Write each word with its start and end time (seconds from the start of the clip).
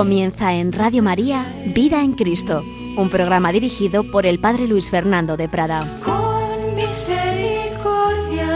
Comienza 0.00 0.54
en 0.54 0.72
Radio 0.72 1.02
María 1.02 1.44
Vida 1.74 2.02
en 2.02 2.14
Cristo, 2.14 2.64
un 2.96 3.10
programa 3.10 3.52
dirigido 3.52 4.10
por 4.10 4.24
el 4.24 4.40
Padre 4.40 4.66
Luis 4.66 4.88
Fernando 4.88 5.36
de 5.36 5.46
Prada. 5.46 6.00
Con 6.02 6.74
misericordia 6.74 8.48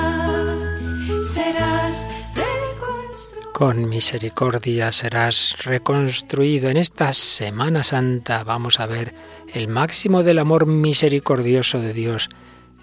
serás 1.23 2.09
reconstruido. 2.35 3.53
Con 3.53 3.89
misericordia 3.91 4.91
serás 4.91 5.63
reconstruido. 5.65 6.71
En 6.71 6.79
esta 6.79 7.13
Semana 7.13 7.85
Santa 7.85 8.43
vamos 8.43 8.81
a 8.81 8.87
ver 8.87 9.15
el 9.53 9.69
máximo 9.69 10.23
del 10.23 10.39
amor 10.39 10.65
misericordioso 10.65 11.79
de 11.79 11.93
Dios, 11.93 12.31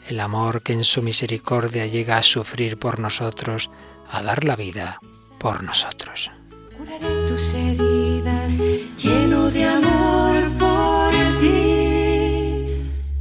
el 0.07 0.19
amor 0.19 0.61
que 0.61 0.73
en 0.73 0.83
su 0.83 1.01
misericordia 1.01 1.87
llega 1.87 2.17
a 2.17 2.23
sufrir 2.23 2.77
por 2.77 2.99
nosotros, 2.99 3.71
a 4.11 4.21
dar 4.21 4.43
la 4.43 4.55
vida 4.55 4.99
por 5.39 5.63
nosotros. 5.63 6.29
Curaré 6.81 7.27
tus 7.27 7.53
heridas, 7.53 8.57
lleno 8.97 9.51
de 9.51 9.65
amor 9.65 10.41
por 10.57 11.11
ti. 11.39 12.65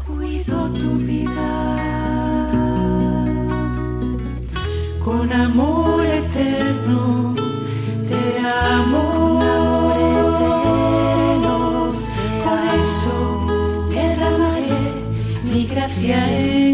Cuido 0.06 0.70
tu 0.80 0.92
vida 1.10 1.50
con 5.04 5.30
amor 5.30 6.06
eterno. 6.06 7.34
Te 8.08 8.22
amo. 8.72 9.42
Por 12.44 12.60
eso 12.82 13.14
derramaré 13.90 14.80
mi 15.44 15.66
gracia 15.66 16.18
en 16.34 16.69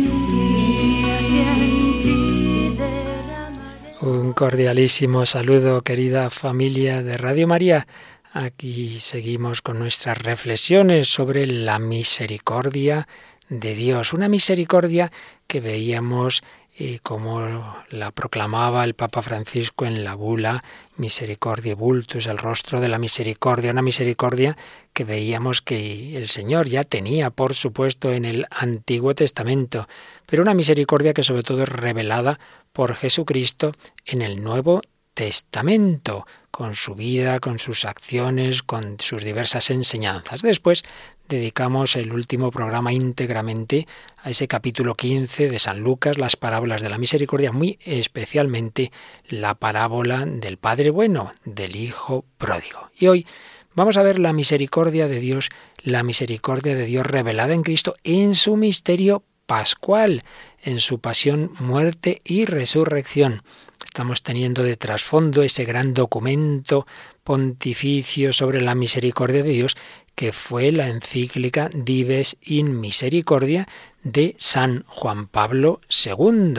Un 4.07 4.35
cordialísimo 4.35 5.27
saludo, 5.27 5.83
querida 5.83 6.31
familia 6.31 7.03
de 7.03 7.17
Radio 7.17 7.49
María. 7.49 7.89
Aquí 8.33 9.01
seguimos 9.01 9.63
con 9.63 9.81
nuestras 9.81 10.23
reflexiones 10.23 11.09
sobre 11.09 11.45
la 11.45 11.81
misericordia 11.81 13.09
de 13.49 13.75
Dios. 13.75 14.13
Una 14.13 14.29
misericordia 14.29 15.11
que 15.49 15.61
veíamos 15.61 16.45
eh, 16.79 16.99
como 17.03 17.41
la 17.89 18.11
proclamaba 18.11 18.85
el 18.85 18.93
Papa 18.93 19.23
Francisco 19.23 19.87
en 19.87 20.05
la 20.05 20.15
bula 20.15 20.63
Misericordia 20.99 21.75
Vultus, 21.75 22.27
el 22.27 22.37
rostro 22.37 22.81
de 22.81 22.91
la 22.91 22.99
misericordia, 22.99 23.71
una 23.71 23.81
misericordia 23.81 24.59
que 24.93 25.05
veíamos 25.05 25.63
que 25.63 26.19
el 26.19 26.29
Señor 26.29 26.69
ya 26.69 26.85
tenía, 26.85 27.31
por 27.31 27.55
supuesto, 27.55 28.13
en 28.13 28.27
el 28.27 28.47
Antiguo 28.51 29.15
Testamento, 29.15 29.89
pero 30.27 30.43
una 30.43 30.53
misericordia 30.53 31.15
que 31.15 31.23
sobre 31.23 31.45
todo 31.45 31.63
es 31.63 31.69
revelada 31.71 32.39
por 32.75 32.95
Jesucristo 32.95 33.73
en 34.05 34.21
el 34.21 34.43
Nuevo 34.43 34.83
Testamento, 35.15 36.27
con 36.51 36.75
su 36.75 36.95
vida, 36.95 37.41
con 37.41 37.59
sus 37.59 37.87
acciones, 37.87 38.63
con 38.63 38.99
sus 39.01 39.25
diversas 39.25 39.71
enseñanzas. 39.71 40.43
Después 40.43 40.83
dedicamos 41.29 41.97
el 41.97 42.13
último 42.13 42.51
programa 42.51 42.93
íntegramente 42.93 43.87
a 44.23 44.31
ese 44.31 44.49
capítulo 44.49 44.95
15 44.95 45.49
de 45.49 45.59
San 45.59 45.81
Lucas, 45.81 46.19
las 46.19 46.37
parábolas 46.37 46.83
de 46.83 46.89
la 46.89 46.99
misericordia, 46.99 47.53
muy 47.53 47.79
especialmente 47.85 48.93
la 49.25 49.55
parábola 49.55 50.25
del 50.27 50.57
Padre 50.57 50.91
Bueno, 50.91 51.33
del 51.45 51.77
Hijo 51.77 52.25
Pródigo. 52.39 52.89
Y 52.99 53.09
hoy 53.09 53.27
vamos 53.75 53.97
a 53.97 54.03
ver 54.03 54.19
la 54.19 54.33
misericordia 54.33 55.09
de 55.09 55.21
Dios, 55.21 55.51
la 55.83 56.03
misericordia 56.03 56.75
de 56.75 56.87
Dios 56.87 57.07
revelada 57.07 57.55
en 57.55 57.63
Cristo 57.63 57.97
en 58.05 58.35
su 58.35 58.57
misterio 58.57 59.23
pascual, 59.47 60.25
en 60.63 60.81
su 60.81 60.99
pasión, 60.99 61.53
muerte 61.61 62.21
y 62.25 62.45
resurrección. 62.45 63.43
Estamos 63.85 64.23
teniendo 64.23 64.63
de 64.63 64.77
trasfondo 64.77 65.43
ese 65.43 65.65
gran 65.65 65.95
documento 65.95 66.87
pontificio 67.23 68.33
sobre 68.33 68.61
la 68.61 68.75
misericordia 68.75 69.43
de 69.43 69.51
Dios 69.51 69.77
que 70.17 70.33
fue 70.33 70.73
la 70.73 70.89
encíclica 70.89 71.71
Dives 71.73 72.39
in 72.41 72.81
Misericordia 72.81 73.69
de 74.03 74.35
San 74.39 74.85
Juan 74.89 75.29
Pablo 75.29 75.81
II, 76.05 76.55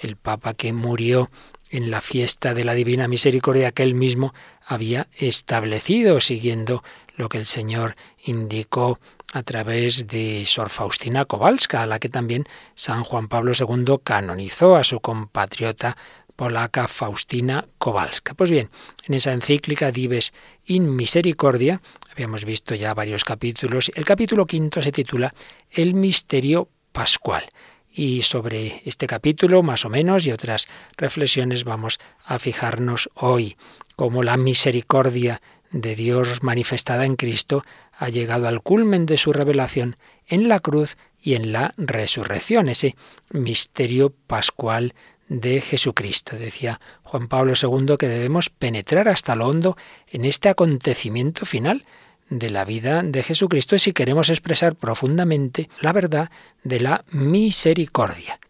el 0.00 0.16
Papa 0.16 0.54
que 0.54 0.72
murió 0.72 1.30
en 1.70 1.90
la 1.90 2.02
fiesta 2.02 2.54
de 2.54 2.64
la 2.64 2.74
Divina 2.74 3.08
Misericordia 3.08 3.72
que 3.72 3.82
él 3.82 3.94
mismo 3.94 4.34
había 4.64 5.08
establecido, 5.16 6.20
siguiendo 6.20 6.84
lo 7.16 7.28
que 7.28 7.38
el 7.38 7.46
Señor 7.46 7.96
indicó 8.24 9.00
a 9.32 9.42
través 9.42 10.06
de 10.06 10.44
Sor 10.46 10.68
Faustina 10.68 11.24
Kowalska, 11.24 11.82
a 11.82 11.86
la 11.86 11.98
que 11.98 12.08
también 12.08 12.44
San 12.74 13.04
Juan 13.04 13.28
Pablo 13.28 13.52
II 13.58 13.96
canonizó 14.04 14.76
a 14.76 14.84
su 14.84 15.00
compatriota 15.00 15.96
polaca 16.38 16.86
Faustina 16.86 17.66
Kowalska. 17.78 18.34
Pues 18.34 18.50
bien, 18.50 18.70
en 19.06 19.14
esa 19.14 19.32
encíclica 19.32 19.90
Dives 19.90 20.32
in 20.66 20.94
Misericordia, 20.94 21.80
habíamos 22.18 22.44
visto 22.44 22.74
ya 22.74 22.94
varios 22.94 23.22
capítulos, 23.22 23.92
el 23.94 24.04
capítulo 24.04 24.44
quinto 24.44 24.82
se 24.82 24.90
titula 24.90 25.32
El 25.70 25.94
misterio 25.94 26.68
pascual. 26.90 27.46
Y 27.94 28.22
sobre 28.22 28.82
este 28.84 29.06
capítulo, 29.06 29.62
más 29.62 29.84
o 29.84 29.88
menos, 29.88 30.26
y 30.26 30.32
otras 30.32 30.66
reflexiones 30.96 31.62
vamos 31.62 32.00
a 32.24 32.40
fijarnos 32.40 33.08
hoy, 33.14 33.56
como 33.94 34.24
la 34.24 34.36
misericordia 34.36 35.40
de 35.70 35.94
Dios 35.94 36.42
manifestada 36.42 37.04
en 37.04 37.14
Cristo 37.14 37.64
ha 37.92 38.08
llegado 38.08 38.48
al 38.48 38.62
culmen 38.62 39.06
de 39.06 39.16
su 39.16 39.32
revelación 39.32 39.96
en 40.26 40.48
la 40.48 40.58
cruz 40.58 40.96
y 41.22 41.34
en 41.34 41.52
la 41.52 41.72
resurrección, 41.76 42.68
ese 42.68 42.96
misterio 43.30 44.12
pascual 44.26 44.92
de 45.28 45.60
Jesucristo. 45.60 46.36
Decía 46.36 46.80
Juan 47.04 47.28
Pablo 47.28 47.52
II 47.60 47.96
que 47.96 48.08
debemos 48.08 48.50
penetrar 48.50 49.08
hasta 49.08 49.36
lo 49.36 49.46
hondo 49.46 49.76
en 50.08 50.24
este 50.24 50.48
acontecimiento 50.48 51.46
final 51.46 51.84
de 52.30 52.50
la 52.50 52.64
vida 52.64 53.02
de 53.02 53.22
Jesucristo 53.22 53.78
si 53.78 53.92
queremos 53.92 54.30
expresar 54.30 54.76
profundamente 54.76 55.68
la 55.80 55.92
verdad 55.92 56.30
de 56.62 56.80
la 56.80 57.04
misericordia. 57.10 58.40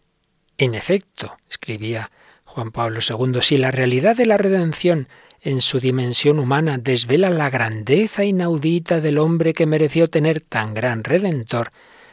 En 0.56 0.74
efecto, 0.74 1.36
escribía 1.48 2.10
Juan 2.44 2.72
Pablo 2.72 3.00
II, 3.06 3.40
si 3.42 3.56
la 3.58 3.70
realidad 3.70 4.16
de 4.16 4.26
la 4.26 4.36
redención 4.36 5.08
en 5.40 5.60
su 5.60 5.78
dimensión 5.78 6.38
humana 6.38 6.78
desvela 6.78 7.30
la 7.30 7.50
grandeza 7.50 8.24
inaudita 8.24 9.00
del 9.00 9.18
hombre 9.18 9.54
que 9.54 9.66
mereció 9.66 10.08
tener 10.08 10.40
tan 10.40 10.74
gran 10.74 11.04
redentor, 11.04 11.70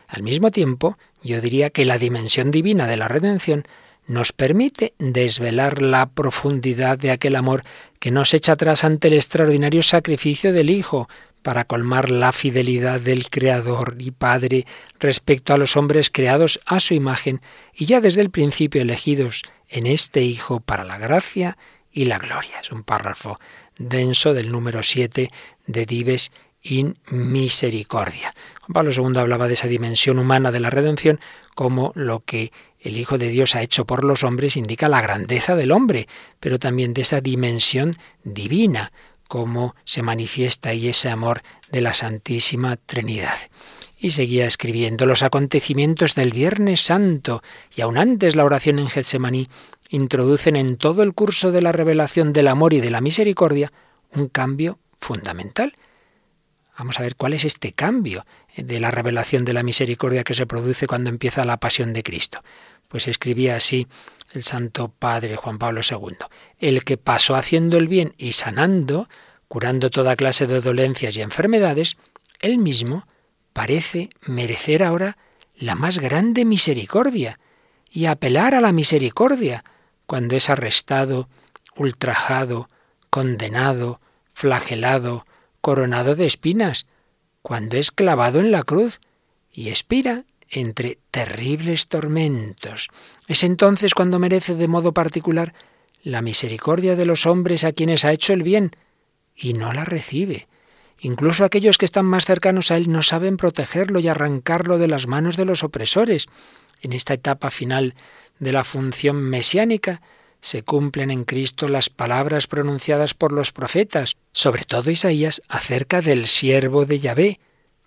al 0.07 0.21
mismo 0.21 0.51
tiempo 0.51 0.97
yo 1.23 1.41
diría 1.41 1.71
que 1.71 1.85
la 1.85 1.97
dimensión 1.97 2.51
divina 2.51 2.87
de 2.87 2.97
la 2.97 3.07
redención 3.07 3.63
nos 4.07 4.31
permite 4.33 4.93
desvelar 4.99 5.81
la 5.81 6.07
profundidad 6.07 6.97
de 6.99 7.11
aquel 7.11 7.35
amor 7.35 7.63
que 7.99 8.11
nos 8.11 8.33
echa 8.35 8.51
atrás 8.51 8.83
ante 8.83 9.07
el 9.07 9.15
extraordinario 9.15 9.81
sacrificio 9.81 10.53
del 10.53 10.69
Hijo 10.69 11.09
para 11.45 11.65
colmar 11.65 12.09
la 12.09 12.31
fidelidad 12.31 12.99
del 12.99 13.29
Creador 13.29 13.97
y 13.99 14.09
Padre 14.09 14.65
respecto 14.99 15.53
a 15.53 15.59
los 15.59 15.77
hombres 15.77 16.09
creados 16.09 16.59
a 16.65 16.79
su 16.79 16.95
imagen 16.95 17.39
y 17.71 17.85
ya 17.85 18.01
desde 18.01 18.21
el 18.21 18.31
principio 18.31 18.81
elegidos 18.81 19.43
en 19.69 19.85
este 19.85 20.23
Hijo 20.23 20.59
para 20.59 20.83
la 20.83 20.97
gracia 20.97 21.55
y 21.91 22.05
la 22.05 22.17
gloria. 22.17 22.61
Es 22.61 22.71
un 22.71 22.81
párrafo 22.81 23.39
denso 23.77 24.33
del 24.33 24.51
número 24.51 24.81
7 24.81 25.29
de 25.67 25.85
Dives 25.85 26.31
in 26.63 26.97
Misericordia. 27.11 28.33
Juan 28.61 28.73
Pablo 28.73 28.91
II 28.91 29.19
hablaba 29.19 29.47
de 29.47 29.53
esa 29.53 29.67
dimensión 29.67 30.17
humana 30.17 30.51
de 30.51 30.61
la 30.61 30.71
redención 30.71 31.19
como 31.53 31.91
lo 31.93 32.21
que 32.21 32.51
el 32.79 32.97
Hijo 32.97 33.19
de 33.19 33.29
Dios 33.29 33.53
ha 33.53 33.61
hecho 33.61 33.85
por 33.85 34.03
los 34.03 34.23
hombres 34.23 34.57
indica 34.57 34.89
la 34.89 35.01
grandeza 35.01 35.55
del 35.55 35.71
hombre, 35.71 36.07
pero 36.39 36.57
también 36.57 36.95
de 36.95 37.01
esa 37.01 37.21
dimensión 37.21 37.93
divina, 38.23 38.91
cómo 39.27 39.75
se 39.85 40.01
manifiesta 40.01 40.69
ahí 40.69 40.87
ese 40.87 41.09
amor 41.09 41.41
de 41.71 41.81
la 41.81 41.93
Santísima 41.93 42.77
Trinidad. 42.77 43.37
Y 43.97 44.11
seguía 44.11 44.45
escribiendo 44.45 45.05
los 45.05 45.23
acontecimientos 45.23 46.15
del 46.15 46.31
Viernes 46.31 46.81
Santo 46.81 47.41
y 47.75 47.81
aun 47.81 47.97
antes 47.97 48.35
la 48.35 48.43
oración 48.43 48.79
en 48.79 48.89
Getsemaní 48.89 49.47
introducen 49.89 50.55
en 50.55 50.77
todo 50.77 51.03
el 51.03 51.13
curso 51.13 51.51
de 51.51 51.61
la 51.61 51.71
revelación 51.71 52.33
del 52.33 52.47
amor 52.47 52.73
y 52.73 52.81
de 52.81 52.91
la 52.91 53.01
misericordia 53.01 53.71
un 54.11 54.27
cambio 54.27 54.79
fundamental. 54.99 55.73
Vamos 56.77 56.99
a 56.99 57.03
ver 57.03 57.15
cuál 57.15 57.33
es 57.33 57.45
este 57.45 57.71
cambio 57.71 58.25
de 58.57 58.79
la 58.79 58.91
revelación 58.91 59.45
de 59.45 59.53
la 59.53 59.63
misericordia 59.63 60.23
que 60.23 60.33
se 60.33 60.45
produce 60.45 60.87
cuando 60.87 61.09
empieza 61.09 61.45
la 61.45 61.57
pasión 61.57 61.93
de 61.93 62.03
Cristo. 62.03 62.43
Pues 62.89 63.07
escribía 63.07 63.55
así 63.55 63.87
el 64.35 64.43
Santo 64.43 64.89
Padre 64.89 65.35
Juan 65.35 65.57
Pablo 65.57 65.81
II. 65.89 66.17
El 66.59 66.83
que 66.83 66.97
pasó 66.97 67.35
haciendo 67.35 67.77
el 67.77 67.87
bien 67.87 68.13
y 68.17 68.33
sanando, 68.33 69.09
curando 69.47 69.89
toda 69.89 70.15
clase 70.15 70.47
de 70.47 70.61
dolencias 70.61 71.15
y 71.17 71.21
enfermedades, 71.21 71.97
él 72.41 72.57
mismo 72.57 73.07
parece 73.53 74.09
merecer 74.27 74.83
ahora 74.83 75.17
la 75.55 75.75
más 75.75 75.99
grande 75.99 76.45
misericordia 76.45 77.39
y 77.89 78.05
apelar 78.05 78.53
a 78.53 78.61
la 78.61 78.71
misericordia 78.71 79.63
cuando 80.05 80.35
es 80.35 80.49
arrestado, 80.49 81.29
ultrajado, 81.75 82.69
condenado, 83.09 84.01
flagelado, 84.33 85.25
coronado 85.61 86.15
de 86.15 86.25
espinas, 86.25 86.85
cuando 87.41 87.77
es 87.77 87.91
clavado 87.91 88.39
en 88.39 88.51
la 88.51 88.63
cruz 88.63 88.99
y 89.49 89.69
expira 89.69 90.25
entre 90.49 90.99
terribles 91.11 91.87
tormentos. 91.87 92.89
Es 93.27 93.43
entonces 93.43 93.93
cuando 93.93 94.19
merece 94.19 94.55
de 94.55 94.67
modo 94.67 94.93
particular 94.93 95.53
la 96.03 96.21
misericordia 96.21 96.95
de 96.95 97.05
los 97.05 97.25
hombres 97.25 97.63
a 97.63 97.71
quienes 97.71 98.05
ha 98.05 98.11
hecho 98.11 98.33
el 98.33 98.43
bien 98.43 98.71
y 99.35 99.53
no 99.53 99.73
la 99.73 99.85
recibe. 99.85 100.47
Incluso 100.99 101.43
aquellos 101.43 101.77
que 101.77 101.85
están 101.85 102.05
más 102.05 102.25
cercanos 102.25 102.71
a 102.71 102.77
Él 102.77 102.91
no 102.91 103.01
saben 103.01 103.37
protegerlo 103.37 103.99
y 103.99 104.07
arrancarlo 104.07 104.77
de 104.77 104.87
las 104.87 105.07
manos 105.07 105.35
de 105.35 105.45
los 105.45 105.63
opresores. 105.63 106.27
En 106.81 106.93
esta 106.93 107.13
etapa 107.13 107.49
final 107.51 107.95
de 108.39 108.51
la 108.51 108.63
función 108.63 109.17
mesiánica 109.17 110.01
se 110.41 110.61
cumplen 110.61 111.09
en 111.11 111.25
Cristo 111.25 111.67
las 111.67 111.89
palabras 111.89 112.47
pronunciadas 112.47 113.13
por 113.13 113.31
los 113.31 113.51
profetas, 113.51 114.15
sobre 114.31 114.63
todo 114.63 114.91
Isaías, 114.91 115.41
acerca 115.49 116.01
del 116.01 116.27
siervo 116.27 116.85
de 116.85 116.99
Yahvé. 116.99 117.39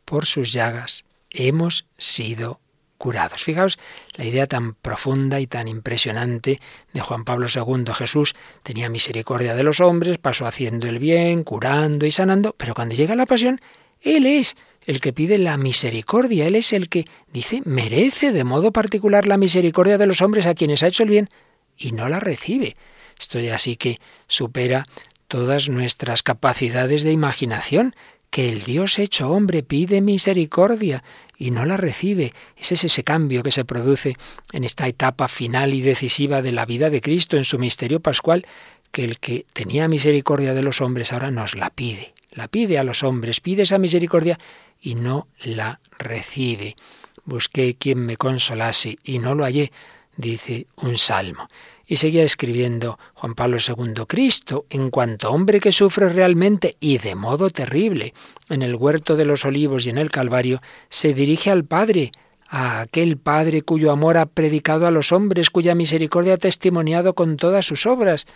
Por 0.04 0.26
sus 0.26 0.52
llagas 0.52 1.04
hemos 1.30 1.86
sido 1.96 2.60
curados. 2.98 3.42
Fijaos 3.42 3.78
la 4.16 4.24
idea 4.24 4.46
tan 4.46 4.74
profunda 4.74 5.40
y 5.40 5.46
tan 5.46 5.68
impresionante 5.68 6.60
de 6.92 7.00
Juan 7.00 7.24
Pablo 7.24 7.46
II. 7.52 7.92
Jesús 7.94 8.34
tenía 8.64 8.88
misericordia 8.88 9.54
de 9.54 9.62
los 9.62 9.80
hombres, 9.80 10.18
pasó 10.18 10.46
haciendo 10.46 10.88
el 10.88 10.98
bien, 10.98 11.44
curando 11.44 12.04
y 12.04 12.10
sanando, 12.10 12.54
pero 12.58 12.74
cuando 12.74 12.96
llega 12.96 13.14
la 13.14 13.26
pasión, 13.26 13.60
Él 14.00 14.26
es 14.26 14.56
el 14.84 15.00
que 15.00 15.12
pide 15.12 15.38
la 15.38 15.56
misericordia, 15.56 16.46
Él 16.46 16.56
es 16.56 16.72
el 16.72 16.88
que 16.88 17.04
dice 17.32 17.62
merece 17.64 18.32
de 18.32 18.44
modo 18.44 18.72
particular 18.72 19.26
la 19.26 19.36
misericordia 19.38 19.96
de 19.96 20.06
los 20.06 20.20
hombres 20.20 20.46
a 20.46 20.54
quienes 20.54 20.82
ha 20.82 20.88
hecho 20.88 21.04
el 21.04 21.10
bien 21.10 21.28
y 21.76 21.92
no 21.92 22.08
la 22.08 22.20
recibe. 22.20 22.76
Esto 23.18 23.38
ya 23.38 23.58
sí 23.58 23.76
que 23.76 24.00
supera 24.26 24.86
todas 25.28 25.68
nuestras 25.68 26.22
capacidades 26.22 27.02
de 27.02 27.12
imaginación 27.12 27.94
que 28.30 28.48
el 28.50 28.64
Dios 28.64 28.98
hecho 28.98 29.30
hombre 29.30 29.62
pide 29.62 30.00
misericordia 30.00 31.02
y 31.36 31.50
no 31.50 31.64
la 31.64 31.76
recibe. 31.76 32.34
Ese 32.56 32.74
es 32.74 32.84
ese 32.84 33.04
cambio 33.04 33.42
que 33.42 33.50
se 33.50 33.64
produce 33.64 34.16
en 34.52 34.64
esta 34.64 34.86
etapa 34.86 35.28
final 35.28 35.72
y 35.74 35.80
decisiva 35.80 36.42
de 36.42 36.52
la 36.52 36.66
vida 36.66 36.90
de 36.90 37.00
Cristo 37.00 37.36
en 37.36 37.44
su 37.44 37.58
misterio 37.58 38.00
pascual, 38.00 38.46
que 38.90 39.04
el 39.04 39.18
que 39.18 39.46
tenía 39.52 39.88
misericordia 39.88 40.54
de 40.54 40.62
los 40.62 40.80
hombres 40.80 41.12
ahora 41.12 41.30
nos 41.30 41.56
la 41.56 41.70
pide. 41.70 42.14
La 42.32 42.48
pide 42.48 42.78
a 42.78 42.84
los 42.84 43.02
hombres, 43.02 43.40
pide 43.40 43.62
esa 43.62 43.78
misericordia 43.78 44.38
y 44.80 44.94
no 44.94 45.28
la 45.42 45.80
recibe. 45.98 46.76
Busqué 47.24 47.74
quien 47.74 47.98
me 47.98 48.16
consolase 48.16 48.98
y 49.04 49.18
no 49.18 49.34
lo 49.34 49.44
hallé, 49.44 49.72
dice 50.16 50.66
un 50.76 50.98
salmo. 50.98 51.48
Y 51.90 51.96
seguía 51.96 52.22
escribiendo 52.22 52.98
Juan 53.14 53.34
Pablo 53.34 53.56
II, 53.66 54.04
Cristo, 54.06 54.66
en 54.68 54.90
cuanto 54.90 55.30
hombre 55.30 55.58
que 55.58 55.72
sufre 55.72 56.10
realmente 56.10 56.76
y 56.80 56.98
de 56.98 57.14
modo 57.14 57.48
terrible, 57.48 58.12
en 58.50 58.60
el 58.60 58.74
huerto 58.74 59.16
de 59.16 59.24
los 59.24 59.46
olivos 59.46 59.86
y 59.86 59.88
en 59.88 59.96
el 59.96 60.10
Calvario, 60.10 60.60
se 60.90 61.14
dirige 61.14 61.50
al 61.50 61.64
Padre, 61.64 62.12
a 62.46 62.80
aquel 62.80 63.16
Padre 63.16 63.62
cuyo 63.62 63.90
amor 63.90 64.18
ha 64.18 64.26
predicado 64.26 64.86
a 64.86 64.90
los 64.90 65.12
hombres, 65.12 65.48
cuya 65.48 65.74
misericordia 65.74 66.34
ha 66.34 66.36
testimoniado 66.36 67.14
con 67.14 67.38
todas 67.38 67.64
sus 67.64 67.86
obras, 67.86 68.26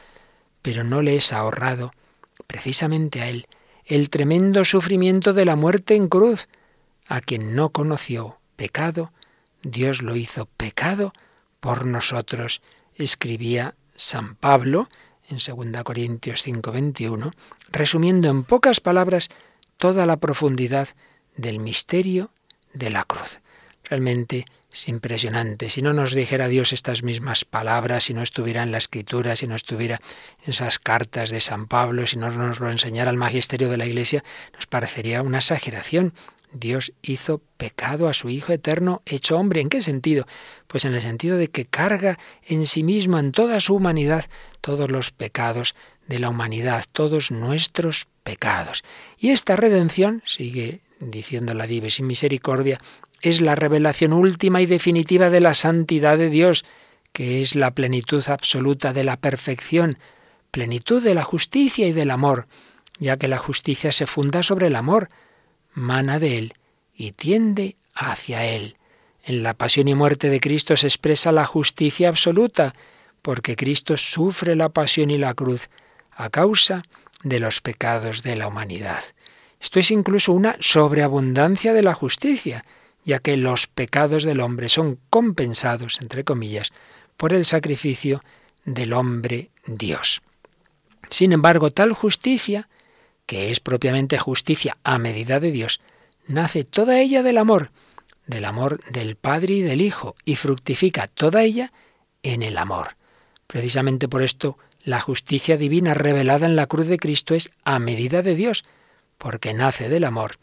pero 0.63 0.83
no 0.83 1.03
le 1.03 1.17
es 1.17 1.31
ahorrado, 1.35 1.93
precisamente 2.47 3.21
a 3.21 3.29
él, 3.29 3.47
el 3.85 4.09
tremendo 4.09 4.65
sufrimiento 4.65 5.35
de 5.35 5.45
la 5.45 5.57
muerte 5.57 5.95
en 5.95 6.09
cruz, 6.09 6.49
a 7.07 7.21
quien 7.21 7.55
no 7.55 7.69
conoció 7.69 8.39
pecado, 8.57 9.13
Dios 9.63 10.01
lo 10.01 10.17
hizo 10.17 10.47
pecado 10.47 11.13
por 11.61 11.85
nosotros 11.85 12.63
escribía 12.97 13.75
San 13.97 14.37
Pablo 14.37 14.89
en 15.29 15.39
2 15.39 15.83
Corintios 15.85 16.43
5:21, 16.43 17.33
resumiendo 17.71 18.29
en 18.29 18.45
pocas 18.45 18.81
palabras 18.81 19.29
toda 19.77 20.07
la 20.07 20.19
profundidad 20.19 20.89
del 21.37 21.59
misterio 21.59 22.31
de 22.73 22.91
la 22.91 23.05
cruz. 23.05 23.41
Realmente 23.85 24.45
es 24.73 24.89
impresionante. 24.89 25.69
Si 25.69 25.83
no 25.83 25.93
nos 25.93 26.15
dijera 26.15 26.49
Dios 26.49 26.73
estas 26.73 27.03
mismas 27.03 27.45
palabras, 27.45 28.05
si 28.05 28.15
no 28.15 28.23
estuviera 28.23 28.63
en 28.63 28.73
la 28.73 28.79
escritura, 28.79 29.37
si 29.37 29.47
no 29.47 29.55
estuviera 29.55 30.01
en 30.43 30.51
esas 30.51 30.79
cartas 30.79 31.31
de 31.31 31.41
San 31.41 31.67
Pablo, 31.67 32.07
si 32.07 32.17
no 32.17 32.31
nos 32.31 32.61
lo 32.61 32.71
enseñara 32.71 33.11
el 33.11 33.17
magisterio 33.17 33.69
de 33.69 33.77
la 33.77 33.87
Iglesia, 33.87 34.25
nos 34.55 34.67
parecería 34.67 35.23
una 35.23 35.39
exageración. 35.39 36.15
Dios 36.53 36.93
hizo 37.03 37.41
pecado 37.57 38.09
a 38.09 38.15
su 38.15 38.29
Hijo 38.29 38.53
eterno 38.53 39.03
hecho 39.07 39.39
hombre. 39.39 39.61
¿En 39.61 39.69
qué 39.69 39.81
sentido? 39.81 40.27
Pues 40.67 40.85
en 40.85 40.95
el 40.95 41.03
sentido 41.03 41.37
de 41.37 41.49
que 41.49 41.65
carga 41.65 42.19
en 42.47 42.67
sí 42.67 42.83
mismo, 42.83 43.19
en 43.19 43.33
toda 43.33 43.61
su 43.61 43.75
humanidad, 43.75 44.27
todos 44.61 44.91
los 44.91 45.11
pecados 45.11 45.75
de 46.07 46.19
la 46.19 46.29
humanidad, 46.29 46.85
todos 46.93 47.31
nuestros 47.31 48.07
pecados. 48.23 48.83
Y 49.19 49.31
esta 49.31 49.57
redención, 49.57 50.23
sigue 50.27 50.81
diciendo 51.01 51.55
la 51.55 51.67
Dive 51.67 51.91
sin 51.91 52.07
misericordia, 52.07 52.79
es 53.21 53.41
la 53.41 53.55
revelación 53.55 54.13
última 54.13 54.61
y 54.61 54.67
definitiva 54.67 55.31
de 55.31 55.41
la 55.41 55.55
santidad 55.55 56.19
de 56.19 56.29
Dios, 56.29 56.65
que 57.13 57.41
es 57.41 57.55
la 57.55 57.73
plenitud 57.73 58.25
absoluta 58.29 58.93
de 58.93 59.05
la 59.05 59.17
perfección, 59.17 59.99
plenitud 60.51 61.03
de 61.03 61.15
la 61.15 61.23
justicia 61.23 61.87
y 61.87 61.93
del 61.93 62.11
amor, 62.11 62.47
ya 62.99 63.17
que 63.17 63.29
la 63.29 63.39
justicia 63.39 63.93
se 63.93 64.07
funda 64.07 64.43
sobre 64.43 64.67
el 64.67 64.77
amor, 64.77 65.09
mana 65.73 66.19
de 66.19 66.39
Él 66.39 66.55
y 66.95 67.13
tiende 67.13 67.77
hacia 67.95 68.45
Él. 68.45 68.77
En 69.25 69.43
la 69.43 69.55
pasión 69.55 69.89
y 69.89 69.95
muerte 69.95 70.29
de 70.29 70.41
Cristo 70.41 70.77
se 70.77 70.87
expresa 70.87 71.33
la 71.33 71.45
justicia 71.45 72.09
absoluta, 72.09 72.75
porque 73.23 73.57
Cristo 73.57 73.97
sufre 73.97 74.57
la 74.57 74.69
pasión 74.69 75.11
y 75.11 75.19
la 75.19 75.35
cruz 75.35 75.71
a 76.11 76.29
causa 76.31 76.83
de 77.23 77.39
los 77.39 77.61
pecados 77.61 78.23
de 78.23 78.37
la 78.37 78.49
humanidad. 78.49 79.03
Esto 79.61 79.79
es 79.79 79.93
incluso 79.93 80.33
una 80.33 80.57
sobreabundancia 80.59 81.73
de 81.73 81.83
la 81.83 81.95
justicia, 81.95 82.65
ya 83.05 83.21
que 83.21 83.37
los 83.37 83.69
pecados 83.69 84.25
del 84.25 84.41
hombre 84.41 84.69
son 84.69 84.99
compensados, 85.09 86.01
entre 86.01 86.25
comillas, 86.25 86.73
por 87.17 87.33
el 87.33 87.45
sacrificio 87.45 88.25
del 88.65 88.93
hombre 88.93 89.51
Dios. 89.67 90.23
Sin 91.11 91.33
embargo, 91.33 91.71
tal 91.71 91.93
justicia 91.93 92.69
que 93.27 93.51
es 93.51 93.61
propiamente 93.61 94.19
justicia 94.19 94.77
a 94.85 94.99
medida 94.99 95.41
de 95.41 95.53
Dios, 95.53 95.81
nace 96.27 96.65
toda 96.65 97.01
ella 97.01 97.23
del 97.23 97.39
amor, 97.39 97.71
del 98.27 98.45
amor 98.45 98.81
del 98.91 99.17
Padre 99.17 99.55
y 99.55 99.63
del 99.63 99.81
Hijo, 99.81 100.17
y 100.25 100.37
fructifica 100.37 101.07
toda 101.07 101.43
ella 101.43 101.73
en 102.23 102.43
el 102.43 102.59
amor. 102.59 102.97
Precisamente 103.47 104.09
por 104.09 104.23
esto, 104.23 104.59
la 104.85 105.01
justicia 105.01 105.57
divina 105.57 105.95
revelada 105.95 106.47
en 106.47 106.57
la 106.57 106.67
cruz 106.67 106.87
de 106.87 106.99
Cristo 106.99 107.35
es 107.35 107.51
a 107.65 107.79
medida 107.79 108.23
de 108.23 108.35
Dios, 108.35 108.65
porque 109.19 109.55
nace 109.55 109.89
del 109.89 110.05
amor 110.05 110.39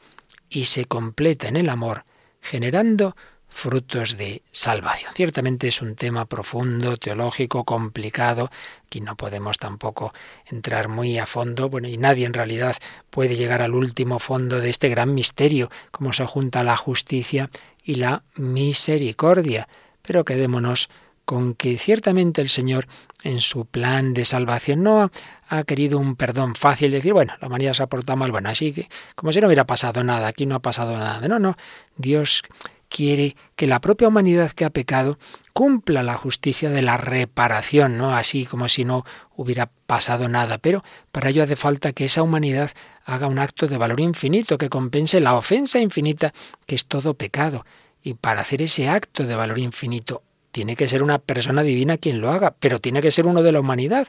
y 0.50 0.65
se 0.65 0.86
completa 0.86 1.48
en 1.48 1.57
el 1.57 1.69
amor, 1.69 2.05
generando 2.41 3.15
frutos 3.50 4.18
de 4.18 4.44
salvación. 4.51 5.12
Ciertamente 5.15 5.68
es 5.68 5.82
un 5.82 5.96
tema 5.96 6.25
profundo, 6.25 6.98
teológico, 6.98 7.65
complicado, 7.65 8.50
aquí 8.86 9.01
no 9.01 9.18
podemos 9.18 9.58
tampoco 9.58 10.13
entrar 10.46 10.88
muy 10.88 11.18
a 11.18 11.25
fondo, 11.25 11.70
bueno, 11.70 11.88
y 11.88 11.98
nadie 11.98 12.25
en 12.25 12.34
realidad 12.34 12.77
puede 13.10 13.36
llegar 13.36 13.62
al 13.62 13.74
último 13.74 14.20
fondo 14.20 14.60
de 14.60 14.70
este 14.70 14.89
gran 14.89 15.13
misterio, 15.13 15.70
cómo 15.91 16.13
se 16.13 16.25
junta 16.25 16.63
la 16.63 16.77
justicia 16.77 17.50
y 17.84 17.96
la 17.96 18.24
misericordia. 18.36 19.68
Pero 20.01 20.24
quedémonos 20.24 20.89
con 21.25 21.53
que 21.53 21.77
ciertamente 21.77 22.41
el 22.41 22.50
Señor 22.50 22.88
en 23.24 23.39
su 23.39 23.65
plan 23.65 24.15
de 24.15 24.25
salvación 24.25 24.82
no 24.82 25.12
ha, 25.48 25.63
querido 25.63 26.00
un 26.00 26.15
perdón 26.15 26.56
fácil, 26.56 26.91
decir, 26.91 27.13
bueno, 27.13 27.34
la 27.39 27.48
humanidad 27.48 27.74
se 27.74 27.84
ha 27.84 27.88
portado 27.88 28.18
mal, 28.18 28.32
bueno, 28.32 28.50
así 28.50 28.74
que 28.74 28.89
como 29.15 29.32
si 29.32 29.39
no 29.39 29.46
hubiera 29.48 29.68
pasado 29.68 30.03
nada, 30.03 30.27
aquí 30.27 30.48
no 30.48 30.56
ha 30.56 30.60
pasado 30.60 30.98
nada. 30.98 31.27
No, 31.27 31.38
no, 31.38 31.56
Dios 31.98 32.41
quiere 32.89 33.36
que 33.55 33.67
la 33.67 33.79
propia 33.79 34.08
humanidad 34.08 34.51
que 34.51 34.65
ha 34.65 34.69
pecado 34.69 35.17
cumpla 35.53 36.03
la 36.03 36.15
justicia 36.15 36.69
de 36.69 36.81
la 36.81 36.98
reparación, 36.98 37.98
¿no? 37.98 38.15
Así 38.15 38.46
como 38.46 38.67
si 38.67 38.84
no 38.84 39.05
hubiera 39.36 39.69
pasado 39.86 40.27
nada, 40.27 40.58
pero 40.58 40.84
para 41.12 41.29
ello 41.29 41.43
hace 41.43 41.55
falta 41.55 41.93
que 41.93 42.05
esa 42.05 42.24
humanidad 42.24 42.72
haga 43.05 43.27
un 43.27 43.39
acto 43.39 43.67
de 43.67 43.77
valor 43.77 44.00
infinito 44.00 44.58
que 44.58 44.69
compense 44.69 45.19
la 45.19 45.36
ofensa 45.36 45.79
infinita 45.79 46.34
que 46.65 46.75
es 46.75 46.86
todo 46.86 47.13
pecado. 47.13 47.65
Y 48.01 48.13
para 48.13 48.41
hacer 48.41 48.62
ese 48.62 48.89
acto 48.89 49.24
de 49.24 49.36
valor 49.36 49.60
infinito 49.60 50.24
tiene 50.51 50.75
que 50.75 50.88
ser 50.88 51.03
una 51.03 51.19
persona 51.19 51.63
divina 51.63 51.98
quien 51.98 52.22
lo 52.22 52.31
haga, 52.31 52.55
pero 52.60 52.79
tiene 52.79 53.01
que 53.01 53.12
ser 53.12 53.27
uno 53.27 53.43
de 53.43 53.51
la 53.51 53.60
humanidad. 53.60 54.08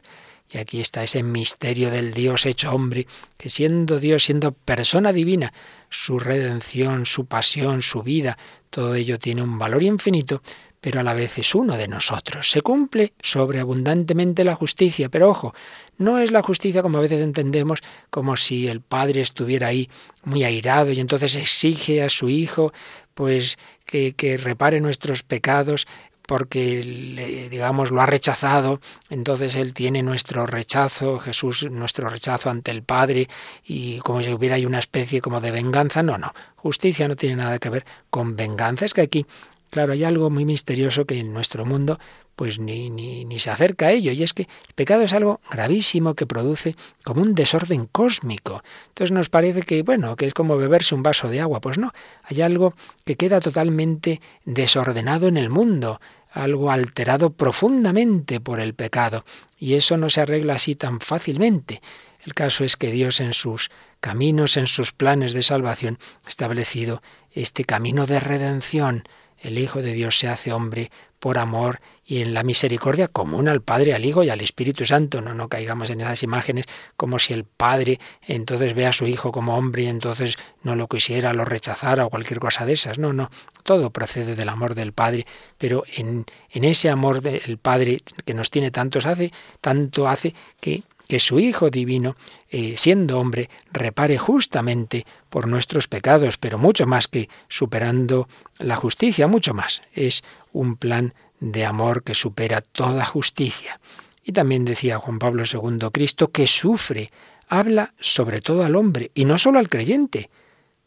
Y 0.49 0.57
aquí 0.57 0.81
está 0.81 1.03
ese 1.03 1.23
misterio 1.23 1.89
del 1.89 2.13
Dios 2.13 2.45
hecho 2.45 2.73
hombre, 2.73 3.07
que 3.37 3.49
siendo 3.49 3.99
Dios, 3.99 4.23
siendo 4.23 4.51
persona 4.51 5.13
divina, 5.13 5.53
su 5.89 6.19
redención, 6.19 7.05
su 7.05 7.25
pasión, 7.25 7.81
su 7.81 8.03
vida, 8.03 8.37
todo 8.69 8.95
ello 8.95 9.17
tiene 9.17 9.41
un 9.41 9.57
valor 9.57 9.83
infinito, 9.83 10.41
pero 10.81 10.99
a 10.99 11.03
la 11.03 11.13
vez 11.13 11.37
es 11.37 11.53
uno 11.53 11.77
de 11.77 11.87
nosotros. 11.87 12.49
Se 12.49 12.61
cumple 12.61 13.13
sobreabundantemente 13.21 14.43
la 14.43 14.55
justicia, 14.55 15.09
pero 15.09 15.29
ojo, 15.29 15.53
no 15.97 16.17
es 16.17 16.31
la 16.31 16.41
justicia 16.41 16.81
como 16.81 16.97
a 16.97 17.01
veces 17.01 17.21
entendemos, 17.21 17.79
como 18.09 18.35
si 18.35 18.67
el 18.67 18.81
padre 18.81 19.21
estuviera 19.21 19.67
ahí 19.67 19.89
muy 20.23 20.43
airado 20.43 20.91
y 20.91 20.99
entonces 20.99 21.35
exige 21.35 22.01
a 22.01 22.09
su 22.09 22.29
hijo 22.29 22.73
pues 23.13 23.57
que, 23.85 24.13
que 24.13 24.37
repare 24.37 24.81
nuestros 24.81 25.21
pecados 25.21 25.85
porque, 26.31 27.49
digamos, 27.51 27.91
lo 27.91 27.99
ha 27.99 28.05
rechazado, 28.05 28.79
entonces 29.09 29.53
Él 29.55 29.73
tiene 29.73 30.01
nuestro 30.01 30.47
rechazo, 30.47 31.19
Jesús 31.19 31.69
nuestro 31.69 32.07
rechazo 32.07 32.49
ante 32.49 32.71
el 32.71 32.83
Padre, 32.83 33.27
y 33.65 33.99
como 33.99 34.21
si 34.21 34.31
hubiera 34.31 34.55
ahí 34.55 34.65
una 34.65 34.79
especie 34.79 35.19
como 35.19 35.41
de 35.41 35.51
venganza. 35.51 36.03
No, 36.03 36.17
no, 36.17 36.31
justicia 36.55 37.09
no 37.09 37.17
tiene 37.17 37.35
nada 37.35 37.59
que 37.59 37.69
ver 37.69 37.85
con 38.09 38.37
venganza. 38.37 38.85
Es 38.85 38.93
que 38.93 39.01
aquí 39.01 39.25
Claro, 39.71 39.93
hay 39.93 40.03
algo 40.03 40.29
muy 40.29 40.43
misterioso 40.43 41.05
que 41.05 41.17
en 41.17 41.31
nuestro 41.31 41.65
mundo 41.65 41.97
pues 42.35 42.59
ni, 42.59 42.89
ni, 42.89 43.23
ni, 43.23 43.39
se 43.39 43.51
acerca 43.51 43.87
a 43.87 43.91
ello. 43.91 44.11
Y 44.11 44.21
es 44.21 44.33
que 44.33 44.43
el 44.43 44.73
pecado 44.75 45.03
es 45.03 45.13
algo 45.13 45.39
gravísimo 45.49 46.13
que 46.13 46.25
produce 46.25 46.75
como 47.03 47.21
un 47.21 47.35
desorden 47.35 47.85
cósmico. 47.85 48.63
Entonces 48.89 49.13
nos 49.13 49.29
parece 49.29 49.61
que, 49.61 49.81
bueno, 49.83 50.17
que 50.17 50.25
es 50.25 50.33
como 50.33 50.57
beberse 50.57 50.93
un 50.93 51.03
vaso 51.03 51.29
de 51.29 51.39
agua. 51.39 51.61
Pues 51.61 51.77
no, 51.77 51.93
hay 52.23 52.41
algo 52.41 52.73
que 53.05 53.15
queda 53.15 53.39
totalmente 53.39 54.19
desordenado 54.43 55.27
en 55.27 55.37
el 55.37 55.49
mundo, 55.49 56.01
algo 56.31 56.71
alterado 56.71 57.33
profundamente 57.33 58.39
por 58.39 58.59
el 58.59 58.73
pecado. 58.73 59.25
Y 59.57 59.75
eso 59.75 59.97
no 59.97 60.09
se 60.09 60.21
arregla 60.21 60.55
así 60.55 60.75
tan 60.75 60.99
fácilmente. 60.99 61.81
El 62.23 62.33
caso 62.33 62.63
es 62.63 62.77
que 62.77 62.91
Dios 62.91 63.19
en 63.19 63.33
sus 63.33 63.69
caminos, 63.99 64.57
en 64.57 64.67
sus 64.67 64.91
planes 64.91 65.33
de 65.33 65.43
salvación, 65.43 65.99
ha 66.25 66.29
establecido 66.29 67.01
este 67.31 67.65
camino 67.65 68.05
de 68.05 68.19
redención. 68.19 69.03
El 69.37 69.57
Hijo 69.57 69.81
de 69.81 69.93
Dios 69.93 70.17
se 70.17 70.27
hace 70.27 70.53
hombre 70.53 70.91
por 71.19 71.37
amor 71.37 71.81
y 72.11 72.21
en 72.21 72.33
la 72.33 72.43
misericordia 72.43 73.07
común 73.07 73.47
al 73.47 73.61
Padre, 73.61 73.93
al 73.93 74.03
Hijo 74.03 74.21
y 74.21 74.29
al 74.29 74.41
Espíritu 74.41 74.83
Santo. 74.83 75.21
No, 75.21 75.33
no 75.33 75.47
caigamos 75.47 75.89
en 75.91 76.01
esas 76.01 76.23
imágenes 76.23 76.65
como 76.97 77.19
si 77.19 77.31
el 77.31 77.45
Padre 77.45 78.01
entonces 78.27 78.73
ve 78.73 78.85
a 78.85 78.91
su 78.91 79.07
Hijo 79.07 79.31
como 79.31 79.55
hombre 79.55 79.83
y 79.83 79.87
entonces 79.87 80.35
no 80.61 80.75
lo 80.75 80.89
quisiera, 80.89 81.31
lo 81.31 81.45
rechazara 81.45 82.05
o 82.05 82.09
cualquier 82.09 82.41
cosa 82.41 82.65
de 82.65 82.73
esas. 82.73 82.99
No, 82.99 83.13
no, 83.13 83.31
todo 83.63 83.91
procede 83.91 84.35
del 84.35 84.49
amor 84.49 84.75
del 84.75 84.91
Padre, 84.91 85.25
pero 85.57 85.85
en, 85.95 86.25
en 86.49 86.65
ese 86.65 86.89
amor 86.89 87.21
del 87.21 87.57
Padre 87.57 87.99
que 88.25 88.33
nos 88.33 88.49
tiene 88.49 88.71
tantos 88.71 89.05
hace, 89.05 89.31
tanto 89.61 90.09
hace 90.09 90.35
que 90.59 90.83
que 91.07 91.19
su 91.19 91.39
Hijo 91.39 91.69
Divino, 91.69 92.15
eh, 92.49 92.75
siendo 92.77 93.19
hombre, 93.19 93.49
repare 93.73 94.17
justamente 94.17 95.05
por 95.29 95.45
nuestros 95.45 95.89
pecados, 95.89 96.37
pero 96.37 96.57
mucho 96.57 96.87
más 96.87 97.09
que 97.09 97.27
superando 97.49 98.29
la 98.59 98.77
justicia, 98.77 99.27
mucho 99.27 99.53
más. 99.53 99.81
Es 99.93 100.23
un 100.53 100.77
plan 100.77 101.13
de 101.41 101.65
amor 101.65 102.03
que 102.03 102.15
supera 102.15 102.61
toda 102.61 103.03
justicia. 103.03 103.81
Y 104.23 104.31
también 104.31 104.63
decía 104.63 104.99
Juan 104.99 105.19
Pablo 105.19 105.43
II, 105.43 105.89
Cristo 105.91 106.31
que 106.31 106.47
sufre, 106.47 107.09
habla 107.49 107.93
sobre 107.99 108.39
todo 108.39 108.63
al 108.63 108.77
hombre, 108.77 109.11
y 109.13 109.25
no 109.25 109.37
solo 109.37 109.59
al 109.59 109.67
creyente. 109.67 110.29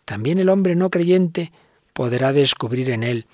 También 0.06 0.38
el 0.38 0.48
hombre 0.48 0.76
no 0.76 0.88
creyente 0.88 1.52
podrá 1.92 2.32
descubrir 2.32 2.88
en 2.88 3.02
él 3.02 3.26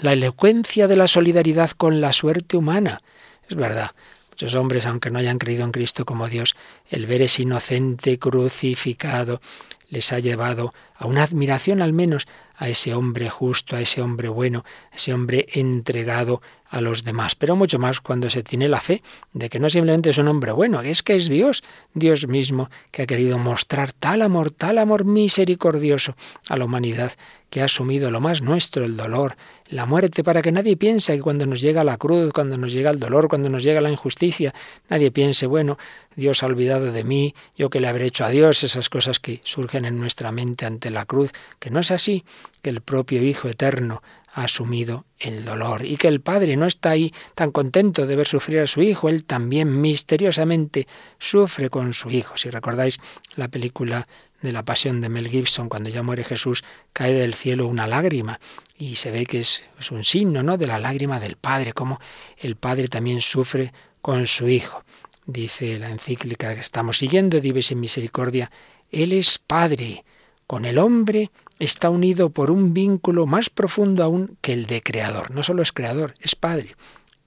la 0.00 0.12
elocuencia 0.12 0.88
de 0.88 0.96
la 0.96 1.08
solidaridad 1.08 1.70
con 1.72 2.00
la 2.00 2.12
suerte 2.12 2.56
humana. 2.56 3.02
Es 3.48 3.56
verdad, 3.56 3.92
Muchos 4.36 4.54
hombres, 4.54 4.84
aunque 4.84 5.08
no 5.08 5.18
hayan 5.18 5.38
creído 5.38 5.64
en 5.64 5.72
Cristo 5.72 6.04
como 6.04 6.28
Dios, 6.28 6.56
el 6.90 7.06
ver 7.06 7.22
ese 7.22 7.40
inocente 7.40 8.18
crucificado 8.18 9.40
les 9.88 10.12
ha 10.12 10.18
llevado 10.18 10.74
a 10.94 11.06
una 11.06 11.22
admiración 11.22 11.80
al 11.80 11.94
menos 11.94 12.26
a 12.56 12.68
ese 12.68 12.94
hombre 12.94 13.28
justo, 13.28 13.76
a 13.76 13.80
ese 13.80 14.00
hombre 14.00 14.28
bueno, 14.28 14.64
a 14.92 14.96
ese 14.96 15.12
hombre 15.12 15.46
entregado 15.52 16.40
a 16.68 16.80
los 16.80 17.04
demás. 17.04 17.34
Pero 17.34 17.56
mucho 17.56 17.78
más 17.78 18.00
cuando 18.00 18.30
se 18.30 18.42
tiene 18.42 18.68
la 18.68 18.80
fe 18.80 19.02
de 19.32 19.48
que 19.48 19.60
no 19.60 19.70
simplemente 19.70 20.10
es 20.10 20.18
un 20.18 20.28
hombre 20.28 20.52
bueno, 20.52 20.80
es 20.80 21.02
que 21.02 21.16
es 21.16 21.28
Dios, 21.28 21.62
Dios 21.94 22.26
mismo, 22.28 22.70
que 22.90 23.02
ha 23.02 23.06
querido 23.06 23.38
mostrar 23.38 23.92
tal 23.92 24.22
amor, 24.22 24.50
tal 24.50 24.78
amor 24.78 25.04
misericordioso 25.04 26.16
a 26.48 26.56
la 26.56 26.64
humanidad, 26.64 27.12
que 27.50 27.62
ha 27.62 27.66
asumido 27.66 28.10
lo 28.10 28.20
más 28.20 28.42
nuestro, 28.42 28.84
el 28.84 28.96
dolor, 28.96 29.36
la 29.68 29.86
muerte, 29.86 30.24
para 30.24 30.42
que 30.42 30.52
nadie 30.52 30.76
piense 30.76 31.14
que 31.14 31.22
cuando 31.22 31.46
nos 31.46 31.60
llega 31.60 31.84
la 31.84 31.96
cruz, 31.96 32.32
cuando 32.32 32.56
nos 32.56 32.72
llega 32.72 32.90
el 32.90 32.98
dolor, 32.98 33.28
cuando 33.28 33.48
nos 33.48 33.62
llega 33.62 33.80
la 33.80 33.90
injusticia, 33.90 34.54
nadie 34.88 35.10
piense, 35.10 35.46
bueno, 35.46 35.78
Dios 36.16 36.42
ha 36.42 36.46
olvidado 36.46 36.92
de 36.92 37.04
mí, 37.04 37.34
yo 37.56 37.70
que 37.70 37.80
le 37.80 37.88
habré 37.88 38.06
hecho 38.06 38.24
a 38.24 38.30
Dios, 38.30 38.64
esas 38.64 38.88
cosas 38.88 39.20
que 39.20 39.40
surgen 39.44 39.84
en 39.84 39.98
nuestra 39.98 40.32
mente 40.32 40.66
ante 40.66 40.90
la 40.90 41.04
cruz, 41.04 41.32
que 41.58 41.70
no 41.70 41.80
es 41.80 41.90
así, 41.90 42.24
que 42.62 42.70
el 42.70 42.80
propio 42.80 43.22
Hijo 43.22 43.48
Eterno 43.48 44.02
asumido 44.36 45.06
el 45.18 45.46
dolor 45.46 45.86
y 45.86 45.96
que 45.96 46.08
el 46.08 46.20
Padre 46.20 46.56
no 46.56 46.66
está 46.66 46.90
ahí 46.90 47.12
tan 47.34 47.50
contento 47.50 48.06
de 48.06 48.16
ver 48.16 48.26
sufrir 48.26 48.60
a 48.60 48.66
su 48.66 48.82
Hijo, 48.82 49.08
Él 49.08 49.24
también 49.24 49.80
misteriosamente 49.80 50.86
sufre 51.18 51.70
con 51.70 51.94
su 51.94 52.10
Hijo. 52.10 52.36
Si 52.36 52.50
recordáis 52.50 52.98
la 53.34 53.48
película 53.48 54.06
de 54.42 54.52
la 54.52 54.62
pasión 54.62 55.00
de 55.00 55.08
Mel 55.08 55.28
Gibson, 55.28 55.70
cuando 55.70 55.88
ya 55.88 56.02
muere 56.02 56.22
Jesús, 56.22 56.64
cae 56.92 57.14
del 57.14 57.32
cielo 57.32 57.66
una 57.66 57.86
lágrima 57.86 58.38
y 58.76 58.96
se 58.96 59.10
ve 59.10 59.24
que 59.24 59.38
es, 59.38 59.62
es 59.78 59.90
un 59.90 60.04
signo 60.04 60.42
¿no? 60.42 60.58
de 60.58 60.66
la 60.66 60.78
lágrima 60.78 61.18
del 61.18 61.36
Padre, 61.36 61.72
como 61.72 61.98
el 62.36 62.56
Padre 62.56 62.88
también 62.88 63.22
sufre 63.22 63.72
con 64.02 64.26
su 64.26 64.48
Hijo. 64.48 64.84
Dice 65.24 65.78
la 65.78 65.88
encíclica 65.88 66.54
que 66.54 66.60
estamos 66.60 66.98
siguiendo, 66.98 67.40
Dives 67.40 67.72
en 67.72 67.80
misericordia, 67.80 68.50
Él 68.90 69.14
es 69.14 69.38
Padre, 69.38 70.04
con 70.46 70.66
el 70.66 70.78
hombre 70.78 71.30
está 71.58 71.90
unido 71.90 72.30
por 72.30 72.50
un 72.50 72.74
vínculo 72.74 73.26
más 73.26 73.50
profundo 73.50 74.04
aún 74.04 74.36
que 74.40 74.52
el 74.52 74.66
de 74.66 74.82
creador. 74.82 75.30
No 75.30 75.42
solo 75.42 75.62
es 75.62 75.72
creador, 75.72 76.14
es 76.20 76.34
padre. 76.34 76.76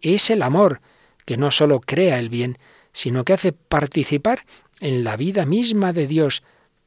Es 0.02 0.30
el 0.30 0.42
amor 0.42 0.82
que 1.26 1.38
no 1.38 1.52
solo 1.52 1.80
crea 1.80 2.20
el 2.20 2.30
bien, 2.30 2.58
sino 2.92 3.24
que 3.24 3.34
hace 3.34 3.52
participar 3.52 4.46
en 4.80 5.04
la 5.04 5.18
vida 5.18 5.46
misma 5.46 5.94
de 5.94 6.08
Dios, 6.08 6.44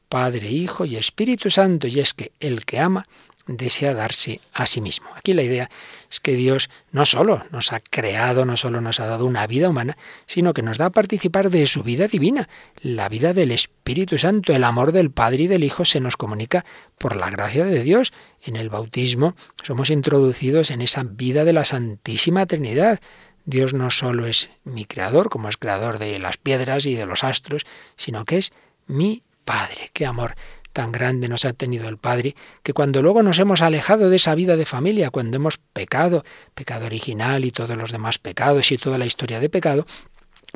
Padre, 0.09 0.51
Hijo 0.51 0.85
y 0.85 0.95
Espíritu 0.95 1.49
Santo, 1.49 1.87
y 1.87 1.99
es 1.99 2.13
que 2.13 2.33
el 2.39 2.65
que 2.65 2.79
ama 2.79 3.07
desea 3.45 3.93
darse 3.93 4.39
a 4.53 4.65
sí 4.65 4.79
mismo. 4.79 5.09
Aquí 5.15 5.33
la 5.33 5.43
idea 5.43 5.69
es 6.09 6.19
que 6.19 6.33
Dios 6.33 6.69
no 6.91 7.05
solo 7.05 7.43
nos 7.51 7.73
ha 7.73 7.81
creado, 7.81 8.45
no 8.45 8.55
solo 8.55 8.79
nos 8.81 8.99
ha 8.99 9.05
dado 9.05 9.25
una 9.25 9.45
vida 9.47 9.69
humana, 9.69 9.97
sino 10.25 10.53
que 10.53 10.61
nos 10.61 10.77
da 10.77 10.85
a 10.85 10.91
participar 10.91 11.49
de 11.49 11.67
su 11.67 11.83
vida 11.83 12.07
divina, 12.07 12.47
la 12.81 13.09
vida 13.09 13.33
del 13.33 13.51
Espíritu 13.51 14.17
Santo, 14.17 14.53
el 14.53 14.63
amor 14.63 14.91
del 14.91 15.11
Padre 15.11 15.43
y 15.43 15.47
del 15.47 15.63
Hijo 15.63 15.85
se 15.85 15.99
nos 15.99 16.15
comunica 16.15 16.65
por 16.97 17.15
la 17.15 17.29
gracia 17.29 17.65
de 17.65 17.83
Dios. 17.83 18.13
En 18.41 18.55
el 18.55 18.69
bautismo 18.69 19.35
somos 19.61 19.89
introducidos 19.89 20.71
en 20.71 20.81
esa 20.81 21.03
vida 21.03 21.43
de 21.43 21.53
la 21.53 21.65
Santísima 21.65 22.45
Trinidad. 22.45 22.99
Dios 23.45 23.73
no 23.73 23.89
solo 23.89 24.25
es 24.25 24.49
mi 24.63 24.85
creador, 24.85 25.29
como 25.29 25.49
es 25.49 25.57
creador 25.57 25.99
de 25.99 26.17
las 26.17 26.37
piedras 26.37 26.85
y 26.85 26.95
de 26.95 27.05
los 27.05 27.25
astros, 27.25 27.65
sino 27.97 28.23
que 28.23 28.37
es 28.37 28.53
mi 28.87 29.23
Padre. 29.43 29.89
Qué 29.91 30.05
amor 30.05 30.35
tan 30.73 30.91
grande 30.91 31.29
nos 31.29 31.45
ha 31.45 31.53
tenido 31.53 31.87
el 31.87 31.97
Padre, 31.97 32.35
que 32.63 32.73
cuando 32.73 33.01
luego 33.01 33.23
nos 33.23 33.39
hemos 33.39 33.61
alejado 33.61 34.09
de 34.09 34.17
esa 34.17 34.35
vida 34.35 34.57
de 34.57 34.65
familia, 34.65 35.11
cuando 35.11 35.37
hemos 35.37 35.57
pecado, 35.57 36.25
pecado 36.55 36.87
original 36.87 37.45
y 37.45 37.51
todos 37.51 37.77
los 37.77 37.91
demás 37.91 38.17
pecados 38.17 38.71
y 38.71 38.77
toda 38.77 38.97
la 38.97 39.05
historia 39.05 39.39
de 39.39 39.49
pecado, 39.49 39.85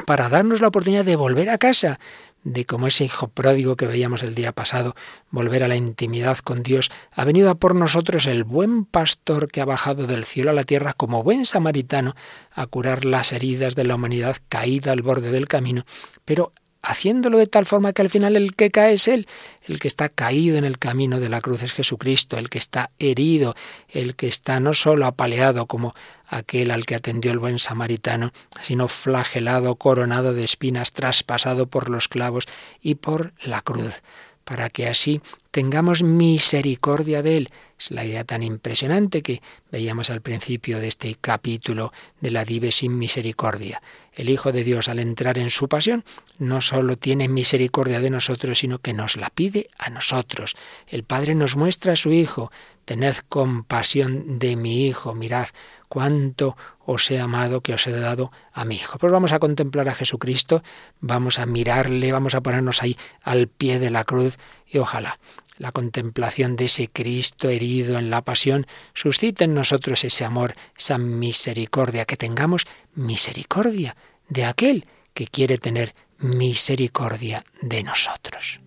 para 0.05 0.29
darnos 0.29 0.61
la 0.61 0.67
oportunidad 0.67 1.05
de 1.05 1.15
volver 1.15 1.49
a 1.49 1.57
casa, 1.57 1.99
de 2.43 2.65
como 2.65 2.87
ese 2.87 3.03
hijo 3.03 3.27
pródigo 3.27 3.75
que 3.75 3.87
veíamos 3.87 4.23
el 4.23 4.35
día 4.35 4.51
pasado, 4.51 4.95
volver 5.31 5.63
a 5.63 5.67
la 5.67 5.75
intimidad 5.75 6.37
con 6.37 6.63
Dios, 6.63 6.91
ha 7.11 7.25
venido 7.25 7.49
a 7.49 7.55
por 7.55 7.75
nosotros 7.75 8.25
el 8.27 8.43
buen 8.43 8.85
pastor 8.85 9.49
que 9.49 9.59
ha 9.59 9.65
bajado 9.65 10.07
del 10.07 10.23
cielo 10.23 10.51
a 10.51 10.53
la 10.53 10.63
tierra 10.63 10.93
como 10.93 11.23
buen 11.23 11.45
samaritano 11.45 12.15
a 12.51 12.67
curar 12.67 13.05
las 13.05 13.33
heridas 13.33 13.75
de 13.75 13.83
la 13.83 13.95
humanidad 13.95 14.37
caída 14.49 14.91
al 14.91 15.01
borde 15.01 15.31
del 15.31 15.47
camino, 15.47 15.85
pero 16.25 16.53
haciéndolo 16.81 17.37
de 17.37 17.47
tal 17.47 17.65
forma 17.65 17.93
que 17.93 18.01
al 18.01 18.09
final 18.09 18.35
el 18.35 18.55
que 18.55 18.71
cae 18.71 18.93
es 18.93 19.07
Él, 19.07 19.27
el 19.63 19.79
que 19.79 19.87
está 19.87 20.09
caído 20.09 20.57
en 20.57 20.65
el 20.65 20.79
camino 20.79 21.19
de 21.19 21.29
la 21.29 21.41
cruz 21.41 21.63
es 21.63 21.73
Jesucristo, 21.73 22.37
el 22.37 22.49
que 22.49 22.57
está 22.57 22.89
herido, 22.99 23.55
el 23.89 24.15
que 24.15 24.27
está 24.27 24.59
no 24.59 24.73
solo 24.73 25.05
apaleado 25.05 25.65
como 25.65 25.93
aquel 26.27 26.71
al 26.71 26.85
que 26.85 26.95
atendió 26.95 27.31
el 27.31 27.39
buen 27.39 27.59
samaritano, 27.59 28.31
sino 28.61 28.87
flagelado, 28.87 29.75
coronado 29.75 30.33
de 30.33 30.43
espinas, 30.43 30.91
traspasado 30.91 31.67
por 31.67 31.89
los 31.89 32.07
clavos 32.07 32.45
y 32.81 32.95
por 32.95 33.33
la 33.41 33.61
cruz 33.61 34.01
para 34.47 34.69
que 34.69 34.87
así 34.87 35.21
tengamos 35.57 36.03
misericordia 36.03 37.23
de 37.23 37.37
Él. 37.37 37.49
Es 37.79 37.89
la 37.89 38.05
idea 38.05 38.23
tan 38.23 38.43
impresionante 38.43 39.23
que 39.23 39.41
veíamos 39.71 40.11
al 40.11 40.21
principio 40.21 40.79
de 40.79 40.87
este 40.87 41.17
capítulo 41.19 41.91
de 42.21 42.29
la 42.29 42.45
Dive 42.45 42.71
sin 42.71 42.99
misericordia. 42.99 43.81
El 44.13 44.29
Hijo 44.29 44.51
de 44.51 44.63
Dios 44.63 44.87
al 44.87 44.99
entrar 44.99 45.39
en 45.39 45.49
su 45.49 45.67
pasión 45.67 46.05
no 46.37 46.61
solo 46.61 46.95
tiene 46.95 47.27
misericordia 47.27 48.01
de 48.01 48.11
nosotros, 48.11 48.59
sino 48.59 48.77
que 48.77 48.93
nos 48.93 49.17
la 49.17 49.31
pide 49.31 49.67
a 49.79 49.89
nosotros. 49.89 50.55
El 50.85 51.03
Padre 51.03 51.33
nos 51.33 51.55
muestra 51.55 51.93
a 51.93 51.95
su 51.95 52.11
Hijo, 52.11 52.51
tened 52.85 53.15
compasión 53.27 54.37
de 54.37 54.57
mi 54.57 54.85
Hijo, 54.85 55.15
mirad 55.15 55.47
cuánto 55.89 56.55
os 56.85 57.09
he 57.09 57.19
amado 57.19 57.61
que 57.61 57.73
os 57.73 57.87
he 57.87 57.91
dado 57.91 58.31
a 58.53 58.63
mi 58.63 58.75
Hijo. 58.75 58.99
Pues 58.99 59.11
vamos 59.11 59.31
a 59.31 59.39
contemplar 59.39 59.89
a 59.89 59.95
Jesucristo, 59.95 60.61
vamos 60.99 61.39
a 61.39 61.47
mirarle, 61.47 62.11
vamos 62.11 62.35
a 62.35 62.41
ponernos 62.41 62.83
ahí 62.83 62.95
al 63.23 63.47
pie 63.47 63.79
de 63.79 63.89
la 63.89 64.03
cruz 64.03 64.37
y 64.67 64.77
ojalá 64.77 65.17
la 65.57 65.71
contemplación 65.71 66.55
de 66.55 66.65
ese 66.65 66.87
Cristo 66.87 67.49
herido 67.49 67.97
en 67.97 68.09
la 68.09 68.21
pasión 68.21 68.65
suscite 68.93 69.45
en 69.45 69.53
nosotros 69.53 70.03
ese 70.03 70.25
amor, 70.25 70.53
esa 70.77 70.97
misericordia, 70.97 72.05
que 72.05 72.17
tengamos 72.17 72.65
misericordia 72.95 73.95
de 74.29 74.45
aquel 74.45 74.85
que 75.13 75.27
quiere 75.27 75.57
tener 75.57 75.95
misericordia 76.19 77.43
de 77.61 77.83
nosotros. 77.83 78.59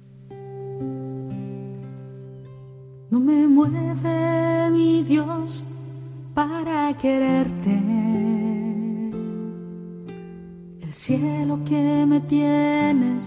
No 3.11 3.19
me 3.19 3.47
mueve 3.47 4.71
mi 4.71 5.03
Dios 5.03 5.65
para 6.35 6.97
quererte. 6.97 7.71
El 10.81 10.95
cielo 10.95 11.61
que 11.65 12.07
me 12.07 12.21
tienes 12.21 13.25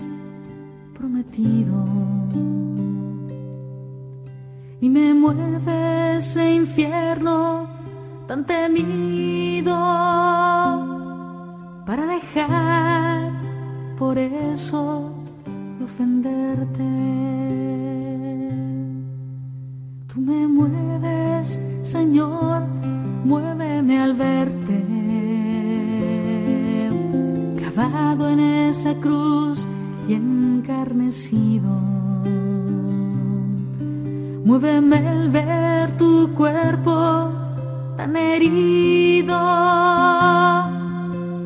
prometido. 0.93 2.52
Y 4.83 4.89
me 4.89 5.13
mueve 5.13 6.17
ese 6.17 6.55
infierno 6.55 7.69
tan 8.27 8.45
temido 8.45 9.73
para 11.85 12.05
dejar 12.05 13.31
por 13.97 14.17
eso 14.17 15.09
de 15.77 15.85
ofenderte. 15.85 16.83
Tú 20.09 20.19
me 20.19 20.47
mueves, 20.49 21.57
Señor, 21.83 22.63
muéveme 23.23 24.01
al 24.01 24.13
verte. 24.15 24.83
Clavado 27.55 28.29
en 28.31 28.39
esa 28.41 28.93
cruz 28.95 29.65
y 30.09 30.15
encarnecido. 30.15 31.82
Muéveme 34.45 34.97
al 34.97 35.29
ver 35.29 35.97
tu 35.97 36.33
cuerpo 36.33 37.31
tan 37.95 38.15
herido. 38.17 39.39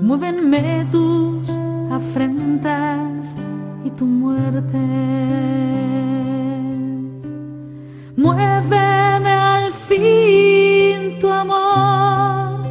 Muévenme 0.01 0.87
tus 0.91 1.47
afrentas 1.91 3.35
y 3.85 3.91
tu 3.91 4.05
muerte. 4.05 4.79
Muéveme 8.15 9.31
al 9.31 9.73
fin 9.73 11.19
tu 11.19 11.29
amor 11.29 12.65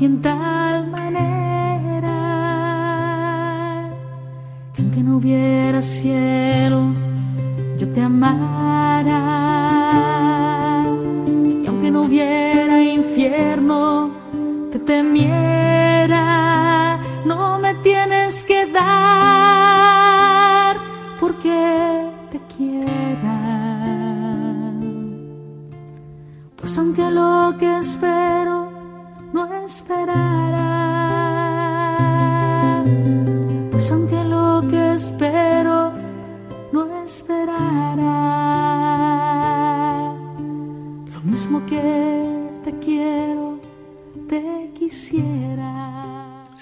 y 0.00 0.04
en 0.06 0.22
tal 0.22 0.90
manera 0.90 2.18
que 4.72 4.80
aunque 4.80 5.02
no 5.02 5.18
hubiera 5.18 5.82
cielo, 5.82 7.01
yo 7.82 7.88
te 7.92 8.00
amara. 8.00 9.20
Y 11.62 11.66
aunque 11.66 11.90
no 11.90 12.02
hubiera 12.02 12.80
infierno, 12.80 14.12
te 14.70 14.78
temiera. 14.78 16.24
No 17.24 17.58
me 17.58 17.74
tienes 17.86 18.44
que 18.44 18.66
dar 18.66 19.62
porque 21.18 21.58
te 22.30 22.38
quiera. 22.54 23.38
Pues 26.58 26.78
aunque 26.78 27.10
lo 27.10 27.56
que 27.58 27.78
espero 27.78 28.70
no 29.32 29.42
esperara, 29.64 30.41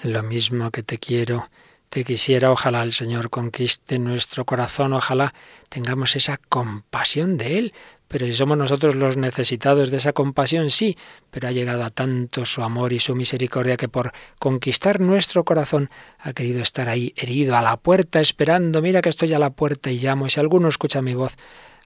Lo 0.03 0.23
mismo 0.23 0.71
que 0.71 0.81
te 0.81 0.97
quiero, 0.97 1.49
te 1.89 2.03
quisiera. 2.03 2.51
Ojalá 2.51 2.81
el 2.81 2.91
Señor 2.91 3.29
conquiste 3.29 3.99
nuestro 3.99 4.45
corazón, 4.45 4.93
ojalá 4.93 5.33
tengamos 5.69 6.15
esa 6.15 6.37
compasión 6.37 7.37
de 7.37 7.59
Él. 7.59 7.73
Pero 8.07 8.25
si 8.25 8.33
somos 8.33 8.57
nosotros 8.57 8.95
los 8.95 9.15
necesitados 9.15 9.89
de 9.89 9.97
esa 9.97 10.11
compasión, 10.11 10.69
sí, 10.69 10.97
pero 11.29 11.47
ha 11.47 11.51
llegado 11.51 11.83
a 11.83 11.91
tanto 11.91 12.43
su 12.45 12.61
amor 12.61 12.91
y 12.91 12.99
su 12.99 13.15
misericordia 13.15 13.77
que 13.77 13.87
por 13.87 14.11
conquistar 14.37 14.99
nuestro 14.99 15.45
corazón 15.45 15.89
ha 16.19 16.33
querido 16.33 16.61
estar 16.61 16.89
ahí 16.89 17.13
herido 17.15 17.55
a 17.55 17.61
la 17.61 17.77
puerta 17.77 18.19
esperando, 18.19 18.81
mira 18.81 19.01
que 19.01 19.07
estoy 19.07 19.33
a 19.33 19.39
la 19.39 19.51
puerta 19.51 19.91
y 19.91 19.99
llamo, 19.99 20.27
si 20.27 20.41
alguno 20.41 20.67
escucha 20.67 21.01
mi 21.01 21.13
voz, 21.13 21.37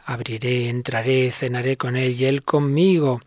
abriré, 0.04 0.70
entraré, 0.70 1.30
cenaré 1.32 1.78
con 1.78 1.96
él 1.96 2.20
y 2.20 2.26
él 2.26 2.42
conmigo. 2.42 3.20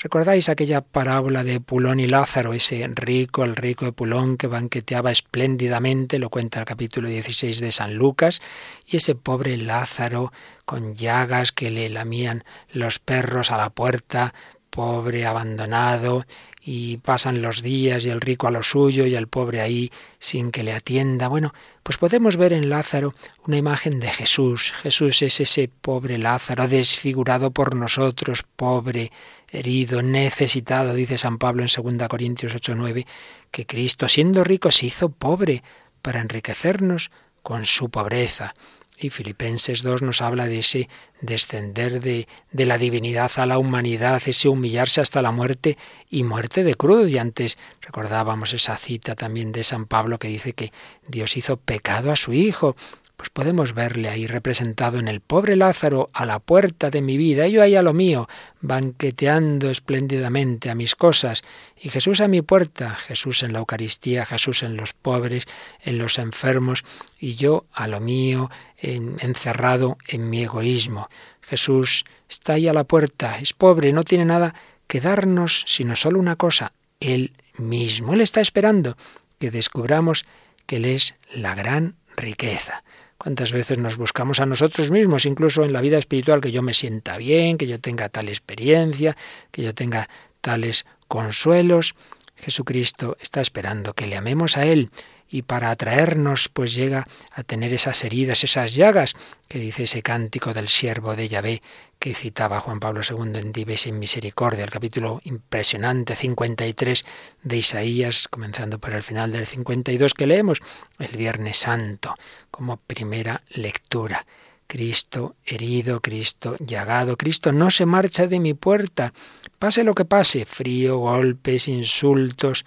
¿Recordáis 0.00 0.48
aquella 0.48 0.80
parábola 0.80 1.44
de 1.44 1.60
Pulón 1.60 2.00
y 2.00 2.08
Lázaro, 2.08 2.54
ese 2.54 2.86
rico, 2.88 3.44
el 3.44 3.54
rico 3.54 3.84
de 3.84 3.92
Pulón 3.92 4.36
que 4.36 4.48
banqueteaba 4.48 5.12
espléndidamente, 5.12 6.18
lo 6.18 6.28
cuenta 6.28 6.58
el 6.58 6.64
capítulo 6.64 7.08
16 7.08 7.60
de 7.60 7.70
San 7.70 7.94
Lucas, 7.94 8.42
y 8.84 8.96
ese 8.96 9.14
pobre 9.14 9.56
Lázaro 9.56 10.32
con 10.64 10.94
llagas 10.94 11.52
que 11.52 11.70
le 11.70 11.88
lamían 11.88 12.44
los 12.72 12.98
perros 12.98 13.52
a 13.52 13.56
la 13.56 13.70
puerta, 13.70 14.34
pobre, 14.70 15.26
abandonado, 15.26 16.24
y 16.64 16.98
pasan 16.98 17.42
los 17.42 17.60
días 17.60 18.06
y 18.06 18.10
el 18.10 18.20
rico 18.20 18.46
a 18.46 18.52
lo 18.52 18.62
suyo 18.62 19.06
y 19.06 19.14
el 19.16 19.26
pobre 19.26 19.60
ahí 19.60 19.90
sin 20.18 20.52
que 20.52 20.62
le 20.62 20.72
atienda. 20.72 21.28
Bueno, 21.28 21.52
pues 21.82 21.98
podemos 21.98 22.36
ver 22.36 22.52
en 22.52 22.70
Lázaro 22.70 23.14
una 23.46 23.56
imagen 23.56 23.98
de 23.98 24.08
Jesús. 24.08 24.72
Jesús 24.82 25.22
es 25.22 25.40
ese 25.40 25.68
pobre 25.68 26.18
Lázaro, 26.18 26.68
desfigurado 26.68 27.50
por 27.50 27.74
nosotros, 27.74 28.44
pobre, 28.56 29.10
herido, 29.52 30.02
necesitado, 30.02 30.94
dice 30.94 31.18
San 31.18 31.38
Pablo 31.38 31.62
en 31.62 31.68
2 31.68 32.08
Corintios 32.08 32.54
8:9, 32.54 33.06
que 33.50 33.66
Cristo, 33.66 34.08
siendo 34.08 34.42
rico, 34.42 34.70
se 34.72 34.86
hizo 34.86 35.10
pobre 35.10 35.62
para 36.00 36.20
enriquecernos 36.20 37.10
con 37.42 37.66
su 37.66 37.90
pobreza. 37.90 38.54
Y 38.98 39.10
Filipenses 39.10 39.82
2 39.82 40.02
nos 40.02 40.22
habla 40.22 40.46
de 40.46 40.60
ese 40.60 40.88
descender 41.20 42.00
de, 42.00 42.28
de, 42.52 42.66
la 42.66 42.78
divinidad 42.78 43.32
a 43.36 43.46
la 43.46 43.58
humanidad, 43.58 44.22
ese 44.26 44.48
humillarse 44.48 45.00
hasta 45.00 45.22
la 45.22 45.32
muerte 45.32 45.76
y 46.08 46.22
muerte 46.22 46.62
de 46.62 46.76
cruz. 46.76 47.08
Y 47.08 47.18
antes 47.18 47.58
recordábamos 47.80 48.54
esa 48.54 48.76
cita 48.76 49.16
también 49.16 49.50
de 49.50 49.64
San 49.64 49.86
Pablo 49.86 50.18
que 50.18 50.28
dice 50.28 50.52
que 50.52 50.72
Dios 51.08 51.36
hizo 51.36 51.56
pecado 51.56 52.12
a 52.12 52.16
su 52.16 52.32
Hijo 52.32 52.76
pues 53.22 53.30
podemos 53.30 53.72
verle 53.72 54.08
ahí 54.08 54.26
representado 54.26 54.98
en 54.98 55.06
el 55.06 55.20
pobre 55.20 55.54
Lázaro 55.54 56.10
a 56.12 56.26
la 56.26 56.40
puerta 56.40 56.90
de 56.90 57.02
mi 57.02 57.16
vida, 57.16 57.46
y 57.46 57.52
yo 57.52 57.62
ahí 57.62 57.76
a 57.76 57.82
lo 57.82 57.94
mío, 57.94 58.28
banqueteando 58.60 59.70
espléndidamente 59.70 60.70
a 60.70 60.74
mis 60.74 60.96
cosas, 60.96 61.42
y 61.80 61.90
Jesús 61.90 62.20
a 62.20 62.26
mi 62.26 62.42
puerta, 62.42 62.96
Jesús 62.96 63.44
en 63.44 63.52
la 63.52 63.60
Eucaristía, 63.60 64.26
Jesús 64.26 64.64
en 64.64 64.76
los 64.76 64.92
pobres, 64.92 65.44
en 65.82 65.98
los 65.98 66.18
enfermos, 66.18 66.82
y 67.16 67.36
yo 67.36 67.64
a 67.72 67.86
lo 67.86 68.00
mío, 68.00 68.50
en, 68.76 69.14
encerrado 69.20 69.98
en 70.08 70.28
mi 70.28 70.42
egoísmo. 70.42 71.08
Jesús 71.42 72.04
está 72.28 72.54
ahí 72.54 72.66
a 72.66 72.72
la 72.72 72.82
puerta, 72.82 73.38
es 73.38 73.52
pobre, 73.52 73.92
no 73.92 74.02
tiene 74.02 74.24
nada 74.24 74.52
que 74.88 75.00
darnos, 75.00 75.62
sino 75.68 75.94
solo 75.94 76.18
una 76.18 76.34
cosa, 76.34 76.72
Él 76.98 77.34
mismo. 77.56 78.14
Él 78.14 78.20
está 78.20 78.40
esperando 78.40 78.96
que 79.38 79.52
descubramos 79.52 80.24
que 80.66 80.74
Él 80.74 80.86
es 80.86 81.14
la 81.32 81.54
gran 81.54 81.94
riqueza. 82.16 82.82
¿Cuántas 83.22 83.52
veces 83.52 83.78
nos 83.78 83.98
buscamos 83.98 84.40
a 84.40 84.46
nosotros 84.46 84.90
mismos, 84.90 85.26
incluso 85.26 85.62
en 85.62 85.72
la 85.72 85.80
vida 85.80 85.96
espiritual, 85.96 86.40
que 86.40 86.50
yo 86.50 86.60
me 86.60 86.74
sienta 86.74 87.16
bien, 87.18 87.56
que 87.56 87.68
yo 87.68 87.78
tenga 87.78 88.08
tal 88.08 88.28
experiencia, 88.28 89.16
que 89.52 89.62
yo 89.62 89.76
tenga 89.76 90.08
tales 90.40 90.86
consuelos? 91.06 91.94
Jesucristo 92.34 93.16
está 93.20 93.40
esperando 93.40 93.94
que 93.94 94.08
le 94.08 94.16
amemos 94.16 94.56
a 94.56 94.66
Él 94.66 94.90
y 95.32 95.42
para 95.42 95.70
atraernos 95.70 96.50
pues 96.50 96.74
llega 96.74 97.08
a 97.32 97.42
tener 97.42 97.72
esas 97.72 98.04
heridas, 98.04 98.44
esas 98.44 98.74
llagas 98.74 99.16
que 99.48 99.58
dice 99.58 99.84
ese 99.84 100.02
cántico 100.02 100.52
del 100.52 100.68
siervo 100.68 101.16
de 101.16 101.26
Yahvé 101.26 101.62
que 101.98 102.14
citaba 102.14 102.60
Juan 102.60 102.80
Pablo 102.80 103.00
II 103.08 103.40
en 103.40 103.50
Dives 103.50 103.86
en 103.86 103.98
Misericordia, 103.98 104.62
el 104.62 104.70
capítulo 104.70 105.22
impresionante 105.24 106.14
53 106.14 107.04
de 107.44 107.56
Isaías, 107.56 108.28
comenzando 108.28 108.78
por 108.78 108.92
el 108.92 109.02
final 109.02 109.32
del 109.32 109.46
52 109.46 110.12
que 110.12 110.26
leemos 110.26 110.58
el 110.98 111.16
Viernes 111.16 111.56
Santo 111.56 112.14
como 112.50 112.76
primera 112.76 113.42
lectura. 113.48 114.26
Cristo 114.66 115.36
herido, 115.44 116.00
Cristo 116.00 116.56
llagado, 116.58 117.16
Cristo 117.16 117.52
no 117.52 117.70
se 117.70 117.86
marcha 117.86 118.26
de 118.26 118.38
mi 118.38 118.52
puerta, 118.52 119.14
pase 119.58 119.82
lo 119.82 119.94
que 119.94 120.04
pase, 120.04 120.44
frío, 120.44 120.98
golpes, 120.98 121.68
insultos, 121.68 122.64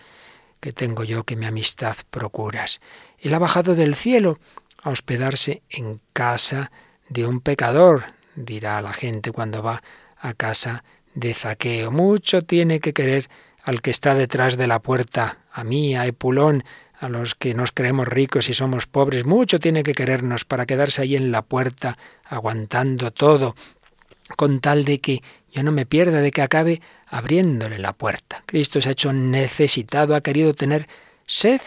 que 0.66 0.74
tengo 0.74 1.04
yo 1.04 1.26
que 1.26 1.36
mi 1.36 1.46
amistad 1.46 1.96
procuras. 2.10 2.82
Él 3.20 3.36
ha 3.36 3.38
bajado 3.38 3.76
del 3.76 3.94
cielo 3.94 4.40
a 4.82 4.90
hospedarse 4.90 5.62
en 5.70 6.02
casa 6.12 6.72
de 7.08 7.28
un 7.28 7.40
pecador, 7.40 8.06
dirá 8.36 8.82
la 8.82 8.92
gente 8.92 9.32
cuando 9.32 9.62
va 9.62 9.84
a 10.18 10.34
casa 10.34 10.84
de 11.14 11.36
Zaqueo. 11.36 11.92
Mucho 11.92 12.42
tiene 12.42 12.80
que 12.80 12.94
querer 12.94 13.30
al 13.62 13.84
que 13.84 13.92
está 13.92 14.16
detrás 14.16 14.58
de 14.58 14.66
la 14.66 14.80
puerta, 14.80 15.38
a 15.52 15.64
mí, 15.64 15.96
a 15.96 16.08
Epulón, 16.08 16.64
a 17.00 17.10
los 17.10 17.36
que 17.36 17.54
nos 17.54 17.72
creemos 17.72 18.08
ricos 18.08 18.50
y 18.50 18.56
somos 18.56 18.88
pobres. 18.88 19.24
Mucho 19.24 19.60
tiene 19.60 19.84
que 19.84 19.94
querernos 19.94 20.46
para 20.46 20.66
quedarse 20.66 21.04
ahí 21.04 21.16
en 21.16 21.32
la 21.32 21.44
puerta, 21.44 22.00
aguantando 22.24 23.12
todo, 23.12 23.56
con 24.36 24.62
tal 24.62 24.84
de 24.84 24.98
que 24.98 25.22
yo 25.56 25.64
no 25.64 25.72
me 25.72 25.86
pierda, 25.86 26.20
de 26.20 26.32
que 26.32 26.42
acabe 26.42 26.82
abriéndole 27.08 27.80
la 27.80 27.94
puerta. 27.94 28.44
Cristo 28.46 28.82
se 28.82 28.90
ha 28.90 28.92
hecho 28.92 29.14
necesitado, 29.14 30.14
ha 30.14 30.20
querido 30.20 30.54
tener 30.54 30.86
sed 31.28 31.62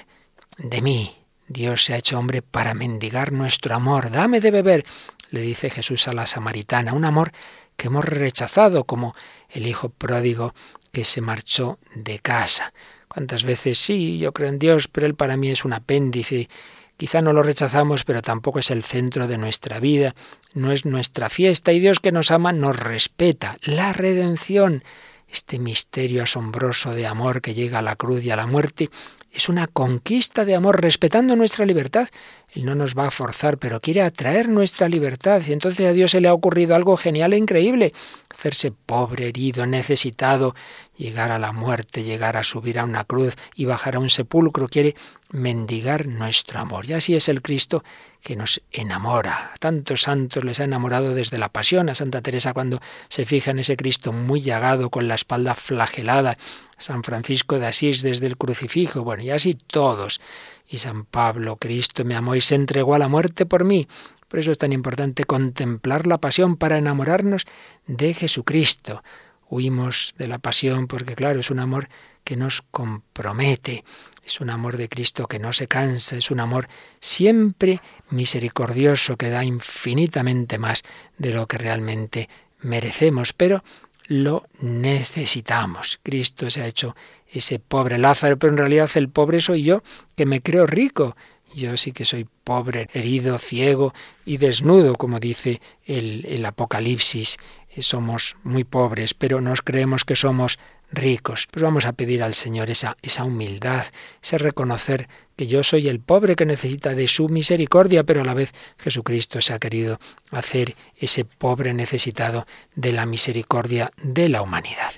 de 0.58 0.82
mí. 0.82 1.16
Dios 1.46 1.86
se 1.86 1.94
ha 1.94 1.96
hecho 1.96 2.18
hombre 2.18 2.42
para 2.42 2.74
mendigar 2.74 3.32
nuestro 3.32 3.74
amor. 3.74 4.10
Dame 4.10 4.42
de 4.42 4.50
beber, 4.50 4.84
le 5.30 5.40
dice 5.40 5.70
Jesús 5.70 6.06
a 6.06 6.12
la 6.12 6.26
samaritana, 6.26 6.92
un 6.92 7.06
amor 7.06 7.32
que 7.78 7.86
hemos 7.86 8.04
rechazado 8.04 8.84
como 8.84 9.14
el 9.48 9.66
hijo 9.66 9.88
pródigo 9.88 10.54
que 10.92 11.04
se 11.04 11.22
marchó 11.22 11.78
de 11.94 12.18
casa. 12.18 12.74
¿Cuántas 13.08 13.44
veces 13.44 13.78
sí, 13.78 14.18
yo 14.18 14.34
creo 14.34 14.50
en 14.50 14.58
Dios, 14.58 14.86
pero 14.88 15.06
Él 15.06 15.14
para 15.14 15.38
mí 15.38 15.48
es 15.48 15.64
un 15.64 15.72
apéndice? 15.72 16.50
Quizá 16.98 17.22
no 17.22 17.32
lo 17.32 17.42
rechazamos, 17.42 18.04
pero 18.04 18.20
tampoco 18.20 18.58
es 18.58 18.70
el 18.70 18.84
centro 18.84 19.26
de 19.26 19.38
nuestra 19.38 19.80
vida, 19.80 20.14
no 20.52 20.72
es 20.72 20.84
nuestra 20.84 21.30
fiesta 21.30 21.72
y 21.72 21.80
Dios 21.80 22.00
que 22.00 22.12
nos 22.12 22.30
ama 22.30 22.52
nos 22.52 22.76
respeta. 22.76 23.56
La 23.62 23.94
redención 23.94 24.82
este 25.28 25.58
misterio 25.58 26.22
asombroso 26.22 26.92
de 26.92 27.06
amor 27.06 27.40
que 27.42 27.54
llega 27.54 27.78
a 27.78 27.82
la 27.82 27.96
cruz 27.96 28.24
y 28.24 28.30
a 28.30 28.36
la 28.36 28.46
muerte, 28.46 28.90
es 29.30 29.48
una 29.50 29.66
conquista 29.66 30.46
de 30.46 30.54
amor 30.54 30.80
respetando 30.80 31.36
nuestra 31.36 31.66
libertad. 31.66 32.08
Él 32.50 32.64
no 32.64 32.74
nos 32.74 32.96
va 32.96 33.08
a 33.08 33.10
forzar, 33.10 33.58
pero 33.58 33.78
quiere 33.78 34.00
atraer 34.00 34.48
nuestra 34.48 34.88
libertad. 34.88 35.42
Y 35.46 35.52
entonces 35.52 35.86
a 35.86 35.92
Dios 35.92 36.12
se 36.12 36.22
le 36.22 36.28
ha 36.28 36.32
ocurrido 36.32 36.74
algo 36.74 36.96
genial 36.96 37.34
e 37.34 37.36
increíble. 37.36 37.92
Hacerse 38.30 38.72
pobre, 38.72 39.28
herido, 39.28 39.66
necesitado, 39.66 40.54
llegar 40.96 41.30
a 41.30 41.38
la 41.38 41.52
muerte, 41.52 42.04
llegar 42.04 42.38
a 42.38 42.42
subir 42.42 42.78
a 42.78 42.84
una 42.84 43.04
cruz 43.04 43.36
y 43.54 43.66
bajar 43.66 43.96
a 43.96 43.98
un 43.98 44.08
sepulcro. 44.08 44.66
Quiere 44.66 44.96
mendigar 45.30 46.06
nuestro 46.06 46.58
amor. 46.58 46.86
Y 46.86 46.94
así 46.94 47.14
es 47.14 47.28
el 47.28 47.42
Cristo 47.42 47.84
que 48.22 48.36
nos 48.36 48.62
enamora. 48.72 49.52
A 49.54 49.58
tantos 49.58 50.02
santos 50.02 50.44
les 50.44 50.60
ha 50.60 50.64
enamorado 50.64 51.14
desde 51.14 51.38
la 51.38 51.50
pasión. 51.50 51.88
A 51.88 51.94
Santa 51.94 52.22
Teresa 52.22 52.54
cuando 52.54 52.80
se 53.08 53.26
fija 53.26 53.50
en 53.50 53.58
ese 53.58 53.76
Cristo 53.76 54.12
muy 54.12 54.40
llagado, 54.40 54.90
con 54.90 55.08
la 55.08 55.14
espalda 55.14 55.54
flagelada. 55.54 56.38
San 56.78 57.02
Francisco 57.02 57.58
de 57.58 57.66
Asís 57.66 58.02
desde 58.02 58.26
el 58.26 58.36
crucifijo. 58.36 59.02
Bueno, 59.02 59.22
y 59.22 59.30
así 59.30 59.54
todos. 59.54 60.20
Y 60.66 60.78
San 60.78 61.04
Pablo, 61.04 61.56
Cristo 61.56 62.04
me 62.04 62.14
amó 62.14 62.34
y 62.34 62.40
se 62.40 62.54
entregó 62.54 62.94
a 62.94 62.98
la 62.98 63.08
muerte 63.08 63.46
por 63.46 63.64
mí. 63.64 63.88
Por 64.28 64.40
eso 64.40 64.50
es 64.50 64.58
tan 64.58 64.72
importante 64.72 65.24
contemplar 65.24 66.06
la 66.06 66.18
pasión 66.18 66.56
para 66.56 66.76
enamorarnos 66.76 67.46
de 67.86 68.12
Jesucristo. 68.12 69.02
Huimos 69.48 70.14
de 70.18 70.28
la 70.28 70.38
pasión 70.38 70.86
porque, 70.86 71.14
claro, 71.14 71.40
es 71.40 71.50
un 71.50 71.58
amor 71.58 71.88
que 72.22 72.36
nos 72.36 72.60
compromete. 72.60 73.84
Es 74.28 74.42
un 74.42 74.50
amor 74.50 74.76
de 74.76 74.90
Cristo 74.90 75.26
que 75.26 75.38
no 75.38 75.54
se 75.54 75.68
cansa, 75.68 76.14
es 76.14 76.30
un 76.30 76.38
amor 76.38 76.68
siempre 77.00 77.80
misericordioso 78.10 79.16
que 79.16 79.30
da 79.30 79.42
infinitamente 79.42 80.58
más 80.58 80.82
de 81.16 81.32
lo 81.32 81.46
que 81.46 81.56
realmente 81.56 82.28
merecemos, 82.60 83.32
pero 83.32 83.64
lo 84.06 84.46
necesitamos. 84.60 85.98
Cristo 86.02 86.50
se 86.50 86.60
ha 86.60 86.66
hecho 86.66 86.94
ese 87.26 87.58
pobre 87.58 87.96
Lázaro, 87.96 88.38
pero 88.38 88.52
en 88.52 88.58
realidad 88.58 88.90
el 88.96 89.08
pobre 89.08 89.40
soy 89.40 89.62
yo, 89.62 89.82
que 90.14 90.26
me 90.26 90.42
creo 90.42 90.66
rico. 90.66 91.16
Yo 91.54 91.78
sí 91.78 91.92
que 91.92 92.04
soy 92.04 92.28
pobre, 92.44 92.90
herido, 92.92 93.38
ciego 93.38 93.94
y 94.26 94.36
desnudo, 94.36 94.96
como 94.96 95.20
dice 95.20 95.62
el, 95.86 96.26
el 96.26 96.44
Apocalipsis. 96.44 97.38
Somos 97.78 98.36
muy 98.42 98.64
pobres, 98.64 99.14
pero 99.14 99.40
nos 99.40 99.62
creemos 99.62 100.04
que 100.04 100.16
somos 100.16 100.58
ricos. 100.90 101.46
Pues 101.50 101.62
vamos 101.62 101.84
a 101.84 101.92
pedir 101.92 102.22
al 102.22 102.34
Señor 102.34 102.70
esa, 102.70 102.96
esa 103.02 103.24
humildad, 103.24 103.86
ese 104.22 104.38
reconocer 104.38 105.08
que 105.36 105.46
yo 105.46 105.62
soy 105.62 105.88
el 105.88 106.00
pobre 106.00 106.36
que 106.36 106.46
necesita 106.46 106.94
de 106.94 107.08
su 107.08 107.28
misericordia, 107.28 108.04
pero 108.04 108.22
a 108.22 108.24
la 108.24 108.34
vez 108.34 108.52
Jesucristo 108.78 109.40
se 109.40 109.54
ha 109.54 109.58
querido 109.58 109.98
hacer 110.30 110.74
ese 110.96 111.24
pobre 111.24 111.74
necesitado 111.74 112.46
de 112.74 112.92
la 112.92 113.06
misericordia 113.06 113.92
de 114.02 114.28
la 114.28 114.42
humanidad. 114.42 114.92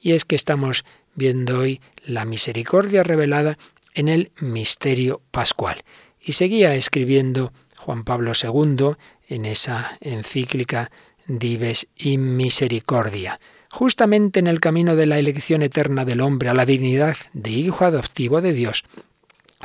Y 0.00 0.12
es 0.12 0.24
que 0.24 0.36
estamos 0.36 0.84
viendo 1.14 1.60
hoy 1.60 1.80
la 2.04 2.24
misericordia 2.24 3.02
revelada 3.02 3.58
en 3.94 4.08
el 4.08 4.30
misterio 4.40 5.22
pascual. 5.30 5.82
Y 6.20 6.32
seguía 6.32 6.74
escribiendo 6.74 7.52
Juan 7.78 8.04
Pablo 8.04 8.32
II 8.40 8.96
en 9.28 9.46
esa 9.46 9.96
encíclica 10.00 10.90
Dives 11.26 11.88
in 11.96 12.36
Misericordia 12.36 13.40
justamente 13.76 14.40
en 14.40 14.46
el 14.46 14.58
camino 14.58 14.96
de 14.96 15.04
la 15.04 15.18
elección 15.18 15.60
eterna 15.60 16.06
del 16.06 16.22
hombre 16.22 16.48
a 16.48 16.54
la 16.54 16.64
dignidad 16.64 17.14
de 17.34 17.50
hijo 17.50 17.84
adoptivo 17.84 18.40
de 18.40 18.54
Dios, 18.54 18.84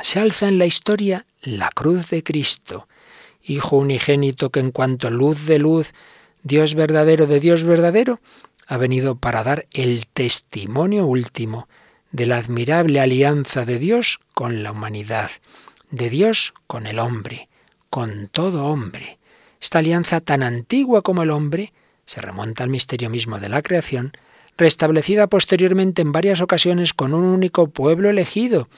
se 0.02 0.20
alza 0.20 0.48
en 0.48 0.58
la 0.58 0.66
historia 0.66 1.24
la 1.40 1.70
cruz 1.70 2.10
de 2.10 2.22
Cristo, 2.22 2.88
Hijo 3.42 3.78
unigénito 3.78 4.50
que 4.50 4.60
en 4.60 4.70
cuanto 4.70 5.10
luz 5.10 5.46
de 5.46 5.58
luz, 5.58 5.94
Dios 6.42 6.74
verdadero 6.74 7.26
de 7.26 7.40
Dios 7.40 7.64
verdadero, 7.64 8.20
ha 8.68 8.76
venido 8.76 9.16
para 9.16 9.42
dar 9.44 9.66
el 9.72 10.06
testimonio 10.06 11.06
último 11.06 11.66
de 12.10 12.26
la 12.26 12.36
admirable 12.36 13.00
alianza 13.00 13.64
de 13.64 13.78
Dios 13.78 14.20
con 14.34 14.62
la 14.62 14.72
humanidad, 14.72 15.30
de 15.90 16.10
Dios 16.10 16.52
con 16.66 16.86
el 16.86 16.98
hombre, 16.98 17.48
con 17.88 18.28
todo 18.28 18.66
hombre. 18.66 19.18
Esta 19.58 19.78
alianza 19.78 20.20
tan 20.20 20.42
antigua 20.42 21.00
como 21.00 21.22
el 21.22 21.30
hombre 21.30 21.72
se 22.06 22.20
remonta 22.20 22.64
al 22.64 22.70
misterio 22.70 23.10
mismo 23.10 23.38
de 23.38 23.48
la 23.48 23.62
creación, 23.62 24.12
restablecida 24.56 25.26
posteriormente 25.26 26.02
en 26.02 26.12
varias 26.12 26.40
ocasiones 26.40 26.94
con 26.94 27.14
un 27.14 27.24
único 27.24 27.68
pueblo 27.68 28.10
elegido. 28.10 28.68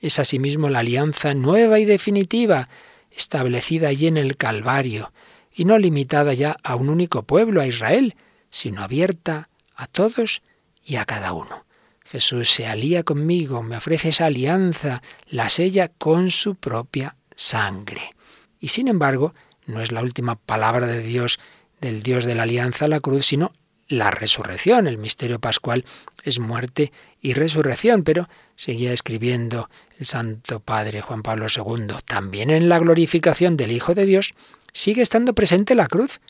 Es 0.00 0.18
asimismo 0.18 0.68
la 0.68 0.80
alianza 0.80 1.34
nueva 1.34 1.78
y 1.78 1.84
definitiva, 1.84 2.68
establecida 3.10 3.88
allí 3.88 4.06
en 4.06 4.16
el 4.16 4.36
Calvario, 4.36 5.12
y 5.50 5.64
no 5.64 5.78
limitada 5.78 6.34
ya 6.34 6.56
a 6.62 6.76
un 6.76 6.88
único 6.88 7.22
pueblo, 7.22 7.60
a 7.60 7.66
Israel, 7.66 8.16
sino 8.50 8.82
abierta 8.82 9.48
a 9.74 9.86
todos 9.86 10.42
y 10.84 10.96
a 10.96 11.04
cada 11.04 11.32
uno. 11.32 11.64
Jesús 12.04 12.50
se 12.50 12.66
alía 12.66 13.02
conmigo, 13.02 13.62
me 13.62 13.76
ofrece 13.76 14.10
esa 14.10 14.26
alianza, 14.26 15.02
la 15.26 15.48
sella 15.48 15.88
con 15.88 16.30
su 16.30 16.54
propia 16.54 17.16
sangre. 17.34 18.14
Y 18.60 18.68
sin 18.68 18.88
embargo, 18.88 19.34
no 19.66 19.80
es 19.80 19.90
la 19.90 20.02
última 20.02 20.36
palabra 20.36 20.86
de 20.86 21.00
Dios 21.00 21.38
del 21.84 22.02
Dios 22.02 22.24
de 22.24 22.34
la 22.34 22.44
alianza, 22.44 22.88
la 22.88 23.00
cruz, 23.00 23.26
sino 23.26 23.52
la 23.88 24.10
resurrección. 24.10 24.86
El 24.86 24.96
misterio 24.96 25.38
pascual 25.38 25.84
es 26.22 26.38
muerte 26.38 26.92
y 27.20 27.34
resurrección, 27.34 28.04
pero 28.04 28.28
seguía 28.56 28.92
escribiendo 28.92 29.68
el 29.98 30.06
Santo 30.06 30.60
Padre 30.60 31.02
Juan 31.02 31.22
Pablo 31.22 31.46
II. 31.54 31.94
También 32.06 32.50
en 32.50 32.70
la 32.70 32.78
glorificación 32.78 33.58
del 33.58 33.70
Hijo 33.70 33.94
de 33.94 34.06
Dios 34.06 34.34
sigue 34.72 35.02
estando 35.02 35.34
presente 35.34 35.74
la 35.74 35.86
cruz, 35.86 36.20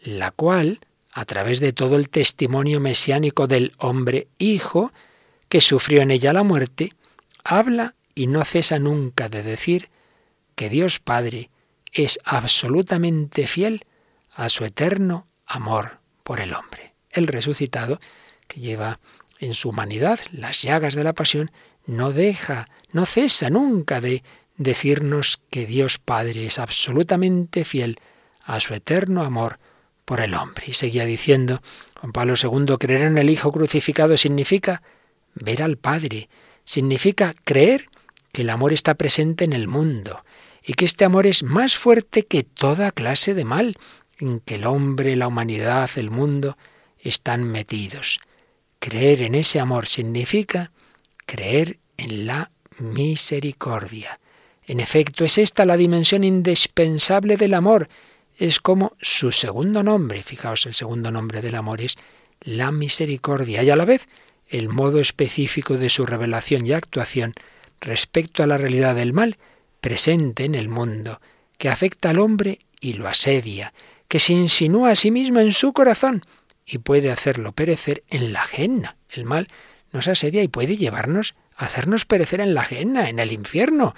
la 0.00 0.30
cual, 0.30 0.78
a 1.12 1.24
través 1.24 1.58
de 1.58 1.72
todo 1.72 1.96
el 1.96 2.08
testimonio 2.08 2.78
mesiánico 2.78 3.48
del 3.48 3.72
hombre 3.78 4.28
Hijo, 4.38 4.92
que 5.48 5.60
sufrió 5.60 6.00
en 6.00 6.12
ella 6.12 6.32
la 6.32 6.44
muerte, 6.44 6.92
habla 7.42 7.96
y 8.14 8.28
no 8.28 8.44
cesa 8.44 8.78
nunca 8.78 9.28
de 9.28 9.42
decir 9.42 9.90
que 10.54 10.68
Dios 10.68 11.00
Padre 11.00 11.50
es 11.92 12.20
absolutamente 12.24 13.48
fiel 13.48 13.84
a 14.34 14.48
su 14.48 14.64
eterno 14.64 15.26
amor 15.46 15.98
por 16.22 16.40
el 16.40 16.54
hombre. 16.54 16.94
El 17.10 17.26
resucitado, 17.26 18.00
que 18.48 18.60
lleva 18.60 19.00
en 19.38 19.54
su 19.54 19.70
humanidad 19.70 20.20
las 20.30 20.62
llagas 20.62 20.94
de 20.94 21.04
la 21.04 21.12
pasión, 21.12 21.50
no 21.86 22.12
deja, 22.12 22.68
no 22.92 23.06
cesa 23.06 23.50
nunca 23.50 24.00
de 24.00 24.22
decirnos 24.56 25.40
que 25.50 25.66
Dios 25.66 25.98
Padre 25.98 26.46
es 26.46 26.58
absolutamente 26.58 27.64
fiel 27.64 27.98
a 28.44 28.60
su 28.60 28.74
eterno 28.74 29.22
amor 29.24 29.58
por 30.04 30.20
el 30.20 30.34
hombre. 30.34 30.64
Y 30.66 30.72
seguía 30.74 31.04
diciendo 31.04 31.62
Juan 32.00 32.12
Pablo 32.12 32.34
II, 32.40 32.76
creer 32.78 33.02
en 33.02 33.18
el 33.18 33.30
Hijo 33.30 33.52
crucificado 33.52 34.16
significa 34.16 34.82
ver 35.34 35.62
al 35.62 35.76
Padre, 35.76 36.28
significa 36.64 37.34
creer 37.44 37.88
que 38.32 38.42
el 38.42 38.50
amor 38.50 38.72
está 38.72 38.94
presente 38.94 39.44
en 39.44 39.52
el 39.52 39.68
mundo 39.68 40.24
y 40.64 40.74
que 40.74 40.84
este 40.84 41.04
amor 41.04 41.26
es 41.26 41.42
más 41.42 41.76
fuerte 41.76 42.24
que 42.24 42.44
toda 42.44 42.92
clase 42.92 43.34
de 43.34 43.44
mal, 43.44 43.76
en 44.22 44.40
que 44.40 44.54
el 44.54 44.66
hombre, 44.66 45.16
la 45.16 45.26
humanidad, 45.26 45.90
el 45.96 46.10
mundo 46.10 46.56
están 46.98 47.42
metidos. 47.44 48.20
Creer 48.78 49.22
en 49.22 49.34
ese 49.34 49.58
amor 49.58 49.88
significa 49.88 50.70
creer 51.26 51.78
en 51.96 52.26
la 52.26 52.50
misericordia. 52.78 54.20
En 54.64 54.78
efecto, 54.78 55.24
es 55.24 55.38
esta 55.38 55.66
la 55.66 55.76
dimensión 55.76 56.22
indispensable 56.22 57.36
del 57.36 57.54
amor. 57.54 57.88
Es 58.38 58.60
como 58.60 58.96
su 59.00 59.32
segundo 59.32 59.82
nombre. 59.82 60.22
Fijaos, 60.22 60.66
el 60.66 60.74
segundo 60.74 61.10
nombre 61.10 61.42
del 61.42 61.56
amor 61.56 61.80
es 61.80 61.96
la 62.40 62.70
misericordia 62.70 63.62
y 63.62 63.70
a 63.70 63.76
la 63.76 63.84
vez 63.84 64.08
el 64.48 64.68
modo 64.68 65.00
específico 65.00 65.76
de 65.78 65.90
su 65.90 66.06
revelación 66.06 66.64
y 66.64 66.72
actuación 66.72 67.34
respecto 67.80 68.42
a 68.42 68.46
la 68.46 68.58
realidad 68.58 68.94
del 68.94 69.12
mal 69.12 69.36
presente 69.80 70.44
en 70.44 70.54
el 70.54 70.68
mundo, 70.68 71.20
que 71.58 71.68
afecta 71.68 72.10
al 72.10 72.20
hombre 72.20 72.60
y 72.80 72.92
lo 72.92 73.08
asedia, 73.08 73.72
que 74.12 74.18
se 74.18 74.34
insinúa 74.34 74.90
a 74.90 74.94
sí 74.94 75.10
mismo 75.10 75.40
en 75.40 75.52
su 75.52 75.72
corazón 75.72 76.22
y 76.66 76.76
puede 76.76 77.10
hacerlo 77.10 77.52
perecer 77.52 78.04
en 78.10 78.34
la 78.34 78.42
ajena. 78.42 78.98
El 79.08 79.24
mal 79.24 79.48
nos 79.90 80.06
asedia 80.06 80.42
y 80.42 80.48
puede 80.48 80.76
llevarnos 80.76 81.34
a 81.56 81.64
hacernos 81.64 82.04
perecer 82.04 82.42
en 82.42 82.52
la 82.52 82.60
ajena, 82.60 83.08
en 83.08 83.20
el 83.20 83.32
infierno. 83.32 83.94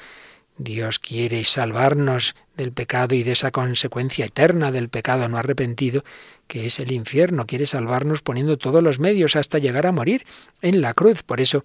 Dios 0.56 1.00
quiere 1.00 1.44
salvarnos 1.44 2.36
del 2.56 2.70
pecado 2.70 3.16
y 3.16 3.24
de 3.24 3.32
esa 3.32 3.50
consecuencia 3.50 4.26
eterna 4.26 4.70
del 4.70 4.88
pecado 4.88 5.28
no 5.28 5.36
arrepentido, 5.36 6.04
que 6.46 6.66
es 6.66 6.78
el 6.78 6.92
infierno. 6.92 7.44
Quiere 7.48 7.66
salvarnos 7.66 8.22
poniendo 8.22 8.56
todos 8.56 8.84
los 8.84 9.00
medios 9.00 9.34
hasta 9.34 9.58
llegar 9.58 9.84
a 9.84 9.90
morir 9.90 10.24
en 10.62 10.80
la 10.80 10.94
cruz. 10.94 11.24
Por 11.24 11.40
eso 11.40 11.64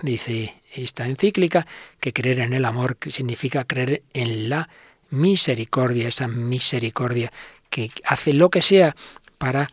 dice 0.00 0.54
esta 0.72 1.06
encíclica 1.06 1.66
que 2.00 2.14
creer 2.14 2.40
en 2.40 2.54
el 2.54 2.64
amor 2.64 2.96
significa 3.10 3.64
creer 3.64 4.04
en 4.14 4.48
la 4.48 4.70
misericordia, 5.10 6.08
esa 6.08 6.28
misericordia 6.28 7.30
que 7.74 7.90
hace 8.04 8.32
lo 8.32 8.50
que 8.50 8.62
sea 8.62 8.94
para 9.36 9.68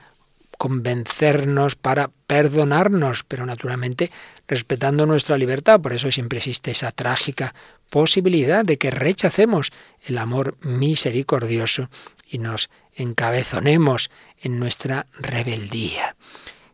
convencernos, 0.58 1.76
para 1.76 2.10
perdonarnos, 2.26 3.24
pero 3.24 3.46
naturalmente 3.46 4.10
respetando 4.48 5.06
nuestra 5.06 5.38
libertad. 5.38 5.80
Por 5.80 5.94
eso 5.94 6.12
siempre 6.12 6.40
existe 6.40 6.72
esa 6.72 6.92
trágica 6.92 7.54
posibilidad 7.92 8.66
de 8.66 8.80
que 8.80 8.90
rechacemos 8.90 9.72
el 10.08 10.18
amor 10.18 10.58
misericordioso 10.62 11.92
y 12.28 12.40
nos 12.40 12.72
encabezonemos 12.96 14.10
en 14.42 14.60
nuestra 14.60 15.06
rebeldía. 15.20 16.16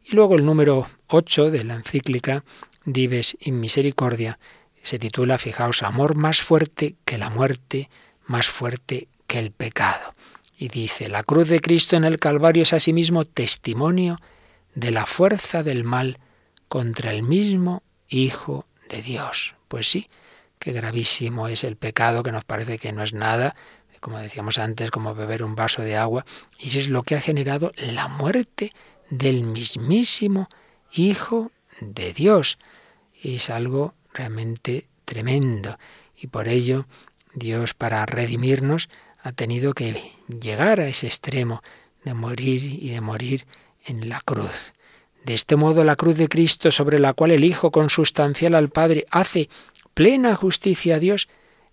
Y 0.05 0.15
luego 0.15 0.35
el 0.35 0.45
número 0.45 0.87
8 1.07 1.51
de 1.51 1.65
la 1.65 1.73
encíclica 1.75 2.45
Dives 2.85 3.35
in 3.41 3.59
Misericordia 3.59 4.39
se 4.81 4.97
titula, 4.97 5.37
fijaos, 5.37 5.83
Amor 5.83 6.15
más 6.15 6.41
fuerte 6.41 6.95
que 7.03 7.17
la 7.17 7.29
muerte, 7.29 7.89
más 8.25 8.47
fuerte 8.47 9.09
que 9.27 9.39
el 9.39 9.51
pecado. 9.51 10.15
Y 10.57 10.69
dice, 10.69 11.07
la 11.07 11.23
cruz 11.23 11.49
de 11.49 11.61
Cristo 11.61 11.95
en 11.95 12.03
el 12.03 12.17
Calvario 12.17 12.63
es 12.63 12.73
asimismo 12.73 13.25
testimonio 13.25 14.19
de 14.73 14.89
la 14.91 15.05
fuerza 15.05 15.61
del 15.61 15.83
mal 15.83 16.19
contra 16.67 17.11
el 17.11 17.23
mismo 17.23 17.83
Hijo 18.09 18.65
de 18.89 19.01
Dios. 19.01 19.55
Pues 19.67 19.89
sí, 19.89 20.09
qué 20.59 20.71
gravísimo 20.71 21.47
es 21.47 21.63
el 21.63 21.75
pecado, 21.75 22.23
que 22.23 22.31
nos 22.31 22.43
parece 22.43 22.79
que 22.79 22.91
no 22.91 23.03
es 23.03 23.13
nada, 23.13 23.55
como 23.99 24.17
decíamos 24.17 24.57
antes, 24.57 24.91
como 24.91 25.13
beber 25.13 25.43
un 25.43 25.55
vaso 25.55 25.81
de 25.81 25.97
agua, 25.97 26.25
y 26.57 26.77
es 26.77 26.87
lo 26.89 27.03
que 27.03 27.15
ha 27.15 27.21
generado 27.21 27.71
la 27.75 28.07
muerte 28.07 28.73
del 29.09 29.43
mismísimo 29.43 30.47
Hijo 30.91 31.51
de 31.81 32.13
Dios. 32.13 32.57
Y 33.21 33.35
es 33.35 33.49
algo 33.49 33.93
realmente 34.13 34.87
tremendo. 35.05 35.77
Y 36.15 36.27
por 36.27 36.47
ello 36.47 36.87
Dios, 37.33 37.73
para 37.73 38.05
redimirnos, 38.05 38.89
ha 39.27 39.33
tenido 39.33 39.73
que 39.73 40.13
llegar 40.41 40.79
a 40.79 40.87
ese 40.87 41.05
extremo 41.05 41.61
de 42.05 42.13
morir 42.13 42.63
y 42.63 42.91
de 42.91 43.01
morir 43.01 43.45
en 43.85 44.07
la 44.07 44.21
cruz. 44.21 44.71
De 45.25 45.33
este 45.33 45.57
modo 45.57 45.83
la 45.83 45.97
cruz 45.97 46.15
de 46.15 46.29
Cristo 46.29 46.71
sobre 46.71 46.97
la 46.97 47.13
cual 47.13 47.31
el 47.31 47.43
Hijo 47.43 47.69
consustancial 47.69 48.55
al 48.55 48.69
Padre 48.69 49.05
hace 49.11 49.49
plena 49.93 50.33
justicia 50.33 50.95
a 50.95 50.99
Dios 50.99 51.27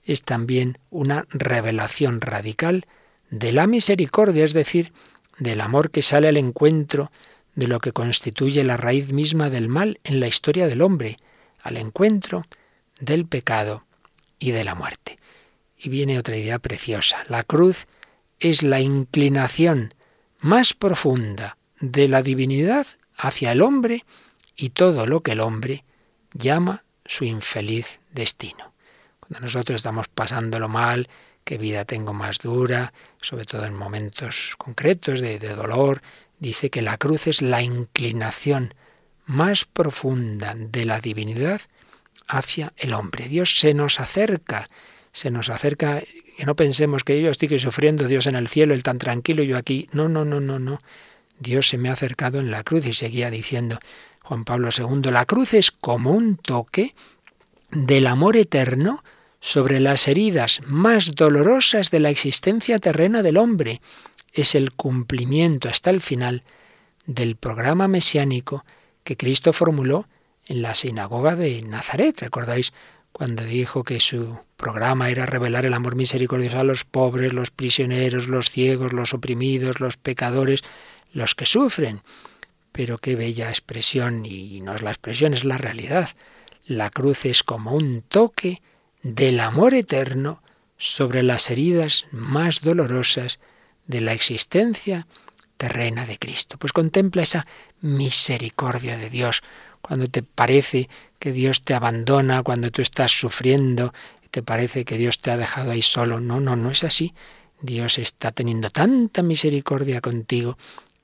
es 0.04 0.24
también 0.24 0.78
una 0.90 1.26
revelación 1.30 2.20
radical 2.20 2.86
de 3.30 3.52
la 3.52 3.68
misericordia, 3.68 4.44
es 4.44 4.52
decir, 4.52 4.92
del 5.38 5.60
amor 5.60 5.92
que 5.92 6.02
sale 6.02 6.26
al 6.26 6.36
encuentro 6.36 7.12
de 7.54 7.68
lo 7.68 7.78
que 7.78 7.92
constituye 7.92 8.64
la 8.64 8.76
raíz 8.76 9.12
misma 9.12 9.48
del 9.48 9.68
mal 9.68 10.00
en 10.02 10.18
la 10.18 10.26
historia 10.26 10.66
del 10.66 10.82
hombre, 10.82 11.18
al 11.62 11.76
encuentro 11.76 12.46
del 12.98 13.26
pecado 13.26 13.84
y 14.40 14.50
de 14.50 14.64
la 14.64 14.74
muerte. 14.74 15.20
Y 15.84 15.90
viene 15.90 16.18
otra 16.18 16.38
idea 16.38 16.58
preciosa. 16.58 17.22
La 17.28 17.42
cruz 17.42 17.86
es 18.40 18.62
la 18.62 18.80
inclinación 18.80 19.92
más 20.40 20.72
profunda 20.72 21.58
de 21.78 22.08
la 22.08 22.22
divinidad 22.22 22.86
hacia 23.18 23.52
el 23.52 23.60
hombre 23.60 24.06
y 24.56 24.70
todo 24.70 25.06
lo 25.06 25.20
que 25.20 25.32
el 25.32 25.40
hombre 25.40 25.84
llama 26.32 26.84
su 27.04 27.26
infeliz 27.26 28.00
destino. 28.12 28.72
Cuando 29.20 29.40
nosotros 29.40 29.76
estamos 29.76 30.08
pasándolo 30.08 30.70
mal, 30.70 31.10
qué 31.44 31.58
vida 31.58 31.84
tengo 31.84 32.14
más 32.14 32.38
dura, 32.38 32.94
sobre 33.20 33.44
todo 33.44 33.66
en 33.66 33.74
momentos 33.74 34.54
concretos 34.56 35.20
de, 35.20 35.38
de 35.38 35.54
dolor, 35.54 36.00
dice 36.38 36.70
que 36.70 36.80
la 36.80 36.96
cruz 36.96 37.26
es 37.26 37.42
la 37.42 37.60
inclinación 37.60 38.72
más 39.26 39.66
profunda 39.66 40.54
de 40.56 40.86
la 40.86 41.00
divinidad 41.00 41.60
hacia 42.26 42.72
el 42.78 42.94
hombre. 42.94 43.28
Dios 43.28 43.58
se 43.58 43.74
nos 43.74 44.00
acerca, 44.00 44.66
se 45.14 45.30
nos 45.30 45.48
acerca, 45.48 46.02
que 46.36 46.44
no 46.44 46.56
pensemos 46.56 47.04
que 47.04 47.22
yo 47.22 47.30
estoy 47.30 47.58
sufriendo, 47.60 48.08
Dios 48.08 48.26
en 48.26 48.34
el 48.34 48.48
cielo, 48.48 48.74
Él 48.74 48.82
tan 48.82 48.98
tranquilo, 48.98 49.44
yo 49.44 49.56
aquí. 49.56 49.88
No, 49.92 50.08
no, 50.08 50.24
no, 50.24 50.40
no, 50.40 50.58
no. 50.58 50.80
Dios 51.38 51.68
se 51.68 51.78
me 51.78 51.88
ha 51.88 51.92
acercado 51.92 52.40
en 52.40 52.50
la 52.50 52.64
cruz 52.64 52.84
y 52.84 52.94
seguía 52.94 53.30
diciendo 53.30 53.78
Juan 54.22 54.44
Pablo 54.44 54.70
II, 54.76 55.12
la 55.12 55.24
cruz 55.24 55.54
es 55.54 55.70
como 55.70 56.10
un 56.10 56.36
toque 56.36 56.96
del 57.70 58.08
amor 58.08 58.36
eterno 58.36 59.04
sobre 59.38 59.78
las 59.78 60.08
heridas 60.08 60.60
más 60.66 61.14
dolorosas 61.14 61.92
de 61.92 62.00
la 62.00 62.10
existencia 62.10 62.80
terrena 62.80 63.22
del 63.22 63.36
hombre. 63.36 63.80
Es 64.32 64.56
el 64.56 64.72
cumplimiento 64.72 65.68
hasta 65.68 65.90
el 65.90 66.00
final 66.00 66.42
del 67.06 67.36
programa 67.36 67.86
mesiánico 67.86 68.64
que 69.04 69.16
Cristo 69.16 69.52
formuló 69.52 70.08
en 70.46 70.60
la 70.62 70.74
sinagoga 70.74 71.36
de 71.36 71.62
Nazaret. 71.62 72.20
¿Recordáis 72.20 72.72
cuando 73.14 73.44
dijo 73.44 73.84
que 73.84 74.00
su 74.00 74.40
programa 74.56 75.08
era 75.08 75.24
revelar 75.24 75.64
el 75.64 75.74
amor 75.74 75.94
misericordioso 75.94 76.58
a 76.58 76.64
los 76.64 76.82
pobres, 76.84 77.32
los 77.32 77.52
prisioneros, 77.52 78.26
los 78.26 78.50
ciegos, 78.50 78.92
los 78.92 79.14
oprimidos, 79.14 79.78
los 79.78 79.96
pecadores, 79.96 80.64
los 81.12 81.36
que 81.36 81.46
sufren? 81.46 82.02
Pero 82.72 82.98
qué 82.98 83.14
bella 83.14 83.50
expresión, 83.50 84.26
y 84.26 84.60
no 84.62 84.74
es 84.74 84.82
la 84.82 84.90
expresión, 84.90 85.32
es 85.32 85.44
la 85.44 85.58
realidad. 85.58 86.10
La 86.66 86.90
cruz 86.90 87.24
es 87.24 87.44
como 87.44 87.74
un 87.74 88.02
toque 88.02 88.62
del 89.04 89.38
amor 89.38 89.74
eterno 89.74 90.42
sobre 90.76 91.22
las 91.22 91.50
heridas 91.50 92.06
más 92.10 92.62
dolorosas 92.62 93.38
de 93.86 94.00
la 94.00 94.12
existencia 94.12 95.06
terrena 95.56 96.04
de 96.04 96.18
Cristo. 96.18 96.58
Pues 96.58 96.72
contempla 96.72 97.22
esa 97.22 97.46
misericordia 97.80 98.96
de 98.96 99.08
Dios, 99.08 99.44
cuando 99.86 100.08
te 100.08 100.22
parece 100.22 100.88
que 101.18 101.30
Dios 101.30 101.62
te 101.62 101.74
abandona, 101.74 102.42
cuando 102.42 102.70
tú 102.70 102.80
estás 102.80 103.12
sufriendo, 103.12 103.92
te 104.30 104.42
parece 104.42 104.86
que 104.86 104.96
Dios 104.96 105.18
te 105.18 105.30
ha 105.30 105.36
dejado 105.36 105.72
ahí 105.72 105.82
solo. 105.82 106.20
No, 106.20 106.40
no, 106.40 106.56
no 106.56 106.70
es 106.70 106.84
así. 106.84 107.12
Dios 107.60 107.98
está 107.98 108.32
teniendo 108.32 108.70
tanta 108.70 109.22
misericordia 109.22 110.00
contigo 110.00 110.56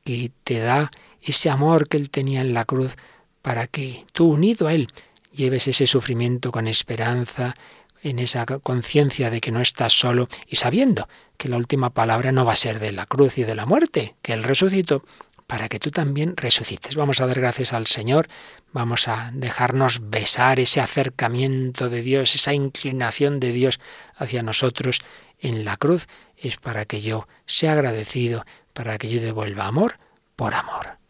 que 0.03 0.33
te 0.45 0.61
da 0.61 0.91
ese 1.21 1.51
amor 1.51 1.89
que 1.89 1.99
Él 1.99 2.09
tenía 2.09 2.41
en 2.41 2.55
la 2.55 2.65
cruz 2.65 2.97
para 3.43 3.67
que 3.67 4.07
tú, 4.15 4.31
unido 4.31 4.67
a 4.67 4.73
Él, 4.73 4.89
lleves 5.31 5.69
ese 5.69 5.87
sufrimiento 5.87 6.51
con 6.51 6.67
esperanza, 6.67 7.55
en 8.03 8.19
esa 8.19 8.47
conciencia 8.47 9.29
de 9.29 9.43
que 9.43 9.51
no 9.51 9.61
estás 9.61 9.93
solo 9.93 10.31
y 10.47 10.57
sabiendo 10.57 11.07
que 11.37 11.51
la 11.51 11.59
última 11.59 11.91
palabra 11.91 12.33
no 12.33 12.47
va 12.47 12.55
a 12.55 12.57
ser 12.57 12.79
de 12.79 12.93
la 12.93 13.05
cruz 13.05 13.37
y 13.37 13.45
de 13.45 13.55
la 13.55 13.67
muerte, 13.67 14.17
que 14.23 14.33
Él 14.33 14.43
resucitó, 14.43 15.05
para 15.47 15.69
que 15.69 15.81
tú 15.81 15.91
también 15.91 16.37
resucites. 16.37 16.95
Vamos 16.95 17.21
a 17.21 17.27
dar 17.27 17.41
gracias 17.41 17.73
al 17.73 17.89
Señor, 17.89 18.29
vamos 18.73 19.09
a 19.09 19.31
dejarnos 19.33 20.11
besar 20.11 20.61
ese 20.61 20.81
acercamiento 20.81 21.89
de 21.89 22.03
Dios, 22.03 22.35
esa 22.35 22.55
inclinación 22.55 23.41
de 23.41 23.53
Dios 23.53 23.81
hacia 24.17 24.43
nosotros 24.43 25.01
en 25.39 25.65
la 25.65 25.77
cruz, 25.77 26.07
es 26.37 26.57
para 26.57 26.85
que 26.85 27.01
yo 27.01 27.27
sea 27.47 27.73
agradecido, 27.73 28.45
para 28.73 28.99
que 28.99 29.09
yo 29.09 29.21
devuelva 29.21 29.67
amor 29.67 29.97
por 30.37 30.55
amor. 30.55 31.01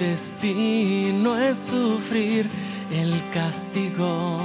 Destino 0.00 1.38
es 1.38 1.58
sufrir 1.58 2.48
el 2.90 3.12
castigo. 3.32 4.38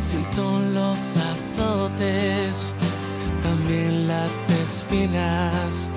Siento 0.00 0.60
los 0.74 1.16
azotes, 1.16 2.74
también 3.42 4.08
las 4.08 4.50
espinas. 4.50 5.90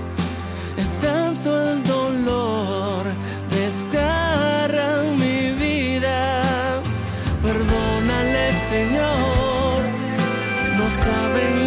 Es 0.78 1.02
tanto 1.02 1.50
el 1.72 1.84
dolor, 1.84 3.06
desgarra 3.50 5.04
mi 5.04 5.52
vida. 5.52 6.42
Perdónale, 7.42 8.54
Señor, 8.70 9.82
no 10.78 10.90
saben 10.90 11.61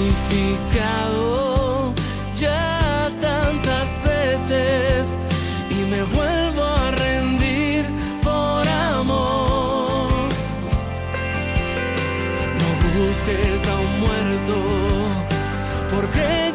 crucificado 0.00 1.94
ya 2.36 3.10
tantas 3.20 4.00
veces 4.02 5.18
y 5.70 5.84
me 5.84 6.02
vuelvo 6.04 6.62
a 6.62 6.90
rendir 6.92 7.84
por 8.22 8.66
amor. 8.68 10.08
No 12.60 12.68
busques 12.96 13.68
a 13.68 13.74
un 13.86 14.00
muerto 14.00 14.56
porque 15.94 16.49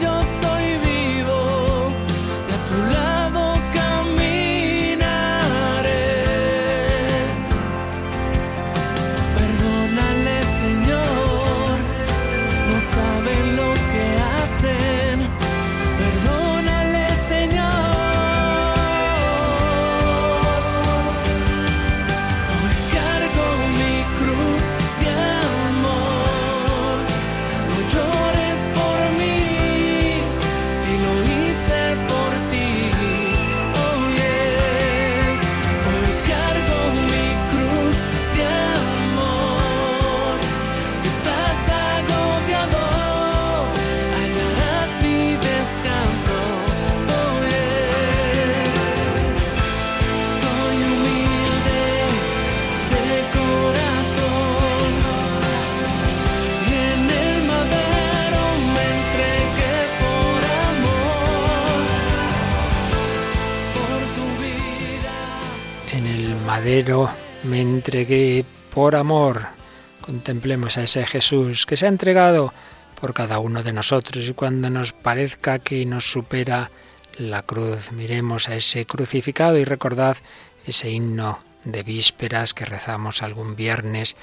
me 67.44 67.62
entregué 67.62 68.44
por 68.74 68.96
amor. 68.96 69.46
Contemplemos 70.02 70.80
a 70.80 70.84
ese 70.84 71.06
Jesús 71.06 71.68
que 71.68 71.78
se 71.78 71.86
ha 71.86 71.90
entregado 71.90 72.56
por 73.00 73.14
cada 73.14 73.38
uno 73.38 73.62
de 73.62 73.72
nosotros 73.72 74.28
y 74.28 74.34
cuando 74.34 74.72
nos 74.72 74.92
parezca 74.92 75.60
que 75.60 75.86
nos 75.86 76.10
supera 76.10 76.72
la 77.20 77.44
cruz, 77.44 77.92
miremos 77.92 78.50
a 78.50 78.56
ese 78.56 78.88
crucificado 78.88 79.60
y 79.60 79.64
recordad 79.64 80.18
ese 80.66 80.90
himno 80.90 81.44
de 81.66 81.84
vísperas 81.84 82.56
que 82.56 82.66
rezamos 82.66 83.22
algún 83.22 83.56
viernes 83.56 84.16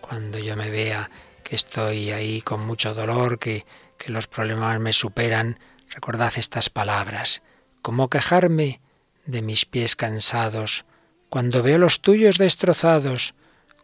cuando 0.00 0.38
yo 0.38 0.54
me 0.54 0.70
vea 0.70 1.10
que 1.42 1.56
estoy 1.56 2.12
ahí 2.12 2.42
con 2.42 2.64
mucho 2.64 2.94
dolor, 2.94 3.40
que, 3.40 3.66
que 3.98 4.12
los 4.12 4.28
problemas 4.28 4.78
me 4.78 4.92
superan, 4.92 5.58
recordad 5.90 6.32
estas 6.36 6.70
palabras. 6.70 7.42
¿Cómo 7.82 8.08
quejarme 8.08 8.80
de 9.26 9.42
mis 9.42 9.66
pies 9.66 9.96
cansados 9.96 10.84
cuando 11.28 11.62
veo 11.62 11.78
los 11.78 12.00
tuyos 12.00 12.38
destrozados? 12.38 13.34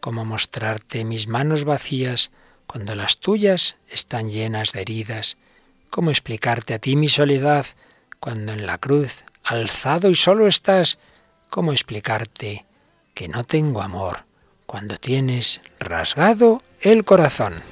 ¿Cómo 0.01 0.25
mostrarte 0.25 1.05
mis 1.05 1.29
manos 1.29 1.65
vacías 1.65 2.31
cuando 2.67 2.95
las 2.95 3.19
tuyas 3.19 3.77
están 3.89 4.31
llenas 4.31 4.73
de 4.73 4.83
heridas? 4.83 5.37
¿Cómo 5.91 6.11
explicarte 6.11 6.75
a 6.75 6.79
ti 6.79 6.97
mi 6.97 7.09
soledad 7.09 7.67
cuando 8.21 8.53
en 8.53 8.67
la 8.67 8.79
cruz, 8.79 9.25
alzado 9.43 10.11
y 10.11 10.15
solo 10.15 10.47
estás? 10.47 10.99
¿Cómo 11.51 11.73
explicarte 11.73 12.65
que 13.15 13.29
no 13.29 13.45
tengo 13.45 13.83
amor 13.83 14.25
cuando 14.67 14.97
tienes 14.97 15.61
rasgado 15.79 16.63
el 16.81 17.05
corazón? 17.05 17.63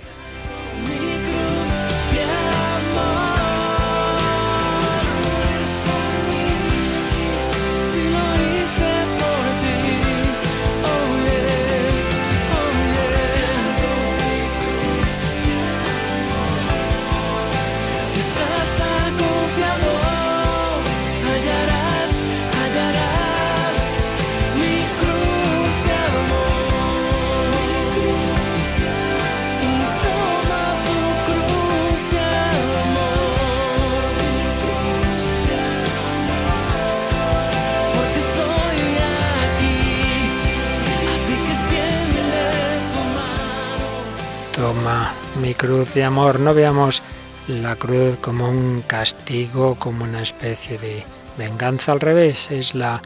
Mi 45.41 45.55
cruz 45.55 45.93
de 45.95 46.05
amor. 46.05 46.41
No 46.41 46.55
veamos 46.55 47.03
la 47.49 47.77
cruz 47.77 48.17
como 48.21 48.49
un 48.49 48.83
castigo, 48.87 49.75
como 49.79 50.05
una 50.05 50.23
especie 50.23 50.79
de 50.79 51.05
venganza. 51.37 51.93
Al 51.93 52.01
revés, 52.01 52.51
es 52.51 52.75
la 52.75 53.03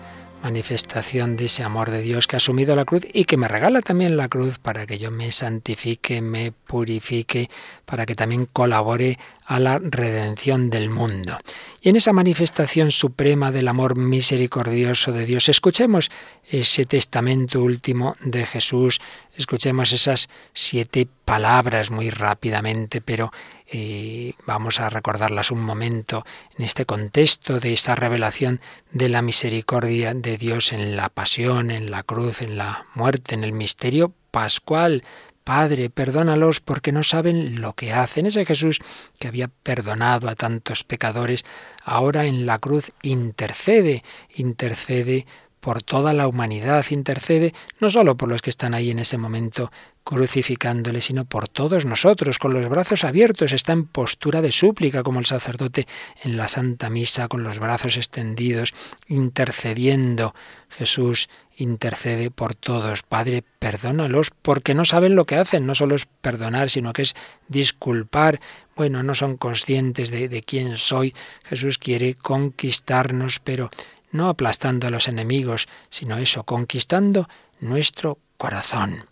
manifestación 0.46 1.34
de 1.34 1.46
ese 1.46 1.64
amor 1.64 1.90
de 1.90 2.02
Dios 2.02 2.28
que 2.28 2.36
ha 2.36 2.38
asumido 2.38 2.76
la 2.76 2.84
cruz 2.84 3.02
y 3.12 3.24
que 3.24 3.36
me 3.36 3.48
regala 3.48 3.82
también 3.82 4.16
la 4.16 4.28
cruz 4.28 4.60
para 4.60 4.86
que 4.86 4.96
yo 4.96 5.10
me 5.10 5.32
santifique, 5.32 6.20
me 6.20 6.52
purifique, 6.52 7.50
para 7.84 8.06
que 8.06 8.14
también 8.14 8.46
colabore 8.52 9.18
a 9.44 9.58
la 9.58 9.80
redención 9.80 10.70
del 10.70 10.88
mundo. 10.88 11.36
Y 11.80 11.88
en 11.88 11.96
esa 11.96 12.12
manifestación 12.12 12.92
suprema 12.92 13.50
del 13.50 13.66
amor 13.66 13.96
misericordioso 13.96 15.10
de 15.10 15.26
Dios, 15.26 15.48
escuchemos 15.48 16.12
ese 16.48 16.84
testamento 16.84 17.60
último 17.60 18.14
de 18.20 18.46
Jesús, 18.46 19.00
escuchemos 19.36 19.92
esas 19.92 20.28
siete 20.52 21.08
palabras 21.24 21.90
muy 21.90 22.10
rápidamente, 22.10 23.00
pero 23.00 23.32
eh, 23.68 24.34
vamos 24.46 24.78
a 24.78 24.88
recordarlas 24.88 25.50
un 25.50 25.60
momento 25.60 26.24
en 26.56 26.64
este 26.64 26.86
contexto 26.86 27.58
de 27.58 27.72
esta 27.72 27.94
revelación 27.94 28.60
de 28.92 29.08
la 29.08 29.22
misericordia 29.22 30.14
de 30.14 30.36
Dios 30.36 30.72
en 30.72 30.96
la 30.96 31.08
pasión, 31.08 31.70
en 31.70 31.90
la 31.90 32.02
cruz, 32.02 32.42
en 32.42 32.58
la 32.58 32.86
muerte, 32.94 33.34
en 33.34 33.42
el 33.42 33.52
misterio 33.52 34.12
pascual. 34.30 35.02
Padre, 35.42 35.90
perdónalos 35.90 36.60
porque 36.60 36.92
no 36.92 37.02
saben 37.02 37.60
lo 37.60 37.72
que 37.74 37.92
hacen. 37.92 38.26
Ese 38.26 38.44
Jesús 38.44 38.80
que 39.18 39.28
había 39.28 39.48
perdonado 39.48 40.28
a 40.28 40.34
tantos 40.34 40.82
pecadores, 40.82 41.44
ahora 41.84 42.26
en 42.26 42.46
la 42.46 42.58
cruz 42.58 42.92
intercede, 43.02 44.02
intercede 44.34 45.26
por 45.60 45.82
toda 45.82 46.14
la 46.14 46.28
humanidad, 46.28 46.84
intercede 46.90 47.52
no 47.80 47.90
solo 47.90 48.16
por 48.16 48.28
los 48.28 48.42
que 48.42 48.50
están 48.50 48.74
ahí 48.74 48.90
en 48.90 49.00
ese 49.00 49.18
momento 49.18 49.72
crucificándole, 50.06 51.00
sino 51.00 51.24
por 51.24 51.48
todos 51.48 51.84
nosotros, 51.84 52.38
con 52.38 52.54
los 52.54 52.68
brazos 52.68 53.02
abiertos, 53.02 53.50
está 53.50 53.72
en 53.72 53.86
postura 53.86 54.40
de 54.40 54.52
súplica, 54.52 55.02
como 55.02 55.18
el 55.18 55.26
sacerdote 55.26 55.88
en 56.22 56.36
la 56.36 56.46
Santa 56.46 56.90
Misa, 56.90 57.26
con 57.26 57.42
los 57.42 57.58
brazos 57.58 57.96
extendidos, 57.96 58.72
intercediendo. 59.08 60.32
Jesús 60.68 61.28
intercede 61.56 62.30
por 62.30 62.54
todos. 62.54 63.02
Padre, 63.02 63.42
perdónalos, 63.58 64.30
porque 64.30 64.74
no 64.74 64.84
saben 64.84 65.16
lo 65.16 65.24
que 65.24 65.34
hacen. 65.34 65.66
No 65.66 65.74
solo 65.74 65.96
es 65.96 66.06
perdonar, 66.06 66.70
sino 66.70 66.92
que 66.92 67.02
es 67.02 67.16
disculpar. 67.48 68.40
Bueno, 68.76 69.02
no 69.02 69.16
son 69.16 69.36
conscientes 69.36 70.12
de, 70.12 70.28
de 70.28 70.42
quién 70.44 70.76
soy. 70.76 71.14
Jesús 71.42 71.78
quiere 71.78 72.14
conquistarnos, 72.14 73.40
pero 73.40 73.70
no 74.12 74.28
aplastando 74.28 74.86
a 74.86 74.90
los 74.90 75.08
enemigos, 75.08 75.66
sino 75.90 76.16
eso, 76.18 76.44
conquistando 76.44 77.28
nuestro 77.58 78.20
corazón. 78.36 79.02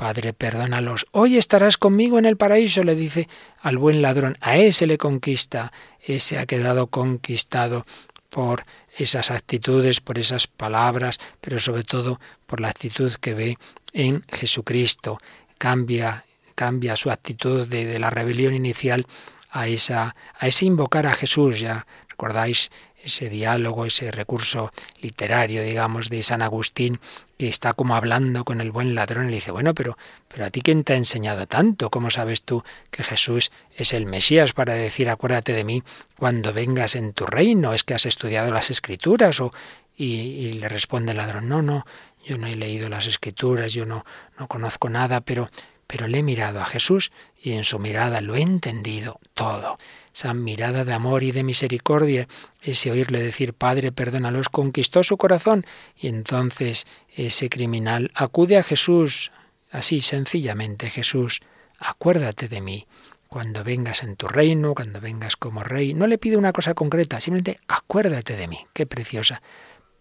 Padre, 0.00 0.32
perdónalos. 0.32 1.06
Hoy 1.10 1.36
estarás 1.36 1.76
conmigo 1.76 2.18
en 2.18 2.24
el 2.24 2.38
paraíso, 2.38 2.82
le 2.84 2.94
dice 2.94 3.28
al 3.60 3.76
buen 3.76 4.00
ladrón. 4.00 4.38
A 4.40 4.56
ese 4.56 4.86
le 4.86 4.96
conquista. 4.96 5.74
Ese 6.00 6.38
ha 6.38 6.46
quedado 6.46 6.86
conquistado 6.86 7.84
por 8.30 8.64
esas 8.96 9.30
actitudes, 9.30 10.00
por 10.00 10.18
esas 10.18 10.46
palabras, 10.46 11.20
pero 11.42 11.58
sobre 11.58 11.84
todo 11.84 12.18
por 12.46 12.60
la 12.60 12.68
actitud 12.68 13.12
que 13.12 13.34
ve 13.34 13.58
en 13.92 14.22
Jesucristo. 14.32 15.18
Cambia, 15.58 16.24
cambia 16.54 16.96
su 16.96 17.10
actitud 17.10 17.68
de, 17.68 17.84
de 17.84 17.98
la 17.98 18.08
rebelión 18.08 18.54
inicial 18.54 19.04
a 19.50 19.68
esa, 19.68 20.14
a 20.38 20.46
ese 20.46 20.64
invocar 20.64 21.06
a 21.06 21.14
Jesús. 21.14 21.60
Ya 21.60 21.86
¿Recordáis 22.08 22.70
ese 23.04 23.28
diálogo, 23.28 23.84
ese 23.84 24.10
recurso 24.10 24.72
literario, 25.02 25.62
digamos, 25.62 26.08
de 26.08 26.22
San 26.22 26.40
Agustín, 26.40 27.00
que 27.40 27.48
está 27.48 27.72
como 27.72 27.96
hablando 27.96 28.44
con 28.44 28.60
el 28.60 28.70
buen 28.70 28.94
ladrón 28.94 29.28
y 29.28 29.30
le 29.30 29.36
dice, 29.36 29.50
bueno, 29.50 29.72
pero, 29.72 29.96
pero 30.28 30.44
a 30.44 30.50
ti 30.50 30.60
quién 30.60 30.84
te 30.84 30.92
ha 30.92 30.96
enseñado 30.96 31.46
tanto, 31.46 31.88
¿cómo 31.88 32.10
sabes 32.10 32.42
tú 32.42 32.62
que 32.90 33.02
Jesús 33.02 33.50
es 33.74 33.94
el 33.94 34.04
Mesías 34.04 34.52
para 34.52 34.74
decir, 34.74 35.08
acuérdate 35.08 35.54
de 35.54 35.64
mí 35.64 35.82
cuando 36.18 36.52
vengas 36.52 36.96
en 36.96 37.14
tu 37.14 37.24
reino? 37.24 37.72
¿Es 37.72 37.82
que 37.82 37.94
has 37.94 38.04
estudiado 38.04 38.52
las 38.52 38.68
escrituras? 38.68 39.40
O, 39.40 39.54
y, 39.96 40.16
y 40.16 40.52
le 40.52 40.68
responde 40.68 41.12
el 41.12 41.16
ladrón, 41.16 41.48
no, 41.48 41.62
no, 41.62 41.86
yo 42.26 42.36
no 42.36 42.46
he 42.46 42.56
leído 42.56 42.90
las 42.90 43.06
escrituras, 43.06 43.72
yo 43.72 43.86
no, 43.86 44.04
no 44.38 44.46
conozco 44.46 44.90
nada, 44.90 45.22
pero, 45.22 45.50
pero 45.86 46.08
le 46.08 46.18
he 46.18 46.22
mirado 46.22 46.60
a 46.60 46.66
Jesús 46.66 47.10
y 47.42 47.52
en 47.52 47.64
su 47.64 47.78
mirada 47.78 48.20
lo 48.20 48.36
he 48.36 48.42
entendido 48.42 49.18
todo 49.32 49.78
esa 50.14 50.34
mirada 50.34 50.84
de 50.84 50.92
amor 50.92 51.22
y 51.22 51.32
de 51.32 51.42
misericordia, 51.42 52.28
ese 52.62 52.90
oírle 52.90 53.22
decir, 53.22 53.54
Padre, 53.54 53.92
perdónalos, 53.92 54.48
conquistó 54.48 55.02
su 55.02 55.16
corazón. 55.16 55.64
Y 55.96 56.08
entonces 56.08 56.86
ese 57.14 57.48
criminal 57.48 58.10
acude 58.14 58.58
a 58.58 58.62
Jesús, 58.62 59.30
así 59.70 60.00
sencillamente, 60.00 60.90
Jesús, 60.90 61.40
acuérdate 61.78 62.48
de 62.48 62.60
mí. 62.60 62.86
Cuando 63.28 63.62
vengas 63.62 64.02
en 64.02 64.16
tu 64.16 64.26
reino, 64.26 64.74
cuando 64.74 65.00
vengas 65.00 65.36
como 65.36 65.62
rey, 65.62 65.94
no 65.94 66.08
le 66.08 66.18
pide 66.18 66.36
una 66.36 66.52
cosa 66.52 66.74
concreta, 66.74 67.20
simplemente 67.20 67.60
acuérdate 67.68 68.34
de 68.34 68.48
mí. 68.48 68.66
Qué 68.72 68.86
preciosa 68.86 69.40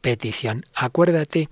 petición. 0.01 0.65
Acuérdate 0.73 1.49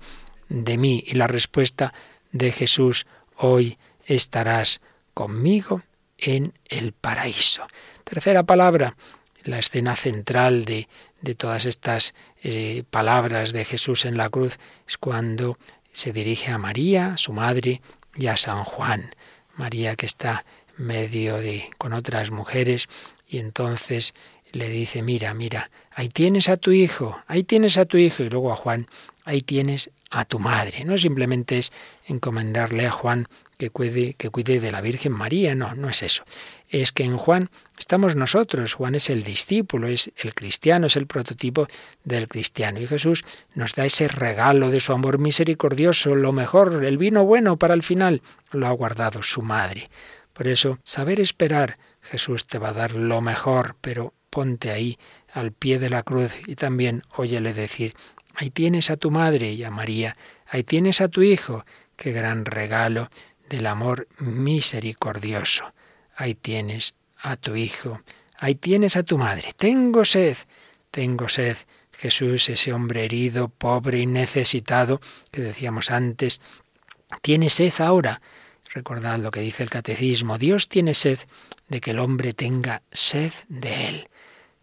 de 0.48 0.76
mí. 0.76 1.04
Y 1.06 1.14
la 1.14 1.28
respuesta 1.28 1.94
de 2.32 2.50
Jesús, 2.50 3.06
hoy 3.36 3.78
estarás 4.06 4.80
conmigo 5.14 5.82
en 6.16 6.52
el 6.68 6.92
paraíso. 6.92 7.66
Tercera 8.08 8.42
palabra, 8.42 8.96
la 9.44 9.58
escena 9.58 9.94
central 9.94 10.64
de, 10.64 10.88
de 11.20 11.34
todas 11.34 11.66
estas 11.66 12.14
eh, 12.42 12.82
palabras 12.88 13.52
de 13.52 13.66
Jesús 13.66 14.06
en 14.06 14.16
la 14.16 14.30
cruz 14.30 14.58
es 14.88 14.96
cuando 14.96 15.58
se 15.92 16.14
dirige 16.14 16.50
a 16.50 16.56
María, 16.56 17.18
su 17.18 17.34
madre, 17.34 17.82
y 18.16 18.28
a 18.28 18.38
San 18.38 18.64
Juan. 18.64 19.10
María 19.56 19.94
que 19.94 20.06
está 20.06 20.46
medio 20.78 21.36
de 21.36 21.68
con 21.76 21.92
otras 21.92 22.30
mujeres 22.30 22.88
y 23.28 23.40
entonces 23.40 24.14
le 24.52 24.70
dice, 24.70 25.02
mira, 25.02 25.34
mira, 25.34 25.70
ahí 25.90 26.08
tienes 26.08 26.48
a 26.48 26.56
tu 26.56 26.70
hijo, 26.70 27.22
ahí 27.26 27.44
tienes 27.44 27.76
a 27.76 27.84
tu 27.84 27.98
hijo 27.98 28.22
y 28.22 28.30
luego 28.30 28.50
a 28.50 28.56
Juan, 28.56 28.86
ahí 29.26 29.42
tienes 29.42 29.90
a 30.10 30.24
tu 30.24 30.38
madre. 30.38 30.86
No 30.86 30.96
simplemente 30.96 31.58
es 31.58 31.72
encomendarle 32.06 32.86
a 32.86 32.90
Juan 32.90 33.28
que 33.58 33.70
cuide, 33.70 34.14
que 34.14 34.30
cuide 34.30 34.60
de 34.60 34.72
la 34.72 34.80
Virgen 34.80 35.12
María, 35.12 35.54
no, 35.54 35.74
no 35.74 35.90
es 35.90 36.02
eso. 36.02 36.24
Es 36.68 36.92
que 36.92 37.02
en 37.02 37.18
Juan 37.18 37.50
estamos 37.76 38.14
nosotros, 38.14 38.74
Juan 38.74 38.94
es 38.94 39.10
el 39.10 39.24
discípulo, 39.24 39.88
es 39.88 40.12
el 40.16 40.34
cristiano, 40.34 40.86
es 40.86 40.96
el 40.96 41.06
prototipo 41.06 41.66
del 42.04 42.28
cristiano. 42.28 42.80
Y 42.80 42.86
Jesús 42.86 43.24
nos 43.54 43.74
da 43.74 43.84
ese 43.84 44.06
regalo 44.08 44.70
de 44.70 44.80
su 44.80 44.92
amor 44.92 45.18
misericordioso, 45.18 46.14
lo 46.14 46.32
mejor, 46.32 46.84
el 46.84 46.98
vino 46.98 47.24
bueno 47.24 47.56
para 47.56 47.74
el 47.74 47.82
final, 47.82 48.22
lo 48.52 48.68
ha 48.68 48.70
guardado 48.70 49.22
su 49.22 49.42
madre. 49.42 49.90
Por 50.32 50.46
eso, 50.46 50.78
saber 50.84 51.18
esperar, 51.18 51.78
Jesús 52.00 52.46
te 52.46 52.58
va 52.58 52.68
a 52.68 52.74
dar 52.74 52.94
lo 52.94 53.20
mejor, 53.20 53.74
pero 53.80 54.14
ponte 54.30 54.70
ahí 54.70 54.98
al 55.32 55.50
pie 55.50 55.80
de 55.80 55.90
la 55.90 56.04
cruz 56.04 56.32
y 56.46 56.54
también 56.54 57.02
óyele 57.16 57.52
decir, 57.52 57.94
ahí 58.36 58.50
tienes 58.50 58.90
a 58.90 58.96
tu 58.96 59.10
madre 59.10 59.50
y 59.50 59.64
a 59.64 59.72
María, 59.72 60.16
ahí 60.46 60.62
tienes 60.62 61.00
a 61.00 61.08
tu 61.08 61.22
hijo, 61.22 61.64
qué 61.96 62.12
gran 62.12 62.44
regalo 62.44 63.10
del 63.48 63.66
amor 63.66 64.08
misericordioso. 64.18 65.72
Ahí 66.16 66.34
tienes 66.34 66.94
a 67.20 67.36
tu 67.36 67.56
hijo, 67.56 68.02
ahí 68.38 68.54
tienes 68.54 68.96
a 68.96 69.02
tu 69.02 69.18
madre. 69.18 69.52
Tengo 69.56 70.04
sed, 70.04 70.36
tengo 70.90 71.28
sed. 71.28 71.56
Jesús, 71.92 72.48
ese 72.48 72.72
hombre 72.72 73.04
herido, 73.04 73.48
pobre 73.48 73.98
y 74.00 74.06
necesitado 74.06 75.00
que 75.32 75.42
decíamos 75.42 75.90
antes, 75.90 76.40
tiene 77.22 77.50
sed 77.50 77.72
ahora. 77.80 78.20
Recordad 78.72 79.18
lo 79.18 79.30
que 79.30 79.40
dice 79.40 79.64
el 79.64 79.70
catecismo, 79.70 80.38
Dios 80.38 80.68
tiene 80.68 80.94
sed 80.94 81.18
de 81.68 81.80
que 81.80 81.90
el 81.90 81.98
hombre 81.98 82.34
tenga 82.34 82.82
sed 82.92 83.32
de 83.48 83.88
él. 83.88 84.08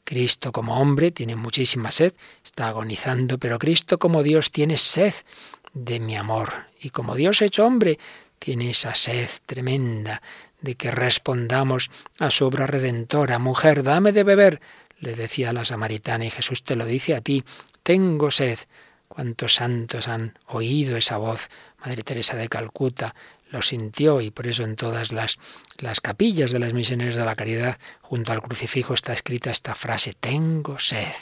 Cristo 0.06 0.52
como 0.52 0.80
hombre 0.80 1.12
tiene 1.12 1.36
muchísima 1.36 1.92
sed, 1.92 2.14
está 2.44 2.68
agonizando, 2.68 3.40
pero 3.40 3.58
Cristo 3.58 3.98
como 3.98 4.22
Dios 4.22 4.52
tiene 4.52 4.78
sed 4.78 5.14
de 5.74 6.00
mi 6.00 6.16
amor. 6.16 6.68
Y 6.80 6.92
como 6.92 7.16
Dios 7.16 7.42
hecho 7.42 7.66
hombre, 7.66 8.00
tiene 8.40 8.70
esa 8.72 8.96
sed 8.96 9.30
tremenda 9.46 10.22
de 10.62 10.76
que 10.76 10.92
respondamos 10.92 11.92
a 12.20 12.32
su 12.32 12.46
obra 12.46 12.68
redentora. 12.68 13.40
Mujer, 13.40 13.84
dame 13.84 14.12
de 14.12 14.24
beber, 14.24 14.62
le 15.00 15.16
decía 15.16 15.54
la 15.54 15.66
samaritana, 15.66 16.26
y 16.26 16.32
Jesús 16.32 16.64
te 16.64 16.76
lo 16.76 16.86
dice 16.86 17.16
a 17.16 17.22
ti, 17.22 17.44
tengo 17.84 18.32
sed. 18.32 18.60
¿Cuántos 19.08 19.56
santos 19.56 20.08
han 20.08 20.38
oído 20.48 20.98
esa 20.98 21.18
voz? 21.18 21.50
Madre 21.80 22.04
Teresa 22.04 22.36
de 22.36 22.50
Calcuta 22.50 23.16
lo 23.52 23.62
sintió 23.62 24.22
y 24.22 24.32
por 24.32 24.48
eso 24.48 24.64
en 24.64 24.76
todas 24.76 25.12
las, 25.12 25.38
las 25.78 26.02
capillas 26.02 26.52
de 26.52 26.60
las 26.60 26.74
misioneras 26.74 27.16
de 27.16 27.24
la 27.24 27.36
caridad, 27.36 27.80
junto 28.02 28.32
al 28.32 28.42
crucifijo, 28.42 28.94
está 28.94 29.14
escrita 29.14 29.52
esta 29.52 29.76
frase, 29.76 30.16
tengo 30.20 30.80
sed. 30.80 31.14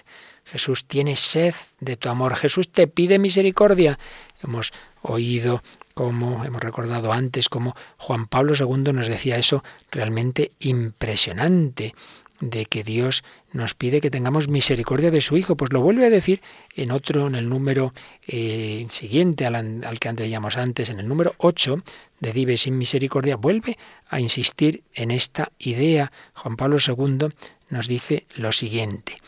Jesús 0.45 0.85
tiene 0.85 1.15
sed 1.15 1.53
de 1.79 1.95
tu 1.95 2.09
amor. 2.09 2.35
Jesús 2.35 2.71
te 2.71 2.87
pide 2.87 3.19
misericordia. 3.19 3.97
Hemos 4.41 4.73
oído 5.01 5.63
como 5.93 6.43
hemos 6.43 6.61
recordado 6.61 7.13
antes, 7.13 7.49
como 7.49 7.75
Juan 7.97 8.27
Pablo 8.27 8.53
II 8.57 8.93
nos 8.93 9.07
decía 9.07 9.37
eso 9.37 9.63
realmente 9.91 10.51
impresionante, 10.59 11.93
de 12.39 12.65
que 12.65 12.83
Dios 12.83 13.23
nos 13.51 13.73
pide 13.73 14.01
que 14.01 14.09
tengamos 14.09 14.47
misericordia 14.47 15.11
de 15.11 15.21
su 15.21 15.37
Hijo. 15.37 15.55
Pues 15.55 15.71
lo 15.71 15.81
vuelve 15.81 16.05
a 16.05 16.09
decir 16.09 16.41
en 16.75 16.91
otro, 16.91 17.27
en 17.27 17.35
el 17.35 17.47
número 17.47 17.93
eh, 18.27 18.85
siguiente 18.89 19.45
al, 19.45 19.55
al, 19.55 19.99
que 19.99 20.11
veíamos 20.11 20.57
antes, 20.57 20.89
en 20.89 20.99
el 20.99 21.07
número 21.07 21.35
8 21.37 21.77
de 22.19 22.31
Vive 22.31 22.57
sin 22.57 22.77
Misericordia, 22.77 23.37
vuelve 23.37 23.77
a 24.07 24.19
insistir 24.19 24.83
en 24.93 25.11
esta 25.11 25.51
idea. 25.57 26.11
Juan 26.33 26.57
Pablo 26.57 26.77
II 26.85 27.29
nos 27.69 27.87
dice 27.87 28.25
lo 28.35 28.51
siguiente. 28.51 29.21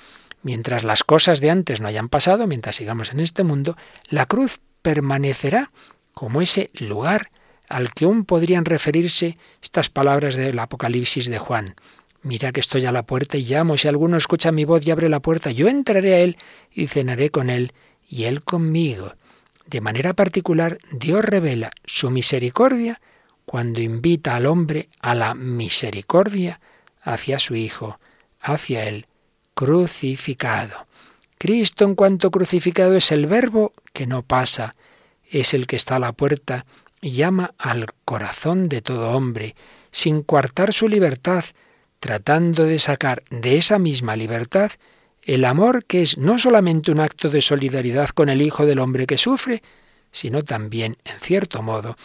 Mientras 0.43 0.84
las 0.84 1.03
cosas 1.03 1.39
de 1.39 1.49
antes 1.49 1.82
no 1.82 1.88
hayan 1.88 2.09
pasado, 2.09 2.47
mientras 2.47 2.76
sigamos 2.76 3.11
en 3.11 3.20
este 3.20 3.43
mundo, 3.43 3.78
la 4.09 4.26
cruz 4.26 4.59
permanecerá 4.82 5.72
como 6.16 6.41
ese 6.41 6.72
lugar 6.74 7.30
al 7.70 7.93
que 7.93 8.05
aún 8.05 8.26
podrían 8.26 8.66
referirse 8.66 9.38
estas 9.61 9.89
palabras 9.89 10.36
del 10.36 10.57
Apocalipsis 10.57 11.28
de 11.28 11.38
Juan. 11.38 11.76
Mira 12.24 12.51
que 12.51 12.59
estoy 12.59 12.86
a 12.86 12.91
la 12.91 13.05
puerta 13.05 13.38
y 13.38 13.45
llamo, 13.45 13.78
si 13.78 13.88
alguno 13.88 14.18
escucha 14.18 14.51
mi 14.51 14.66
voz 14.66 14.86
y 14.86 14.91
abre 14.91 15.09
la 15.09 15.20
puerta, 15.20 15.51
yo 15.51 15.68
entraré 15.68 16.16
a 16.16 16.20
él 16.20 16.38
y 16.72 16.88
cenaré 16.88 17.30
con 17.30 17.51
él 17.51 17.74
y 18.07 18.24
él 18.24 18.43
conmigo. 18.43 19.13
De 19.68 19.82
manera 19.82 20.13
particular, 20.13 20.80
Dios 20.91 21.24
revela 21.24 21.72
su 21.86 22.09
misericordia 22.09 23.01
cuando 23.45 23.82
invita 23.82 24.36
al 24.36 24.45
hombre 24.45 24.89
a 25.01 25.13
la 25.16 25.36
misericordia 25.36 26.59
hacia 27.03 27.38
su 27.39 27.55
Hijo, 27.55 27.99
hacia 28.39 28.86
él, 28.88 29.05
crucificado. 29.53 30.88
Cristo 31.38 31.86
en 31.86 31.95
cuanto 31.95 32.32
crucificado 32.32 32.95
es 32.95 33.11
el 33.11 33.28
verbo 33.28 33.74
que 33.93 34.07
no 34.07 34.24
pasa, 34.24 34.76
es 35.30 35.53
el 35.53 35.67
que 35.67 35.76
está 35.76 35.97
a 35.97 35.99
la 35.99 36.11
puerta 36.11 36.65
y 37.01 37.11
llama 37.11 37.53
al 37.57 37.88
corazón 38.03 38.69
de 38.69 38.82
todo 38.82 39.11
hombre, 39.11 39.55
sin 39.91 40.23
coartar 40.23 40.73
su 40.73 40.88
libertad, 40.88 41.45
tratando 41.99 42.65
de 42.65 42.80
sacar 42.80 43.23
de 43.30 43.57
esa 43.57 43.80
misma 43.80 44.15
libertad 44.15 44.71
el 45.26 45.43
amor 45.43 45.86
que 45.86 46.03
es 46.03 46.17
no 46.17 46.38
solamente 46.38 46.91
un 46.91 46.99
acto 46.99 47.30
de 47.30 47.41
solidaridad 47.41 48.09
con 48.09 48.30
el 48.30 48.41
Hijo 48.41 48.65
del 48.65 48.80
Hombre 48.80 49.07
que 49.07 49.17
sufre, 49.17 49.63
sino 50.11 50.43
también, 50.43 50.97
en 51.03 51.19
cierto 51.19 51.63
modo, 51.63 51.97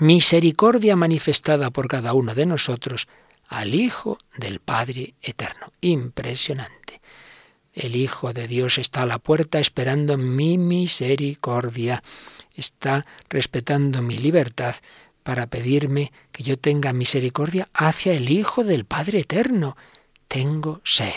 misericordia 0.00 0.94
manifestada 0.94 1.70
por 1.70 1.88
cada 1.88 2.12
uno 2.12 2.34
de 2.34 2.46
nosotros 2.46 3.08
al 3.48 3.74
Hijo 3.74 4.18
del 4.36 4.60
Padre 4.60 5.14
Eterno. 5.22 5.72
Impresionante. 5.80 7.00
El 7.72 7.96
Hijo 7.96 8.34
de 8.34 8.46
Dios 8.46 8.76
está 8.76 9.02
a 9.02 9.06
la 9.06 9.18
puerta 9.18 9.58
esperando 9.58 10.18
mi 10.18 10.58
misericordia 10.58 12.02
está 12.54 13.06
respetando 13.28 14.02
mi 14.02 14.16
libertad 14.16 14.74
para 15.22 15.46
pedirme 15.46 16.12
que 16.32 16.42
yo 16.42 16.58
tenga 16.58 16.92
misericordia 16.92 17.68
hacia 17.72 18.14
el 18.14 18.30
Hijo 18.30 18.64
del 18.64 18.84
Padre 18.84 19.20
Eterno. 19.20 19.76
Tengo 20.28 20.80
sed. 20.84 21.14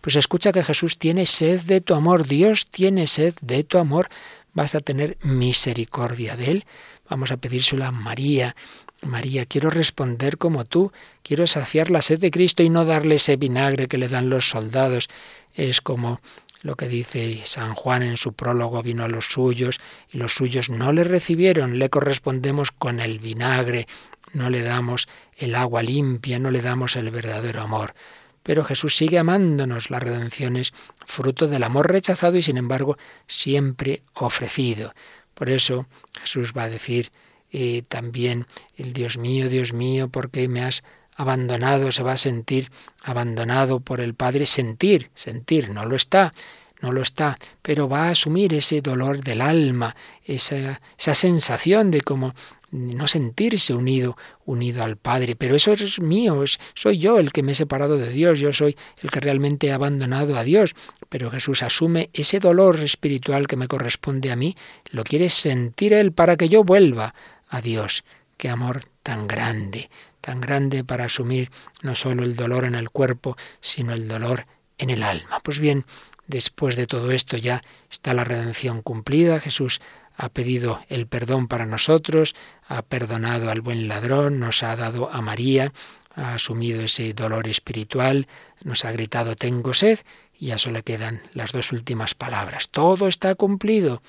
Pues 0.00 0.16
escucha 0.16 0.52
que 0.52 0.62
Jesús 0.62 0.98
tiene 0.98 1.26
sed 1.26 1.62
de 1.62 1.80
tu 1.80 1.94
amor, 1.94 2.26
Dios 2.26 2.66
tiene 2.66 3.06
sed 3.06 3.34
de 3.40 3.64
tu 3.64 3.78
amor. 3.78 4.08
Vas 4.52 4.74
a 4.74 4.80
tener 4.80 5.16
misericordia 5.22 6.36
de 6.36 6.50
Él. 6.50 6.64
Vamos 7.08 7.30
a 7.30 7.36
pedírselo 7.36 7.84
a 7.84 7.90
María. 7.90 8.54
María, 9.02 9.46
quiero 9.46 9.70
responder 9.70 10.38
como 10.38 10.64
tú, 10.64 10.92
quiero 11.22 11.46
saciar 11.46 11.90
la 11.90 12.02
sed 12.02 12.18
de 12.18 12.30
Cristo 12.30 12.62
y 12.62 12.70
no 12.70 12.84
darle 12.84 13.16
ese 13.16 13.36
vinagre 13.36 13.88
que 13.88 13.98
le 13.98 14.08
dan 14.08 14.30
los 14.30 14.48
soldados. 14.48 15.08
Es 15.54 15.80
como 15.80 16.20
lo 16.62 16.76
que 16.76 16.88
dice 16.88 17.42
San 17.44 17.74
Juan 17.74 18.02
en 18.02 18.16
su 18.16 18.32
prólogo, 18.32 18.82
vino 18.82 19.04
a 19.04 19.08
los 19.08 19.26
suyos 19.26 19.78
y 20.12 20.18
los 20.18 20.32
suyos 20.32 20.70
no 20.70 20.92
le 20.92 21.04
recibieron, 21.04 21.78
le 21.78 21.90
correspondemos 21.90 22.72
con 22.72 23.00
el 23.00 23.18
vinagre, 23.18 23.86
no 24.32 24.50
le 24.50 24.62
damos 24.62 25.08
el 25.36 25.54
agua 25.54 25.82
limpia, 25.82 26.38
no 26.38 26.50
le 26.50 26.62
damos 26.62 26.96
el 26.96 27.10
verdadero 27.10 27.62
amor. 27.62 27.94
pero 28.42 28.64
Jesús 28.64 28.96
sigue 28.96 29.18
amándonos. 29.18 29.90
La 29.90 29.98
redención 29.98 30.56
es 30.56 30.72
fruto 31.04 31.48
del 31.48 31.64
amor 31.64 31.90
rechazado 31.90 32.36
y 32.36 32.42
sin 32.42 32.58
embargo 32.58 32.96
siempre 33.26 34.04
ofrecido. 34.14 34.94
Por 35.34 35.50
eso 35.50 35.86
Jesús 36.20 36.52
va 36.56 36.62
a 36.62 36.68
decir 36.70 37.10
eh, 37.50 37.82
también, 37.88 38.46
el 38.76 38.92
Dios 38.92 39.18
mío, 39.18 39.48
Dios 39.48 39.72
mío, 39.72 40.08
¿por 40.08 40.30
qué 40.30 40.46
me 40.46 40.62
has 40.62 40.84
abandonado? 41.16 41.90
Se 41.90 42.02
va 42.02 42.12
a 42.12 42.18
sentir 42.18 42.70
abandonado 43.02 43.80
por 43.80 44.00
el 44.00 44.14
Padre, 44.14 44.46
sentir, 44.46 45.10
sentir, 45.14 45.70
no 45.70 45.84
lo 45.84 45.96
está, 45.96 46.32
no 46.80 46.92
lo 46.92 47.02
está, 47.02 47.38
pero 47.62 47.88
va 47.88 48.04
a 48.04 48.10
asumir 48.10 48.54
ese 48.54 48.80
dolor 48.82 49.24
del 49.24 49.40
alma, 49.40 49.96
esa, 50.24 50.80
esa 50.98 51.14
sensación 51.14 51.90
de 51.90 52.02
como 52.02 52.34
no 52.70 53.06
sentirse 53.06 53.74
unido, 53.74 54.16
unido 54.44 54.82
al 54.82 54.96
Padre. 54.96 55.36
Pero 55.36 55.54
eso 55.56 55.72
es 55.72 56.00
mío, 56.00 56.44
soy 56.74 56.98
yo 56.98 57.18
el 57.18 57.32
que 57.32 57.42
me 57.42 57.52
he 57.52 57.54
separado 57.54 57.96
de 57.96 58.10
Dios, 58.10 58.38
yo 58.38 58.52
soy 58.52 58.76
el 59.02 59.10
que 59.10 59.20
realmente 59.20 59.68
he 59.68 59.72
abandonado 59.72 60.36
a 60.36 60.44
Dios. 60.44 60.74
Pero 61.08 61.30
Jesús 61.30 61.62
asume 61.62 62.10
ese 62.12 62.40
dolor 62.40 62.82
espiritual 62.82 63.46
que 63.46 63.56
me 63.56 63.68
corresponde 63.68 64.30
a 64.30 64.36
mí, 64.36 64.56
lo 64.90 65.04
quiere 65.04 65.30
sentir 65.30 65.92
Él 65.92 66.12
para 66.12 66.36
que 66.36 66.48
yo 66.48 66.64
vuelva 66.64 67.14
a 67.48 67.60
Dios. 67.60 68.04
Qué 68.36 68.50
amor 68.50 68.82
tan 69.02 69.26
grande, 69.26 69.88
tan 70.26 70.40
grande 70.40 70.82
para 70.82 71.04
asumir 71.04 71.52
no 71.82 71.94
solo 71.94 72.24
el 72.24 72.34
dolor 72.34 72.64
en 72.64 72.74
el 72.74 72.90
cuerpo, 72.90 73.36
sino 73.60 73.92
el 73.92 74.08
dolor 74.08 74.48
en 74.76 74.90
el 74.90 75.04
alma. 75.04 75.38
Pues 75.44 75.60
bien, 75.60 75.84
después 76.26 76.74
de 76.74 76.88
todo 76.88 77.12
esto 77.12 77.36
ya 77.36 77.62
está 77.92 78.12
la 78.12 78.24
redención 78.24 78.82
cumplida. 78.82 79.38
Jesús 79.38 79.80
ha 80.16 80.28
pedido 80.28 80.80
el 80.88 81.06
perdón 81.06 81.46
para 81.46 81.64
nosotros, 81.64 82.34
ha 82.66 82.82
perdonado 82.82 83.52
al 83.52 83.60
buen 83.60 83.86
ladrón, 83.86 84.40
nos 84.40 84.64
ha 84.64 84.74
dado 84.74 85.12
a 85.12 85.22
María, 85.22 85.72
ha 86.16 86.34
asumido 86.34 86.82
ese 86.82 87.12
dolor 87.14 87.46
espiritual, 87.46 88.26
nos 88.64 88.84
ha 88.84 88.90
gritado 88.90 89.36
tengo 89.36 89.74
sed 89.74 90.00
y 90.34 90.46
ya 90.46 90.58
solo 90.58 90.82
quedan 90.82 91.22
las 91.34 91.52
dos 91.52 91.70
últimas 91.70 92.16
palabras. 92.16 92.68
Todo 92.70 93.06
está 93.06 93.36
cumplido. 93.36 94.02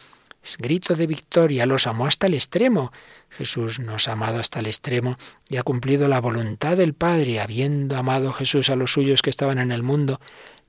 Grito 0.58 0.95
de 0.95 1.08
victoria, 1.08 1.66
los 1.66 1.88
amó 1.88 2.06
hasta 2.06 2.28
el 2.28 2.34
extremo. 2.34 2.93
Jesús 3.30 3.80
nos 3.80 4.08
ha 4.08 4.14
amado 4.14 4.39
hasta 4.39 4.60
el 4.60 4.68
extremo 4.68 5.18
y 5.50 5.58
ha 5.58 5.64
cumplido 5.64 6.08
la 6.08 6.22
voluntad 6.22 6.78
del 6.78 6.93
Padre, 6.93 7.41
habiendo 7.41 7.98
amado 7.98 8.32
Jesús 8.32 8.70
a 8.70 8.78
los 8.78 8.93
suyos 8.93 9.22
que 9.22 9.30
estaban 9.30 9.58
en 9.58 9.72
el 9.72 9.84
mundo, 9.84 10.22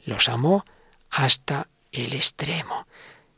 los 0.05 0.29
amó 0.29 0.65
hasta 1.11 1.69
el 1.93 2.13
extremo. 2.13 2.87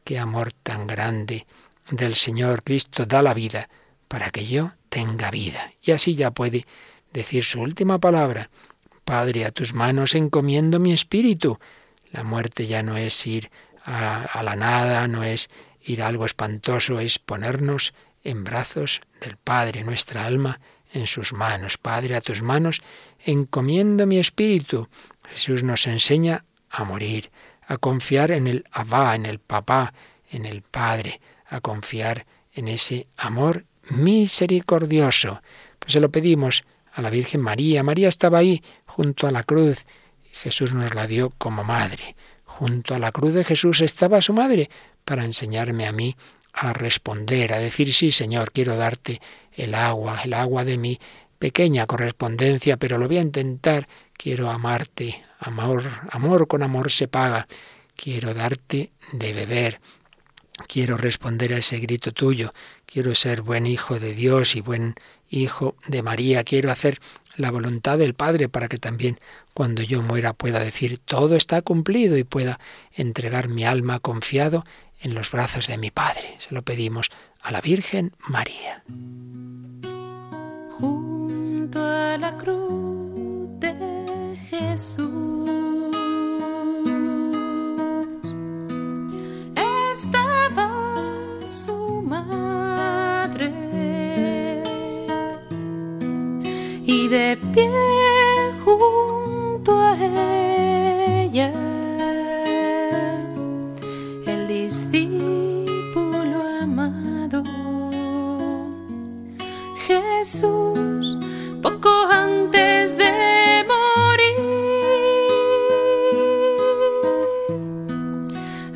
Qué 0.04 0.18
amor 0.18 0.52
tan 0.52 0.86
grande 0.86 1.46
del 1.90 2.14
Señor 2.14 2.62
Cristo 2.62 3.04
da 3.04 3.22
la 3.22 3.34
vida 3.34 3.68
para 4.08 4.30
que 4.30 4.46
yo 4.46 4.72
tenga 4.88 5.30
vida. 5.30 5.72
Y 5.82 5.92
así 5.92 6.14
ya 6.14 6.30
puede 6.30 6.66
decir 7.12 7.44
su 7.44 7.60
última 7.60 7.98
palabra. 7.98 8.50
Padre, 9.04 9.44
a 9.44 9.50
tus 9.50 9.74
manos 9.74 10.14
encomiendo 10.14 10.78
mi 10.78 10.92
espíritu. 10.92 11.58
La 12.12 12.24
muerte 12.24 12.66
ya 12.66 12.82
no 12.82 12.96
es 12.96 13.26
ir 13.26 13.50
a, 13.84 14.42
la 14.42 14.56
nada, 14.56 15.08
no 15.08 15.24
es 15.24 15.48
ir 15.84 16.02
a 16.02 16.08
algo 16.08 16.26
espantoso, 16.26 17.00
es 17.00 17.18
ponernos 17.18 17.94
en 18.22 18.44
brazos 18.44 19.00
del 19.20 19.36
Padre, 19.36 19.82
nuestra 19.84 20.26
alma 20.26 20.60
en 20.92 21.06
sus 21.06 21.32
manos. 21.32 21.78
Padre, 21.78 22.16
a 22.16 22.20
tus 22.20 22.42
manos 22.42 22.82
encomiendo 23.24 24.06
mi 24.06 24.18
espíritu. 24.18 24.88
Jesús 25.30 25.62
nos 25.62 25.86
enseña 25.86 26.44
a 26.68 26.84
morir, 26.84 27.30
a 27.66 27.76
confiar 27.78 28.30
en 28.30 28.46
el 28.46 28.64
Abba, 28.70 29.14
en 29.14 29.26
el 29.26 29.38
Papá, 29.38 29.92
en 30.30 30.46
el 30.46 30.62
Padre, 30.62 31.20
a 31.46 31.60
confiar 31.60 32.26
en 32.52 32.68
ese 32.68 33.06
amor 33.16 33.64
misericordioso. 33.90 35.42
Pues 35.78 35.92
se 35.92 36.00
lo 36.00 36.10
pedimos 36.10 36.64
a 36.92 37.02
la 37.02 37.10
Virgen 37.10 37.40
María. 37.40 37.82
María 37.82 38.08
estaba 38.08 38.38
ahí 38.38 38.62
junto 38.86 39.26
a 39.26 39.32
la 39.32 39.42
cruz. 39.42 39.86
Y 40.32 40.36
Jesús 40.36 40.74
nos 40.74 40.94
la 40.94 41.06
dio 41.06 41.30
como 41.30 41.64
madre. 41.64 42.16
Junto 42.44 42.94
a 42.94 42.98
la 42.98 43.12
cruz 43.12 43.32
de 43.32 43.44
Jesús 43.44 43.80
estaba 43.80 44.20
su 44.20 44.32
madre 44.32 44.68
para 45.10 45.24
enseñarme 45.24 45.88
a 45.88 45.92
mí 45.92 46.16
a 46.52 46.72
responder, 46.72 47.52
a 47.52 47.58
decir 47.58 47.92
sí, 47.92 48.12
Señor, 48.12 48.52
quiero 48.52 48.76
darte 48.76 49.20
el 49.52 49.74
agua, 49.74 50.20
el 50.22 50.34
agua 50.34 50.64
de 50.64 50.78
mi 50.78 51.00
pequeña 51.36 51.84
correspondencia, 51.88 52.76
pero 52.76 52.96
lo 52.96 53.08
voy 53.08 53.18
a 53.18 53.22
intentar. 53.22 53.88
Quiero 54.12 54.50
amarte. 54.50 55.20
Amor, 55.40 55.82
amor 56.12 56.46
con 56.46 56.62
amor 56.62 56.92
se 56.92 57.08
paga. 57.08 57.48
Quiero 57.96 58.34
darte 58.34 58.92
de 59.10 59.32
beber. 59.32 59.80
Quiero 60.68 60.96
responder 60.96 61.54
a 61.54 61.58
ese 61.58 61.80
grito 61.80 62.12
tuyo. 62.12 62.54
Quiero 62.86 63.12
ser 63.16 63.42
buen 63.42 63.66
hijo 63.66 63.98
de 63.98 64.12
Dios 64.12 64.54
y 64.54 64.60
buen 64.60 64.94
hijo 65.28 65.74
de 65.88 66.04
María. 66.04 66.44
Quiero 66.44 66.70
hacer 66.70 67.00
la 67.34 67.50
voluntad 67.50 67.98
del 67.98 68.14
Padre 68.14 68.48
para 68.48 68.68
que 68.68 68.78
también 68.78 69.18
cuando 69.54 69.82
yo 69.82 70.02
muera 70.02 70.34
pueda 70.34 70.60
decir 70.60 70.98
todo 70.98 71.34
está 71.34 71.62
cumplido 71.62 72.16
y 72.16 72.22
pueda 72.22 72.60
entregar 72.92 73.48
mi 73.48 73.64
alma 73.64 73.98
confiado 73.98 74.64
en 75.00 75.14
los 75.14 75.30
brazos 75.30 75.66
de 75.66 75.78
mi 75.78 75.90
Padre. 75.90 76.36
Se 76.38 76.54
lo 76.54 76.62
pedimos 76.62 77.10
a 77.42 77.50
la 77.50 77.60
Virgen 77.60 78.12
María. 78.26 78.82
Junto 80.78 81.78
a 81.82 82.16
la 82.18 82.36
cruz 82.36 83.60
de 83.60 84.36
Jesús 84.48 85.50
estaba 89.92 90.70
su 91.46 92.02
madre 92.02 93.52
y 96.84 97.08
de 97.08 97.38
pie 97.52 97.70
junto 98.64 99.78
a 99.78 99.96
ella 99.96 101.79
Jesús 110.20 111.16
poco 111.62 111.88
antes 112.10 112.94
de 112.98 113.64
morir. 113.72 114.36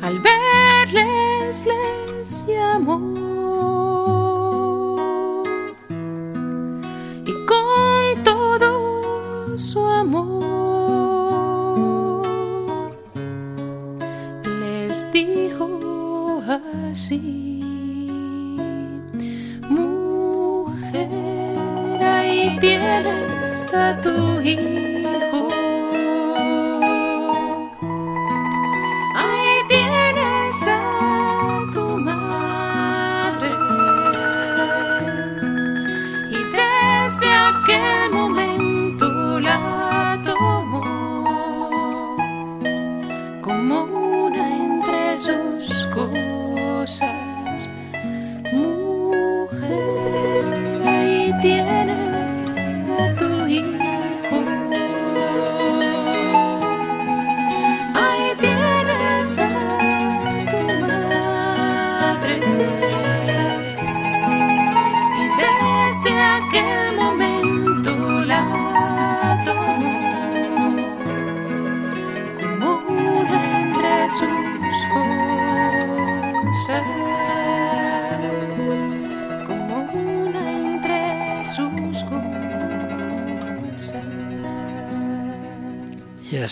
Al 0.01 0.19
verles 0.21 1.63
les 1.69 2.47
llamó. 2.47 2.99
Y 7.27 7.33
con 7.45 8.23
todo 8.23 9.55
su 9.55 9.85
amor 9.85 10.45
les 14.61 15.11
dijo 15.11 16.41
así 16.91 17.44
tienes 22.59 23.73
a 23.73 23.95
tu 24.01 24.41
hijo 24.41 24.94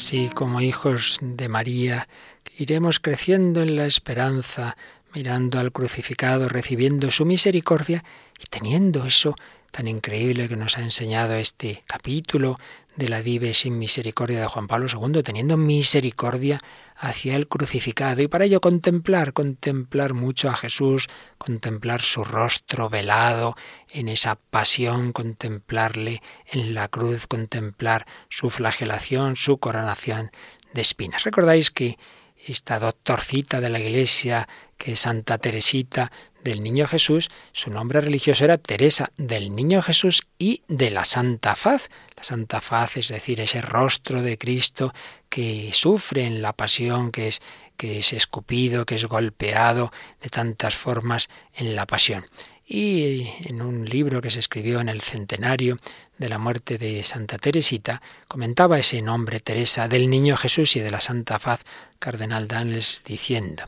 así 0.04 0.28
como 0.28 0.60
hijos 0.60 1.18
de 1.22 1.48
María, 1.48 2.10
iremos 2.58 3.00
creciendo 3.00 3.62
en 3.62 3.78
la 3.78 3.86
esperanza, 3.86 4.76
mirando 5.16 5.60
al 5.60 5.72
crucificado, 5.72 6.50
recibiendo 6.50 7.10
su 7.10 7.24
misericordia 7.26 8.04
y 8.38 8.48
teniendo 8.48 9.06
eso 9.06 9.34
tan 9.74 9.88
increíble 9.88 10.48
que 10.48 10.56
nos 10.56 10.78
ha 10.78 10.82
enseñado 10.82 11.34
este 11.34 11.84
capítulo 11.88 12.60
de 12.96 13.10
la 13.10 13.24
Dive 13.24 13.56
sin 13.56 13.80
misericordia 13.80 14.40
de 14.40 14.46
Juan 14.46 14.68
Pablo 14.68 14.86
II, 14.88 15.24
teniendo 15.24 15.58
misericordia 15.58 16.62
hacia 16.96 17.36
el 17.36 17.48
crucificado 17.48 18.22
y 18.22 18.28
para 18.28 18.46
ello 18.46 18.62
contemplar, 18.62 19.34
contemplar 19.34 20.14
mucho 20.14 20.50
a 20.50 20.56
Jesús, 20.56 21.08
contemplar 21.40 22.04
su 22.04 22.24
rostro 22.24 22.88
velado 22.88 23.56
en 23.90 24.10
esa 24.10 24.36
pasión, 24.36 25.12
contemplarle 25.12 26.22
en 26.52 26.76
la 26.76 26.88
cruz, 26.88 27.26
contemplar 27.26 28.06
su 28.30 28.52
flagelación, 28.52 29.36
su 29.36 29.58
coronación 29.58 30.30
de 30.76 30.82
espinas. 30.82 31.24
Recordáis 31.24 31.72
que 31.72 31.98
esta 32.46 32.78
doctorcita 32.78 33.60
de 33.60 33.70
la 33.70 33.80
Iglesia, 33.80 34.48
que 34.84 34.98
Santa 34.98 35.38
Teresita 35.38 36.12
del 36.44 36.62
Niño 36.62 36.88
Jesús, 36.88 37.32
su 37.54 37.72
nombre 37.72 38.02
religioso 38.02 38.44
era 38.44 38.58
Teresa 38.58 39.12
del 39.16 39.56
Niño 39.56 39.82
Jesús 39.82 40.24
y 40.38 40.64
de 40.68 40.90
la 40.90 41.06
Santa 41.06 41.56
Faz. 41.56 41.90
La 42.18 42.24
Santa 42.26 42.60
Faz, 42.60 42.98
es 42.98 43.08
decir, 43.08 43.40
ese 43.40 43.62
rostro 43.62 44.22
de 44.22 44.38
Cristo 44.38 44.94
que 45.30 45.72
sufre 45.72 46.26
en 46.26 46.42
la 46.42 46.52
pasión, 46.52 47.14
que 47.14 47.30
es, 47.30 47.42
que 47.78 48.00
es 48.00 48.12
escupido, 48.12 48.86
que 48.86 48.96
es 48.96 49.06
golpeado 49.06 49.94
de 50.22 50.30
tantas 50.30 50.76
formas 50.76 51.30
en 51.54 51.78
la 51.78 51.88
pasión. 51.88 52.26
Y 52.68 53.30
en 53.46 53.62
un 53.62 53.86
libro 53.86 54.20
que 54.20 54.32
se 54.32 54.40
escribió 54.40 54.82
en 54.82 54.90
el 54.90 55.00
centenario 55.00 55.80
de 56.18 56.28
la 56.28 56.40
muerte 56.40 56.78
de 56.78 57.06
Santa 57.06 57.38
Teresita, 57.38 58.02
comentaba 58.28 58.80
ese 58.80 59.02
nombre 59.02 59.40
Teresa 59.40 59.88
del 59.88 60.10
Niño 60.10 60.36
Jesús 60.36 60.76
y 60.76 60.82
de 60.82 60.92
la 60.92 61.00
Santa 61.00 61.40
Faz, 61.40 61.64
Cardenal 62.00 62.50
Danes, 62.50 63.02
diciendo, 63.06 63.64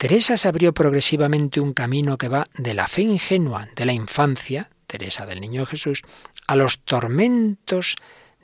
Teresa 0.00 0.38
se 0.38 0.48
abrió 0.48 0.72
progresivamente 0.72 1.60
un 1.60 1.74
camino 1.74 2.16
que 2.16 2.30
va 2.30 2.46
de 2.56 2.72
la 2.72 2.88
fe 2.88 3.02
ingenua 3.02 3.68
de 3.76 3.84
la 3.84 3.92
infancia, 3.92 4.70
Teresa 4.86 5.26
del 5.26 5.42
Niño 5.42 5.66
Jesús, 5.66 6.00
a 6.46 6.56
los 6.56 6.78
tormentos 6.78 7.96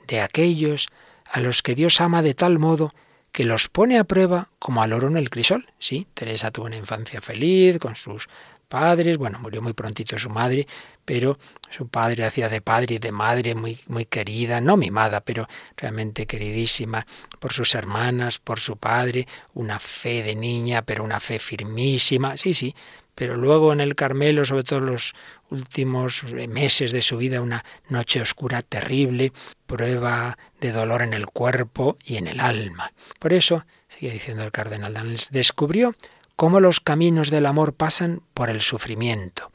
de 0.07 0.21
aquellos 0.21 0.85
a 1.25 1.39
los 1.39 1.63
que 1.63 1.73
Dios 1.73 1.99
ama 1.99 2.21
de 2.21 2.35
tal 2.35 2.59
modo 2.59 2.93
que 3.31 3.43
los 3.43 3.69
pone 3.69 3.97
a 3.97 4.03
prueba 4.03 4.51
como 4.59 4.83
al 4.83 4.93
oro 4.93 5.07
en 5.07 5.17
el 5.17 5.31
crisol. 5.31 5.65
Sí, 5.79 6.05
Teresa 6.13 6.51
tuvo 6.51 6.67
una 6.67 6.75
infancia 6.75 7.21
feliz 7.21 7.79
con 7.79 7.95
sus 7.95 8.29
padres, 8.67 9.17
bueno, 9.17 9.39
murió 9.39 9.59
muy 9.63 9.73
prontito 9.73 10.19
su 10.19 10.29
madre, 10.29 10.67
pero 11.07 11.39
su 11.69 11.87
padre 11.87 12.25
hacía 12.25 12.49
de 12.49 12.59
padre 12.59 12.95
y 12.95 12.99
de 12.99 13.13
madre 13.13 13.55
muy, 13.55 13.79
muy 13.87 14.03
querida, 14.03 14.59
no 14.59 14.75
mimada, 14.75 15.21
pero 15.21 15.47
realmente 15.77 16.27
queridísima 16.27 17.07
por 17.39 17.53
sus 17.53 17.75
hermanas, 17.75 18.39
por 18.39 18.59
su 18.59 18.75
padre, 18.75 19.25
una 19.53 19.79
fe 19.79 20.21
de 20.21 20.35
niña, 20.35 20.81
pero 20.81 21.05
una 21.05 21.21
fe 21.21 21.39
firmísima, 21.39 22.35
sí, 22.35 22.53
sí, 22.53 22.75
pero 23.15 23.37
luego 23.37 23.71
en 23.71 23.79
el 23.79 23.95
Carmelo, 23.95 24.43
sobre 24.43 24.63
todo 24.63 24.81
los 24.81 25.15
últimos 25.49 26.25
meses 26.49 26.91
de 26.91 27.01
su 27.01 27.15
vida, 27.15 27.39
una 27.39 27.63
noche 27.87 28.19
oscura 28.19 28.61
terrible, 28.61 29.31
prueba 29.65 30.37
de 30.59 30.73
dolor 30.73 31.03
en 31.03 31.13
el 31.13 31.27
cuerpo 31.27 31.95
y 32.03 32.17
en 32.17 32.27
el 32.27 32.41
alma. 32.41 32.91
Por 33.17 33.31
eso, 33.31 33.65
sigue 33.87 34.11
diciendo 34.11 34.43
el 34.43 34.51
cardenal 34.51 34.93
Danels, 34.93 35.29
descubrió 35.31 35.95
cómo 36.35 36.59
los 36.59 36.81
caminos 36.81 37.31
del 37.31 37.45
amor 37.45 37.73
pasan 37.73 38.21
por 38.33 38.49
el 38.49 38.61
sufrimiento, 38.61 39.51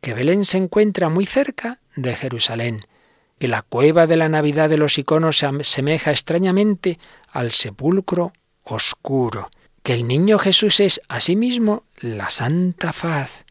que 0.00 0.14
Belén 0.14 0.44
se 0.44 0.58
encuentra 0.58 1.08
muy 1.08 1.26
cerca 1.26 1.80
de 1.96 2.14
Jerusalén, 2.14 2.86
que 3.38 3.48
la 3.48 3.62
cueva 3.62 4.06
de 4.06 4.16
la 4.16 4.28
Navidad 4.28 4.68
de 4.68 4.76
los 4.76 4.98
iconos 4.98 5.38
se 5.38 5.46
asemeja 5.46 6.10
extrañamente 6.10 6.98
al 7.30 7.52
sepulcro 7.52 8.32
oscuro, 8.64 9.50
que 9.82 9.94
el 9.94 10.06
niño 10.06 10.38
Jesús 10.38 10.80
es 10.80 11.00
asimismo 11.08 11.84
la 11.96 12.30
Santa 12.30 12.92
Faz. 12.92 13.44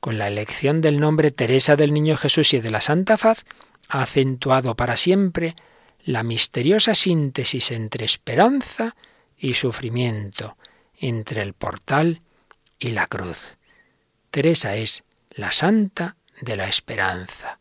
Con 0.00 0.18
la 0.18 0.28
elección 0.28 0.80
del 0.80 1.00
nombre 1.00 1.30
Teresa 1.30 1.76
del 1.76 1.94
Niño 1.94 2.16
Jesús 2.16 2.52
y 2.52 2.60
de 2.60 2.70
la 2.70 2.82
Santa 2.82 3.16
Faz, 3.16 3.44
ha 3.88 4.02
acentuado 4.02 4.74
para 4.74 4.96
siempre 4.96 5.56
la 6.04 6.22
misteriosa 6.22 6.94
síntesis 6.94 7.70
entre 7.70 8.04
esperanza 8.04 8.94
y 9.38 9.54
sufrimiento, 9.54 10.56
entre 10.98 11.42
el 11.42 11.54
portal 11.54 12.20
y 12.78 12.90
la 12.90 13.06
cruz. 13.06 13.56
Teresa 14.30 14.76
es 14.76 15.04
la 15.36 15.52
santa 15.52 16.16
de 16.40 16.56
la 16.56 16.68
esperanza. 16.68 17.58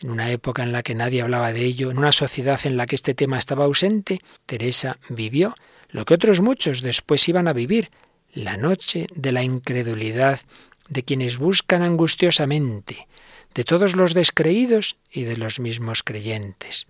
En 0.00 0.10
una 0.10 0.30
época 0.30 0.62
en 0.62 0.72
la 0.72 0.82
que 0.82 0.94
nadie 0.94 1.22
hablaba 1.22 1.52
de 1.52 1.64
ello, 1.64 1.90
en 1.90 1.98
una 1.98 2.12
sociedad 2.12 2.60
en 2.64 2.76
la 2.76 2.86
que 2.86 2.96
este 2.96 3.14
tema 3.14 3.38
estaba 3.38 3.64
ausente, 3.64 4.20
Teresa 4.46 4.98
vivió 5.08 5.54
lo 5.90 6.04
que 6.04 6.14
otros 6.14 6.40
muchos 6.40 6.80
después 6.80 7.28
iban 7.28 7.48
a 7.48 7.52
vivir, 7.52 7.90
la 8.32 8.56
noche 8.56 9.08
de 9.14 9.32
la 9.32 9.42
incredulidad 9.42 10.40
de 10.88 11.02
quienes 11.02 11.36
buscan 11.36 11.82
angustiosamente, 11.82 13.08
de 13.54 13.64
todos 13.64 13.96
los 13.96 14.14
descreídos 14.14 14.96
y 15.10 15.24
de 15.24 15.36
los 15.36 15.60
mismos 15.60 16.02
creyentes. 16.02 16.86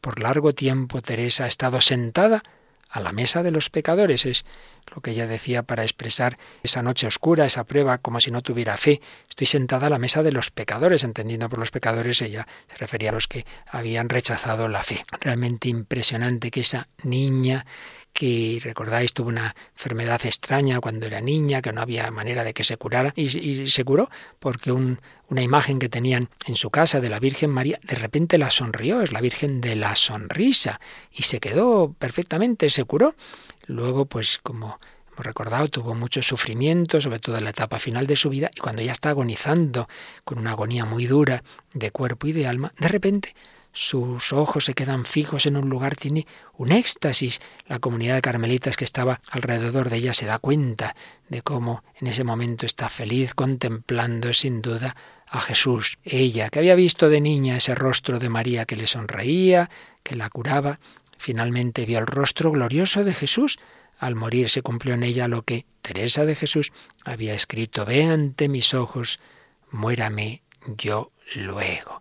Por 0.00 0.20
largo 0.20 0.52
tiempo 0.52 1.00
Teresa 1.00 1.44
ha 1.44 1.48
estado 1.48 1.80
sentada 1.80 2.42
a 2.88 3.00
la 3.00 3.12
mesa 3.12 3.42
de 3.42 3.52
los 3.52 3.70
pecadores. 3.70 4.26
Es 4.26 4.44
lo 4.94 5.02
que 5.02 5.12
ella 5.12 5.26
decía 5.26 5.62
para 5.62 5.82
expresar 5.82 6.38
esa 6.62 6.82
noche 6.82 7.06
oscura, 7.06 7.44
esa 7.44 7.64
prueba, 7.64 7.98
como 7.98 8.20
si 8.20 8.30
no 8.30 8.42
tuviera 8.42 8.76
fe. 8.76 9.00
Estoy 9.28 9.46
sentada 9.46 9.86
a 9.86 9.90
la 9.90 9.98
mesa 9.98 10.22
de 10.22 10.32
los 10.32 10.50
pecadores, 10.50 11.04
entendiendo 11.04 11.48
por 11.48 11.58
los 11.58 11.70
pecadores, 11.70 12.20
ella 12.22 12.46
se 12.68 12.76
refería 12.76 13.10
a 13.10 13.12
los 13.12 13.28
que 13.28 13.44
habían 13.66 14.08
rechazado 14.08 14.68
la 14.68 14.82
fe. 14.82 15.04
Realmente 15.20 15.68
impresionante 15.68 16.50
que 16.50 16.60
esa 16.60 16.88
niña 17.02 17.64
que 18.12 18.60
recordáis 18.62 19.14
tuvo 19.14 19.28
una 19.28 19.54
enfermedad 19.72 20.20
extraña 20.24 20.80
cuando 20.80 21.06
era 21.06 21.20
niña, 21.20 21.62
que 21.62 21.72
no 21.72 21.80
había 21.80 22.10
manera 22.10 22.44
de 22.44 22.54
que 22.54 22.64
se 22.64 22.76
curara, 22.76 23.12
y, 23.16 23.66
se 23.68 23.84
curó 23.84 24.10
porque 24.38 24.72
una 24.72 25.42
imagen 25.42 25.78
que 25.78 25.88
tenían 25.88 26.28
en 26.46 26.56
su 26.56 26.70
casa 26.70 27.00
de 27.00 27.08
la 27.08 27.20
Virgen 27.20 27.50
María 27.50 27.78
de 27.82 27.94
repente 27.94 28.38
la 28.38 28.50
sonrió, 28.50 29.00
es 29.00 29.12
la 29.12 29.20
Virgen 29.20 29.60
de 29.60 29.76
la 29.76 29.94
sonrisa, 29.94 30.80
y 31.12 31.22
se 31.22 31.40
quedó 31.40 31.94
perfectamente, 31.98 32.70
se 32.70 32.84
curó. 32.84 33.14
Luego, 33.70 34.06
pues 34.06 34.40
como 34.42 34.80
hemos 35.12 35.26
recordado, 35.26 35.68
tuvo 35.68 35.94
mucho 35.94 36.22
sufrimiento, 36.22 37.00
sobre 37.00 37.20
todo 37.20 37.36
en 37.38 37.44
la 37.44 37.50
etapa 37.50 37.78
final 37.78 38.06
de 38.06 38.16
su 38.16 38.28
vida, 38.28 38.50
y 38.54 38.60
cuando 38.60 38.82
ya 38.82 38.92
está 38.92 39.10
agonizando 39.10 39.88
con 40.24 40.38
una 40.38 40.52
agonía 40.52 40.84
muy 40.84 41.06
dura 41.06 41.42
de 41.72 41.90
cuerpo 41.90 42.26
y 42.26 42.32
de 42.32 42.46
alma, 42.46 42.72
de 42.78 42.88
repente 42.88 43.34
sus 43.72 44.32
ojos 44.32 44.64
se 44.64 44.74
quedan 44.74 45.04
fijos 45.04 45.46
en 45.46 45.56
un 45.56 45.70
lugar, 45.70 45.94
tiene 45.94 46.26
un 46.56 46.72
éxtasis. 46.72 47.40
La 47.66 47.78
comunidad 47.78 48.16
de 48.16 48.22
carmelitas 48.22 48.76
que 48.76 48.84
estaba 48.84 49.20
alrededor 49.30 49.90
de 49.90 49.98
ella 49.98 50.12
se 50.12 50.26
da 50.26 50.40
cuenta 50.40 50.96
de 51.28 51.42
cómo 51.42 51.84
en 52.00 52.08
ese 52.08 52.24
momento 52.24 52.66
está 52.66 52.88
feliz 52.88 53.34
contemplando 53.34 54.32
sin 54.34 54.60
duda 54.60 54.96
a 55.28 55.40
Jesús. 55.40 55.98
Ella, 56.02 56.50
que 56.50 56.58
había 56.58 56.74
visto 56.74 57.08
de 57.08 57.20
niña 57.20 57.56
ese 57.56 57.76
rostro 57.76 58.18
de 58.18 58.28
María 58.28 58.64
que 58.64 58.74
le 58.74 58.88
sonreía, 58.88 59.70
que 60.02 60.16
la 60.16 60.28
curaba, 60.28 60.80
finalmente 61.20 61.84
vio 61.84 61.98
el 61.98 62.06
rostro 62.06 62.50
glorioso 62.50 63.04
de 63.04 63.12
Jesús. 63.12 63.58
Al 63.98 64.14
morir 64.14 64.48
se 64.48 64.62
cumplió 64.62 64.94
en 64.94 65.02
ella 65.02 65.28
lo 65.28 65.42
que 65.42 65.66
Teresa 65.82 66.24
de 66.24 66.34
Jesús 66.34 66.72
había 67.04 67.34
escrito, 67.34 67.84
ve 67.84 68.04
ante 68.04 68.48
mis 68.48 68.72
ojos, 68.72 69.20
muérame 69.70 70.42
yo 70.78 71.12
luego. 71.34 72.00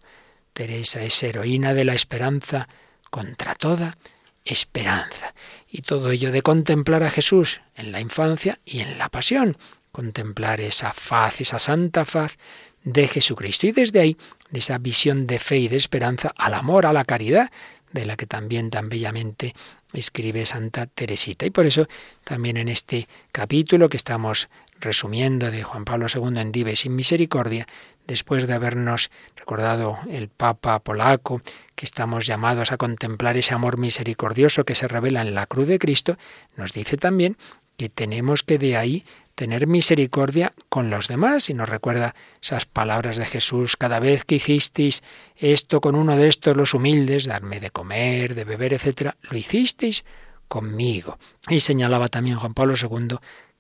Teresa 0.54 1.02
es 1.02 1.22
heroína 1.22 1.74
de 1.74 1.84
la 1.84 1.94
esperanza 1.94 2.70
contra 3.10 3.56
toda 3.56 3.98
esperanza. 4.46 5.34
Y 5.68 5.82
todo 5.82 6.12
ello 6.12 6.32
de 6.32 6.42
contemplar 6.42 7.04
a 7.04 7.10
Jesús 7.10 7.62
en 7.76 7.92
la 7.92 8.00
infancia 8.00 8.60
y 8.64 8.80
en 8.80 8.98
la 8.98 9.10
pasión. 9.10 9.58
Contemplar 9.92 10.62
esa 10.62 10.94
faz, 10.94 11.42
esa 11.42 11.60
santa 11.60 12.06
faz 12.06 12.38
de 12.84 13.08
Jesucristo. 13.08 13.68
Y 13.68 13.74
desde 13.74 14.00
ahí, 14.00 14.18
de 14.50 14.60
esa 14.60 14.78
visión 14.78 15.28
de 15.28 15.40
fe 15.40 15.58
y 15.58 15.68
de 15.68 15.78
esperanza, 15.78 16.34
al 16.38 16.54
amor, 16.54 16.86
a 16.86 16.94
la 16.94 17.06
caridad, 17.06 17.52
de 17.92 18.06
la 18.06 18.18
que 18.18 18.28
también 18.28 18.70
tan 18.70 18.90
bellamente 18.90 19.56
escribe 19.94 20.46
Santa 20.46 20.86
Teresita. 20.86 21.46
Y 21.46 21.50
por 21.50 21.66
eso 21.66 21.88
también 22.24 22.58
en 22.58 22.68
este 22.68 23.08
capítulo 23.32 23.90
que 23.90 23.98
estamos 23.98 24.50
resumiendo 24.80 25.52
de 25.52 25.64
Juan 25.64 25.86
Pablo 25.86 26.08
II 26.14 26.40
en 26.40 26.52
Dive 26.52 26.76
sin 26.76 26.96
Misericordia, 26.96 27.68
después 28.08 28.48
de 28.48 28.54
habernos 28.54 29.12
recordado 29.36 30.00
el 30.10 30.30
Papa 30.30 30.80
polaco, 30.80 31.42
que 31.76 31.86
estamos 31.86 32.26
llamados 32.26 32.72
a 32.72 32.78
contemplar 32.78 33.38
ese 33.38 33.54
amor 33.54 33.78
misericordioso 33.78 34.64
que 34.64 34.76
se 34.76 34.88
revela 34.88 35.22
en 35.22 35.36
la 35.36 35.46
cruz 35.46 35.68
de 35.68 35.80
Cristo, 35.80 36.18
nos 36.56 36.74
dice 36.74 36.98
también 36.98 37.38
que 37.78 37.90
tenemos 37.90 38.44
que 38.44 38.58
de 38.58 38.78
ahí 38.78 39.06
tener 39.40 39.68
misericordia 39.68 40.52
con 40.68 40.90
los 40.90 41.08
demás 41.08 41.50
y 41.50 41.54
nos 41.54 41.70
recuerda 41.70 42.14
esas 42.42 42.66
palabras 42.66 43.16
de 43.16 43.24
Jesús, 43.24 43.78
cada 43.78 44.02
vez 44.02 44.26
que 44.26 44.36
hicisteis 44.36 45.02
esto 45.38 45.80
con 45.80 45.96
uno 45.96 46.18
de 46.18 46.28
estos 46.28 46.58
los 46.58 46.74
humildes, 46.74 47.24
darme 47.24 47.62
de 47.62 47.72
comer, 47.72 48.36
de 48.36 48.44
beber, 48.44 48.74
etcétera, 48.74 49.16
lo 49.22 49.38
hicisteis 49.38 50.04
conmigo. 50.50 51.20
Y 51.48 51.62
señalaba 51.62 52.10
también 52.10 52.36
Juan 52.36 52.54
Pablo 52.54 52.74
II 52.76 53.16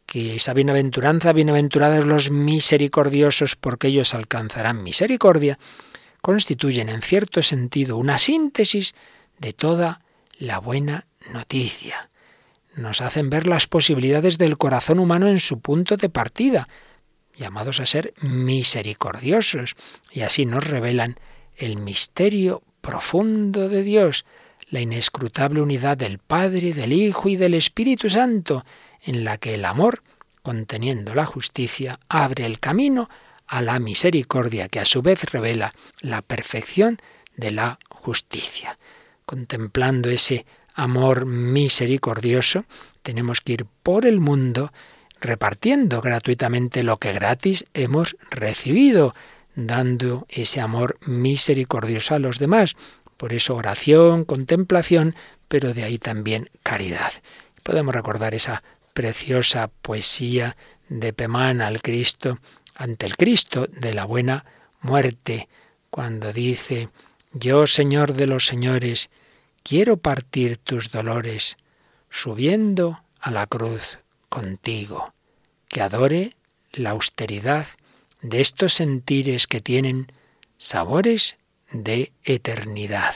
que 0.05 0.35
esa 0.35 0.53
bienaventuranza, 0.53 1.31
bienaventurados 1.31 2.03
los 2.03 2.29
misericordiosos, 2.29 3.55
porque 3.55 3.87
ellos 3.87 4.13
alcanzarán 4.13 4.83
misericordia, 4.83 5.59
constituyen 6.21 6.89
en 6.89 7.01
cierto 7.01 7.41
sentido 7.41 7.95
una 7.95 8.19
síntesis 8.19 8.95
de 9.37 9.53
toda 9.53 10.01
la 10.39 10.59
buena 10.59 11.07
noticia. 11.31 12.09
Nos 12.75 13.01
hacen 13.01 13.29
ver 13.29 13.47
las 13.47 13.67
posibilidades 13.67 14.37
del 14.37 14.57
corazón 14.57 14.99
humano 14.99 15.27
en 15.27 15.39
su 15.39 15.59
punto 15.59 15.97
de 15.97 16.09
partida, 16.09 16.67
llamados 17.35 17.79
a 17.79 17.85
ser 17.85 18.13
misericordiosos, 18.21 19.75
y 20.11 20.21
así 20.21 20.45
nos 20.45 20.65
revelan 20.65 21.19
el 21.55 21.77
misterio 21.77 22.63
profundo 22.81 23.69
de 23.69 23.83
Dios, 23.83 24.25
la 24.69 24.81
inescrutable 24.81 25.61
unidad 25.61 25.97
del 25.97 26.19
Padre, 26.19 26.73
del 26.73 26.93
Hijo 26.93 27.29
y 27.29 27.35
del 27.35 27.53
Espíritu 27.53 28.09
Santo, 28.09 28.65
en 29.01 29.23
la 29.23 29.37
que 29.37 29.55
el 29.55 29.65
amor, 29.65 30.03
conteniendo 30.43 31.15
la 31.15 31.25
justicia, 31.25 31.99
abre 32.07 32.45
el 32.45 32.59
camino 32.59 33.09
a 33.47 33.61
la 33.61 33.79
misericordia 33.79 34.67
que 34.67 34.79
a 34.79 34.85
su 34.85 35.01
vez 35.01 35.23
revela 35.31 35.73
la 36.01 36.21
perfección 36.21 36.99
de 37.35 37.51
la 37.51 37.79
justicia. 37.89 38.77
Contemplando 39.25 40.09
ese 40.09 40.45
amor 40.79 41.25
misericordioso, 41.25 42.65
tenemos 43.03 43.41
que 43.41 43.53
ir 43.53 43.65
por 43.83 44.05
el 44.05 44.19
mundo 44.19 44.71
repartiendo 45.19 45.99
gratuitamente 46.01 46.83
lo 46.83 46.97
que 46.97 47.11
gratis 47.11 47.65
hemos 47.73 48.15
recibido, 48.31 49.13
dando 49.55 50.25
ese 50.29 50.61
amor 50.61 50.97
misericordioso 51.05 52.15
a 52.15 52.19
los 52.19 52.39
demás. 52.39 52.75
Por 53.17 53.33
eso 53.33 53.55
oración, 53.55 54.23
contemplación, 54.23 55.15
pero 55.49 55.73
de 55.73 55.83
ahí 55.83 55.97
también 55.97 56.49
caridad. 56.63 57.11
Podemos 57.63 57.93
recordar 57.93 58.33
esa 58.33 58.63
preciosa 58.93 59.69
poesía 59.81 60.55
de 60.87 61.11
Pemán 61.11 61.61
al 61.61 61.81
Cristo, 61.81 62.39
ante 62.75 63.05
el 63.05 63.17
Cristo 63.17 63.67
de 63.67 63.93
la 63.93 64.05
buena 64.05 64.45
muerte, 64.81 65.49
cuando 65.89 66.31
dice, 66.31 66.87
Yo, 67.33 67.67
Señor 67.67 68.13
de 68.13 68.27
los 68.27 68.45
señores, 68.45 69.09
quiero 69.63 69.97
partir 69.97 70.57
tus 70.57 70.91
dolores, 70.91 71.57
subiendo 72.09 73.01
a 73.19 73.31
la 73.31 73.47
cruz 73.47 73.99
contigo, 74.29 75.13
que 75.67 75.81
adore 75.81 76.35
la 76.71 76.91
austeridad 76.91 77.65
de 78.21 78.41
estos 78.41 78.73
sentires 78.73 79.47
que 79.47 79.61
tienen 79.61 80.11
sabores 80.57 81.37
de 81.71 82.11
eternidad, 82.23 83.13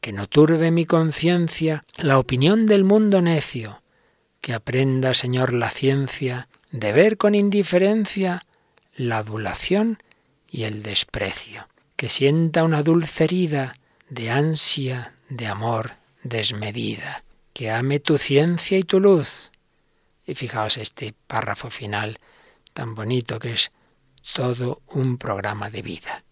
que 0.00 0.12
no 0.12 0.28
turbe 0.28 0.70
mi 0.70 0.86
conciencia 0.86 1.84
la 1.96 2.18
opinión 2.18 2.66
del 2.66 2.84
mundo 2.84 3.22
necio, 3.22 3.82
que 4.40 4.54
aprenda, 4.54 5.14
Señor, 5.14 5.52
la 5.52 5.70
ciencia 5.70 6.48
de 6.72 6.92
ver 6.92 7.16
con 7.16 7.34
indiferencia 7.34 8.46
la 8.96 9.18
adulación 9.18 9.98
y 10.50 10.64
el 10.64 10.82
desprecio, 10.82 11.68
que 11.96 12.08
sienta 12.08 12.64
una 12.64 12.82
dulce 12.82 13.24
herida 13.24 13.76
de 14.08 14.30
ansia, 14.30 15.14
de 15.30 15.46
amor 15.46 15.92
desmedida, 16.22 17.24
que 17.54 17.70
ame 17.70 18.00
tu 18.00 18.18
ciencia 18.18 18.76
y 18.76 18.82
tu 18.82 19.00
luz. 19.00 19.50
Y 20.26 20.34
fijaos 20.34 20.76
este 20.76 21.14
párrafo 21.26 21.70
final 21.70 22.18
tan 22.74 22.94
bonito 22.94 23.38
que 23.38 23.52
es 23.52 23.72
todo 24.34 24.82
un 24.88 25.16
programa 25.16 25.70
de 25.70 25.82
vida. 25.82 26.24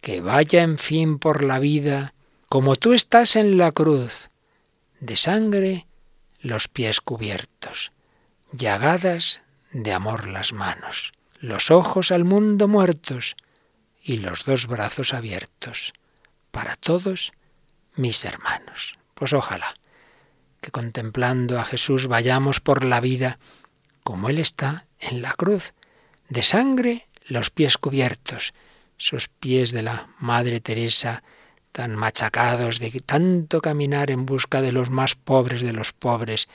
Que 0.00 0.20
vaya 0.20 0.62
en 0.62 0.76
fin 0.78 1.18
por 1.18 1.42
la 1.42 1.58
vida 1.58 2.12
como 2.48 2.76
tú 2.76 2.92
estás 2.92 3.36
en 3.36 3.56
la 3.56 3.72
cruz, 3.72 4.28
de 5.00 5.16
sangre 5.16 5.86
los 6.40 6.68
pies 6.68 7.00
cubiertos, 7.00 7.90
llagadas 8.52 9.40
de 9.72 9.92
amor 9.92 10.28
las 10.28 10.52
manos, 10.52 11.12
los 11.40 11.70
ojos 11.70 12.10
al 12.12 12.24
mundo 12.24 12.68
muertos 12.68 13.34
y 14.02 14.18
los 14.18 14.44
dos 14.44 14.66
brazos 14.66 15.14
abiertos, 15.14 15.94
para 16.50 16.76
todos 16.76 17.32
mis 17.96 18.24
hermanos. 18.24 18.98
Pues 19.14 19.32
ojalá 19.32 19.74
que 20.60 20.70
contemplando 20.70 21.58
a 21.58 21.64
Jesús 21.64 22.06
vayamos 22.06 22.60
por 22.60 22.84
la 22.84 23.00
vida 23.00 23.38
como 24.02 24.28
Él 24.28 24.38
está 24.38 24.86
en 24.98 25.22
la 25.22 25.32
cruz, 25.32 25.74
de 26.28 26.42
sangre 26.42 27.06
los 27.26 27.50
pies 27.50 27.78
cubiertos, 27.78 28.52
sus 28.96 29.28
pies 29.28 29.72
de 29.72 29.82
la 29.82 30.08
Madre 30.18 30.60
Teresa 30.60 31.22
tan 31.72 31.96
machacados 31.96 32.78
de 32.78 32.90
tanto 33.04 33.60
caminar 33.60 34.10
en 34.10 34.26
busca 34.26 34.62
de 34.62 34.72
los 34.72 34.90
más 34.90 35.14
pobres 35.16 35.60
de 35.60 35.72
los 35.72 35.92
pobres, 35.92 36.48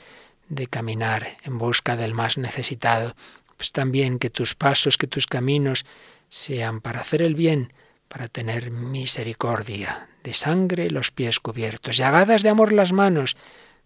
de 0.48 0.68
caminar 0.68 1.38
en 1.44 1.58
busca 1.58 1.96
del 1.96 2.14
más 2.14 2.38
necesitado, 2.38 3.16
pues 3.58 3.72
también 3.72 4.18
que 4.18 4.30
tus 4.30 4.56
pasos, 4.56 4.98
que 4.98 5.08
tus 5.08 5.28
caminos 5.28 5.86
sean 6.30 6.82
para 6.82 7.02
hacer 7.02 7.22
el 7.22 7.36
bien, 7.36 7.74
para 8.08 8.28
tener 8.28 8.72
misericordia, 8.72 10.09
de 10.24 10.34
sangre 10.34 10.90
los 10.90 11.12
pies 11.12 11.40
cubiertos, 11.40 11.98
llagadas 11.98 12.44
de 12.44 12.50
amor 12.50 12.72
las 12.74 12.92
manos, 12.92 13.38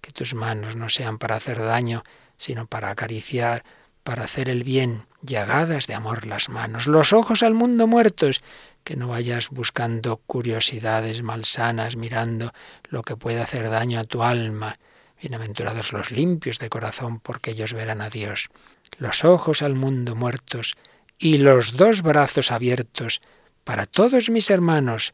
que 0.01 0.11
tus 0.11 0.33
manos 0.33 0.75
no 0.75 0.89
sean 0.89 1.17
para 1.17 1.35
hacer 1.35 1.59
daño, 1.59 2.03
sino 2.37 2.67
para 2.67 2.89
acariciar, 2.89 3.63
para 4.03 4.25
hacer 4.25 4.49
el 4.49 4.63
bien, 4.63 5.05
llagadas 5.21 5.87
de 5.87 5.93
amor 5.93 6.25
las 6.25 6.49
manos, 6.49 6.87
los 6.87 7.13
ojos 7.13 7.41
al 7.43 7.53
mundo 7.53 7.87
muertos, 7.87 8.41
que 8.83 8.97
no 8.97 9.07
vayas 9.07 9.49
buscando 9.49 10.17
curiosidades 10.17 11.23
malsanas, 11.23 11.95
mirando 11.95 12.53
lo 12.89 13.01
que 13.03 13.15
puede 13.15 13.41
hacer 13.41 13.69
daño 13.69 13.99
a 13.99 14.03
tu 14.03 14.23
alma. 14.23 14.77
Bienaventurados 15.21 15.93
los 15.93 16.11
limpios 16.11 16.59
de 16.59 16.69
corazón, 16.69 17.21
porque 17.21 17.51
ellos 17.51 17.71
verán 17.71 18.01
a 18.01 18.09
Dios. 18.09 18.49
Los 18.97 19.23
ojos 19.23 19.61
al 19.61 19.75
mundo 19.75 20.15
muertos 20.15 20.75
y 21.17 21.37
los 21.37 21.77
dos 21.77 22.01
brazos 22.01 22.51
abiertos 22.51 23.21
para 23.63 23.85
todos 23.85 24.29
mis 24.29 24.49
hermanos, 24.49 25.13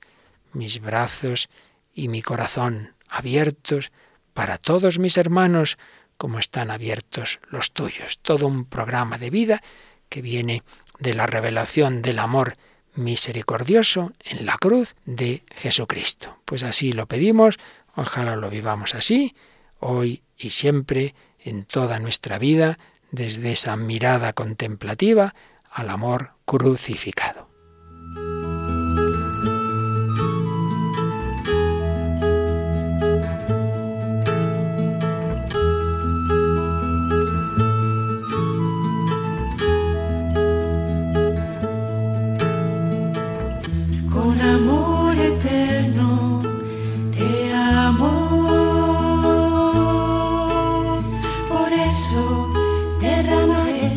mis 0.54 0.80
brazos 0.80 1.50
y 1.94 2.08
mi 2.08 2.22
corazón 2.22 2.96
abiertos 3.08 3.92
para 4.34 4.58
todos 4.58 5.00
mis 5.00 5.18
hermanos, 5.18 5.78
como 6.18 6.40
están 6.40 6.72
abiertos 6.72 7.40
los 7.50 7.74
tuyos. 7.74 8.20
Todo 8.22 8.48
un 8.48 8.66
programa 8.66 9.18
de 9.18 9.30
vida 9.30 9.62
que 10.10 10.22
viene 10.22 10.64
de 11.00 11.14
la 11.14 11.28
revelación 11.28 12.02
del 12.02 12.20
amor 12.20 12.58
misericordioso 12.96 14.14
en 14.24 14.46
la 14.46 14.58
cruz 14.58 14.96
de 15.06 15.44
Jesucristo. 15.56 16.40
Pues 16.46 16.64
así 16.64 16.92
lo 16.92 17.08
pedimos, 17.08 17.58
ojalá 17.96 18.36
lo 18.36 18.50
vivamos 18.50 18.96
así, 18.96 19.36
hoy 19.80 20.24
y 20.38 20.52
siempre, 20.52 21.16
en 21.40 21.66
toda 21.66 22.00
nuestra 22.00 22.38
vida, 22.38 22.78
desde 23.12 23.52
esa 23.52 23.76
mirada 23.76 24.34
contemplativa 24.34 25.34
al 25.72 25.90
amor 25.90 26.34
crucificado. 26.46 27.49